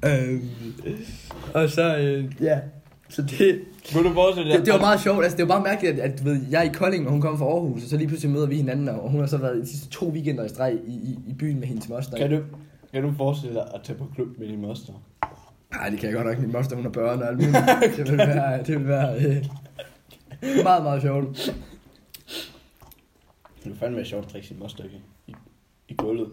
øhm, 0.05 0.51
og 1.55 1.71
så, 1.71 1.97
øh, 1.97 2.25
ja, 2.41 2.59
så 3.09 3.23
det, 3.23 3.61
Kunne 3.93 4.09
du 4.09 4.15
forestille 4.15 4.51
dig? 4.51 4.59
det, 4.59 4.67
det, 4.67 4.75
var 4.75 4.81
meget 4.81 5.01
sjovt, 5.01 5.25
altså 5.25 5.37
det 5.37 5.49
var 5.49 5.55
bare 5.55 5.65
mærkeligt, 5.65 6.01
at, 6.01 6.13
at 6.13 6.19
du 6.19 6.25
ved, 6.25 6.41
jeg 6.51 6.59
er 6.59 6.71
i 6.71 6.73
Kolding, 6.75 7.07
og 7.07 7.13
hun 7.13 7.21
kommer 7.21 7.39
fra 7.39 7.47
Aarhus, 7.47 7.83
og 7.83 7.89
så 7.89 7.97
lige 7.97 8.09
pludselig 8.09 8.33
møder 8.33 8.47
vi 8.47 8.57
hinanden, 8.57 8.89
og 8.89 9.11
hun 9.11 9.21
har 9.21 9.27
så 9.27 9.37
været 9.37 9.57
de 9.63 9.67
sidste 9.69 9.89
to 9.89 10.09
weekender 10.09 10.45
i 10.45 10.49
streg 10.49 10.79
i, 10.87 10.93
i, 10.93 11.19
i 11.27 11.35
byen 11.35 11.61
med 11.61 11.69
hendes 11.69 11.89
moster. 11.89 12.17
Kan 12.17 12.31
du, 12.31 12.41
kan 12.97 13.11
du 13.11 13.17
forestille 13.17 13.55
dig 13.55 13.71
at 13.75 13.81
tage 13.85 13.99
på 13.99 14.07
klub 14.15 14.39
med 14.39 14.49
din 14.49 14.61
moster? 14.61 14.93
Nej, 15.71 15.91
det 15.91 15.99
kan 15.99 16.09
jeg 16.09 16.17
godt 16.17 16.27
nok. 16.27 16.39
Min 16.39 16.53
moster, 16.53 16.77
hun 16.77 16.85
har 16.85 16.91
børn 16.91 17.23
og 17.23 17.29
alt 17.29 17.37
muligt. 17.37 17.57
Det 17.97 18.11
vil 18.11 18.19
være, 18.19 18.63
det 18.63 18.79
vil 18.79 18.89
være 18.89 19.17
øh, 19.17 19.45
meget, 20.65 20.83
meget 20.83 21.03
sjovt. 21.03 21.37
Det 23.55 23.63
kunne 23.63 23.77
fandme 23.77 23.97
være 23.97 24.07
sjovt 24.07 24.27
at 24.27 24.33
drikke 24.33 24.49
sin 24.49 24.59
moster 24.59 24.85
i, 24.85 25.01
i, 25.27 25.35
i 25.89 25.95
gulvet. 25.95 26.29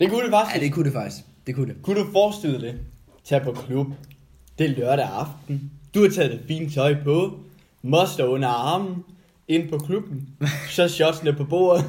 Det 0.00 0.10
kunne 0.10 0.22
det 0.22 0.30
faktisk. 0.30 0.56
Ja, 0.56 0.60
det 0.60 0.72
kunne 0.72 0.84
det 0.84 0.92
faktisk. 0.92 1.24
Det 1.46 1.54
kunne 1.54 1.74
det. 1.74 1.82
Kunne 1.82 2.00
du 2.00 2.12
forestille 2.12 2.60
dig 2.60 2.72
det? 2.72 2.80
Tag 3.24 3.42
på 3.42 3.52
klub. 3.52 3.86
Det 4.58 4.66
er 4.70 4.70
lørdag 4.70 5.08
aften. 5.12 5.70
Du 5.94 6.02
har 6.02 6.08
taget 6.08 6.32
det 6.32 6.40
fine 6.46 6.70
tøj 6.70 6.96
på. 7.04 7.38
Moster 7.82 8.24
under 8.24 8.48
armen. 8.48 9.04
Ind 9.48 9.68
på 9.68 9.78
klubben. 9.78 10.28
Så 10.70 10.88
shotsene 10.88 11.32
på 11.32 11.44
bordet. 11.44 11.84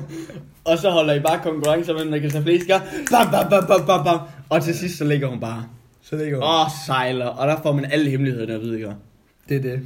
Og 0.63 0.77
så 0.77 0.89
holder 0.89 1.13
I 1.13 1.19
bare 1.19 1.39
konkurrence 1.43 1.91
om, 1.91 1.97
hvem 1.97 2.11
der 2.11 2.19
kan 2.19 2.29
tage 2.29 2.43
flest 2.43 2.67
gange. 2.67 2.87
Bam, 3.11 3.31
bam, 3.31 3.49
bam, 3.49 3.67
bam, 3.67 3.85
bam, 3.85 4.03
bam. 4.03 4.19
Og 4.49 4.63
til 4.63 4.75
sidst, 4.75 4.97
så 4.97 5.03
ligger 5.03 5.27
hun 5.27 5.39
bare. 5.39 5.65
Så 6.01 6.15
det 6.15 6.31
går. 6.31 6.41
Og 6.41 6.71
sejler. 6.85 7.25
Og 7.25 7.47
der 7.47 7.61
får 7.61 7.73
man 7.73 7.85
alle 7.91 8.09
hemmelighederne 8.09 8.53
at 8.53 8.61
vide, 8.61 8.75
ikke? 8.75 8.93
Det 9.49 9.57
er 9.57 9.61
det. 9.61 9.81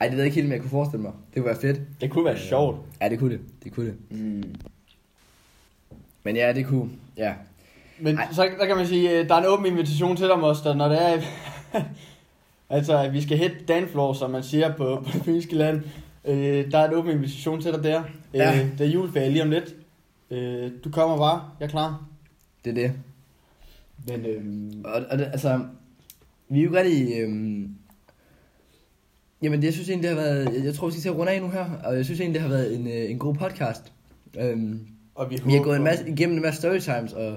Ej, 0.00 0.06
det 0.06 0.16
ved 0.16 0.24
jeg 0.24 0.26
ikke 0.26 0.34
helt, 0.34 0.46
om 0.46 0.52
jeg 0.52 0.60
kunne 0.60 0.70
forestille 0.70 1.02
mig. 1.02 1.12
Det 1.34 1.42
kunne 1.42 1.46
være 1.46 1.60
fedt. 1.60 1.80
Det 2.00 2.10
kunne 2.10 2.24
være 2.24 2.38
sjovt. 2.38 2.76
Ja, 3.00 3.08
det 3.08 3.18
kunne 3.18 3.30
det. 3.30 3.40
Det 3.64 3.72
kunne 3.72 3.86
det. 3.86 3.94
Mm. 4.10 4.54
Men 6.24 6.36
ja, 6.36 6.52
det 6.52 6.66
kunne. 6.66 6.90
Ja. 7.16 7.32
Men 7.98 8.18
Ej. 8.18 8.28
så 8.32 8.48
der 8.58 8.66
kan 8.66 8.76
man 8.76 8.86
sige, 8.86 9.18
øh, 9.18 9.28
der 9.28 9.34
er 9.34 9.38
en 9.38 9.46
åben 9.46 9.66
invitation 9.66 10.16
til 10.16 10.28
dig, 10.28 10.38
Moster, 10.38 10.74
når 10.74 10.88
det 10.88 11.02
er... 11.02 11.20
altså, 12.76 13.08
vi 13.08 13.22
skal 13.22 13.38
hit 13.38 13.68
Danfloor, 13.68 14.12
som 14.12 14.30
man 14.30 14.42
siger 14.42 14.76
på, 14.76 15.02
på 15.06 15.10
det 15.12 15.22
fynske 15.24 15.54
land. 15.54 15.82
Øh, 16.24 16.70
der 16.70 16.78
er 16.78 16.88
en 16.88 16.94
åben 16.94 17.10
invitation 17.12 17.60
til 17.60 17.72
dig 17.72 17.82
der. 17.82 18.02
Ja. 18.34 18.60
Øh, 18.60 18.78
det 18.78 18.86
er 18.86 18.90
juleferie 18.90 19.30
lige 19.30 19.42
om 19.42 19.50
lidt. 19.50 19.74
Øh, 20.30 20.70
du 20.84 20.90
kommer 20.90 21.16
bare, 21.16 21.42
jeg 21.60 21.66
er 21.66 21.70
klar. 21.70 22.04
Det 22.64 22.70
er 22.70 22.74
det. 22.74 22.92
Men 24.08 24.26
øh, 24.26 24.84
Og, 24.84 25.02
og 25.10 25.18
det, 25.18 25.24
altså, 25.24 25.60
vi 26.48 26.60
er 26.60 26.64
jo 26.64 26.72
rigtig... 26.72 27.20
Øhm, 27.20 27.74
jamen, 29.42 29.60
det, 29.60 29.64
jeg 29.64 29.72
synes 29.74 29.88
egentlig, 29.88 30.10
det 30.10 30.16
har 30.16 30.24
været... 30.24 30.54
Jeg, 30.54 30.64
jeg 30.64 30.74
tror, 30.74 30.86
vi 30.86 30.92
skal 30.92 31.02
til 31.02 31.08
at 31.08 31.16
runde 31.16 31.32
af 31.32 31.42
nu 31.42 31.50
her. 31.50 31.66
Og 31.84 31.96
jeg 31.96 32.04
synes 32.04 32.20
egentlig, 32.20 32.34
det 32.34 32.50
har 32.50 32.56
været 32.56 32.74
en, 32.74 32.86
øh, 32.86 33.10
en 33.10 33.18
god 33.18 33.34
podcast. 33.34 33.92
Øhm, 34.40 34.80
og 35.14 35.30
vi, 35.30 35.38
Vi 35.44 35.52
har 35.52 35.62
gået 35.62 35.76
en 35.76 35.84
masse, 35.84 36.08
igennem 36.08 36.36
en 36.36 36.42
masse 36.42 36.60
storytimes, 36.60 37.12
og 37.12 37.36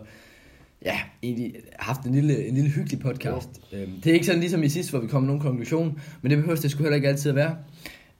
ja, 0.86 1.00
egentlig 1.24 1.56
haft 1.80 2.02
en 2.02 2.12
lille, 2.12 2.48
en 2.48 2.56
lille 2.56 2.70
hyggelig 2.70 3.00
podcast. 3.00 3.50
Øhm, 3.74 3.92
det 4.04 4.10
er 4.10 4.14
ikke 4.14 4.26
sådan 4.26 4.40
ligesom 4.40 4.64
i 4.64 4.70
sidst, 4.70 4.90
hvor 4.90 5.00
vi 5.00 5.08
kom 5.08 5.22
med 5.22 5.28
nogen 5.28 5.42
konklusion, 5.42 6.02
men 6.22 6.32
det 6.32 6.38
behøver 6.38 6.60
det 6.60 6.72
sgu 6.72 6.84
heller 6.84 6.96
ikke 6.96 7.08
altid 7.08 7.30
at 7.30 7.36
være. 7.36 7.56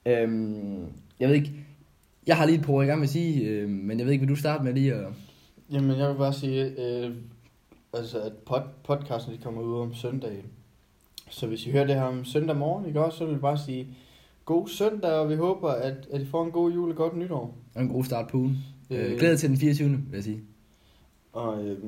Øhm, 0.06 0.86
jeg 1.20 1.28
ved 1.28 1.34
ikke, 1.34 1.52
jeg 2.26 2.36
har 2.36 2.46
lige 2.46 2.58
et 2.58 2.64
par 2.64 2.72
ord, 2.72 2.82
jeg 2.82 2.88
gerne 2.88 3.00
vil 3.00 3.08
sige, 3.08 3.48
øhm, 3.48 3.70
men 3.72 3.98
jeg 3.98 4.06
ved 4.06 4.12
ikke, 4.12 4.22
vil 4.26 4.34
du 4.34 4.40
starte 4.40 4.64
med 4.64 4.72
lige 4.72 4.94
at... 4.94 5.06
Jamen, 5.70 5.98
jeg 5.98 6.08
vil 6.08 6.14
bare 6.14 6.32
sige, 6.32 6.64
øh, 6.64 7.14
altså, 7.92 8.20
at 8.20 8.32
pod, 8.46 8.60
podcasten 8.84 9.32
de 9.34 9.38
kommer 9.38 9.62
ud 9.62 9.80
om 9.80 9.94
søndagen. 9.94 10.44
Så 11.30 11.46
hvis 11.46 11.66
I 11.66 11.70
hører 11.70 11.86
det 11.86 11.94
her 11.94 12.02
om 12.02 12.24
søndag 12.24 12.56
morgen, 12.56 12.86
ikke 12.86 13.04
også, 13.04 13.18
så 13.18 13.24
vil 13.24 13.32
jeg 13.32 13.40
bare 13.40 13.58
sige, 13.58 13.86
god 14.44 14.68
søndag, 14.68 15.12
og 15.12 15.28
vi 15.28 15.34
håber, 15.36 15.70
at, 15.70 16.08
at 16.12 16.20
I 16.20 16.26
får 16.26 16.44
en 16.44 16.50
god 16.50 16.72
jul 16.72 16.90
og 16.90 16.96
godt 16.96 17.16
nytår. 17.16 17.54
Og 17.74 17.82
en 17.82 17.88
god 17.88 18.04
start 18.04 18.28
på 18.28 18.36
ugen. 18.36 18.56
Øh, 18.90 19.12
Øh. 19.12 19.18
glæder 19.18 19.36
til 19.36 19.48
den 19.48 19.58
24. 19.58 19.88
vil 19.88 20.00
jeg 20.12 20.24
sige. 20.24 20.40
Og 21.32 21.64
øh, 21.64 21.78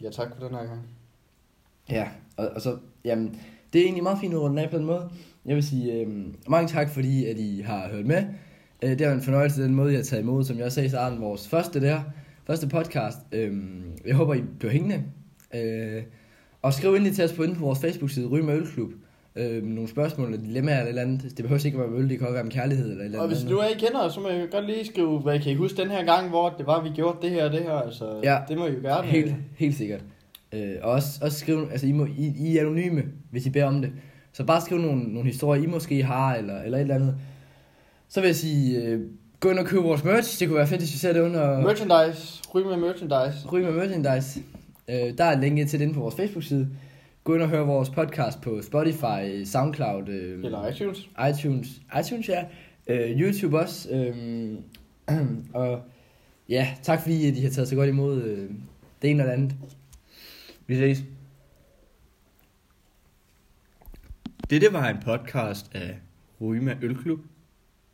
ja, 0.00 0.10
tak 0.10 0.36
for 0.36 0.46
den 0.46 0.54
her 0.54 0.64
gang. 0.64 0.82
Ja, 1.90 2.08
og, 2.36 2.48
og 2.48 2.60
så, 2.60 2.78
jamen, 3.04 3.40
det 3.72 3.80
er 3.80 3.84
egentlig 3.84 4.02
meget 4.02 4.18
fint 4.20 4.34
at 4.34 4.40
runde 4.40 4.62
af 4.62 4.70
på 4.70 4.76
den 4.76 4.84
måde. 4.86 5.10
Jeg 5.46 5.54
vil 5.56 5.62
sige 5.62 5.92
øhm, 5.92 6.34
mange 6.48 6.68
tak, 6.68 6.90
fordi 6.90 7.24
at 7.26 7.38
I 7.38 7.62
har 7.66 7.88
hørt 7.92 8.06
med. 8.06 8.22
Øh, 8.82 8.90
det 8.90 9.00
været 9.00 9.14
en 9.14 9.22
fornøjelse, 9.22 9.62
den 9.62 9.74
måde, 9.74 9.90
jeg 9.92 9.98
har 9.98 10.04
taget 10.04 10.22
imod, 10.22 10.44
som 10.44 10.58
jeg 10.58 10.72
sagde 10.72 10.86
i 10.86 10.90
starten, 10.90 11.20
vores 11.20 11.48
første 11.48 11.80
der, 11.80 12.00
første 12.46 12.68
podcast. 12.68 13.18
Øhm, 13.32 13.82
jeg 14.06 14.14
håber, 14.14 14.34
I 14.34 14.42
bliver 14.58 14.72
hængende. 14.72 15.02
Øh, 15.54 16.02
og 16.62 16.72
skriv 16.74 16.90
endelig 16.94 17.14
til 17.14 17.24
os 17.24 17.32
på 17.32 17.42
inde 17.42 17.54
på 17.54 17.60
vores 17.64 17.78
Facebook-side, 17.80 18.26
Ryge 18.26 18.44
med 18.44 18.54
Ølklub. 18.56 18.90
Øh, 19.36 19.62
nogle 19.62 19.88
spørgsmål 19.88 20.26
eller 20.32 20.46
dilemmaer 20.46 20.74
eller 20.78 20.84
et 20.84 20.88
eller 20.88 21.02
andet. 21.02 21.22
Det 21.22 21.36
behøver 21.44 21.66
ikke 21.66 21.78
at 21.82 21.90
være 21.90 22.00
øl, 22.00 22.08
det 22.08 22.18
kan 22.18 22.26
også 22.26 22.32
være 22.32 22.42
om 22.42 22.50
kærlighed 22.50 22.90
eller 22.90 23.04
eller 23.04 23.18
Og 23.18 23.24
andet. 23.24 23.38
hvis 23.38 23.50
du 23.50 23.62
ikke 23.70 23.86
kender, 23.86 24.08
så 24.08 24.20
må 24.20 24.28
jeg 24.28 24.48
godt 24.50 24.66
lige 24.66 24.84
skrive, 24.84 25.18
hvad 25.20 25.40
kan 25.40 25.52
I 25.52 25.54
huske 25.54 25.82
den 25.82 25.90
her 25.90 26.04
gang, 26.04 26.28
hvor 26.28 26.54
det 26.58 26.66
var, 26.66 26.82
vi 26.82 26.88
gjorde 26.94 27.18
det 27.22 27.30
her 27.30 27.44
og 27.44 27.52
det 27.52 27.62
her. 27.62 27.72
Altså, 27.72 28.20
Ja. 28.22 28.38
det 28.48 28.58
må 28.58 28.66
I 28.66 28.72
jo 28.72 28.80
gerne. 28.82 29.06
Helt, 29.06 29.34
helt 29.56 29.74
sikkert. 29.76 30.04
Øh, 30.54 30.70
og 30.82 30.90
også, 30.92 31.08
også 31.22 31.38
skrive, 31.38 31.70
altså 31.72 31.86
I, 31.86 31.92
må, 31.92 32.04
I, 32.18 32.32
I 32.38 32.56
er 32.56 32.60
anonyme, 32.60 33.02
hvis 33.30 33.46
I 33.46 33.50
beder 33.50 33.64
om 33.66 33.80
det. 33.82 33.92
Så 34.34 34.44
bare 34.44 34.60
skriv 34.60 34.78
nogle, 34.78 35.02
nogle 35.02 35.28
historier, 35.28 35.62
I 35.62 35.66
måske 35.66 36.02
har, 36.02 36.34
eller, 36.34 36.62
eller 36.62 36.78
et 36.78 36.82
eller 36.82 36.94
andet. 36.94 37.16
Så 38.08 38.20
vil 38.20 38.28
jeg 38.28 38.36
sige, 38.36 38.82
øh, 38.82 39.00
gå 39.40 39.50
ind 39.50 39.58
og 39.58 39.66
køb 39.66 39.82
vores 39.82 40.04
merch. 40.04 40.40
Det 40.40 40.48
kunne 40.48 40.56
være 40.56 40.66
fedt, 40.66 40.80
hvis 40.80 40.92
vi 40.92 40.98
ser 40.98 41.12
det 41.12 41.20
under 41.20 41.60
Merchandise. 41.60 42.42
Ryg 42.54 42.66
med 42.66 42.76
merchandise. 42.76 43.48
Ryg 43.48 43.64
med 43.64 43.72
Merchandise. 43.72 44.40
Øh, 44.88 45.18
der 45.18 45.24
er 45.24 45.32
et 45.32 45.40
link 45.40 45.68
til 45.68 45.78
det 45.78 45.84
inde 45.84 45.94
på 45.94 46.00
vores 46.00 46.14
Facebook-side. 46.14 46.68
Gå 47.24 47.34
ind 47.34 47.42
og 47.42 47.48
hør 47.48 47.60
vores 47.60 47.90
podcast 47.90 48.40
på 48.40 48.62
Spotify, 48.62 49.44
Soundcloud, 49.44 50.08
øh, 50.08 50.44
Eller 50.44 50.68
iTunes. 50.68 51.08
iTunes, 51.30 51.68
iTunes 52.00 52.28
ja, 52.28 52.44
øh, 52.86 53.20
YouTube 53.20 53.58
også. 53.58 53.90
Øh, 53.90 54.58
og 55.62 55.80
ja, 56.48 56.68
tak 56.82 57.00
fordi 57.00 57.28
I 57.28 57.40
har 57.40 57.50
taget 57.50 57.68
så 57.68 57.74
godt 57.76 57.88
imod 57.88 58.22
øh, 58.22 58.50
det 59.02 59.10
ene 59.10 59.22
og 59.22 59.26
det 59.26 59.32
andet. 59.32 59.54
Vi 60.66 60.76
ses. 60.76 61.04
Dette 64.54 64.72
var 64.72 64.88
en 64.88 64.98
podcast 65.04 65.74
af 65.74 66.00
Ryma 66.40 66.76
Ølklub. 66.82 67.18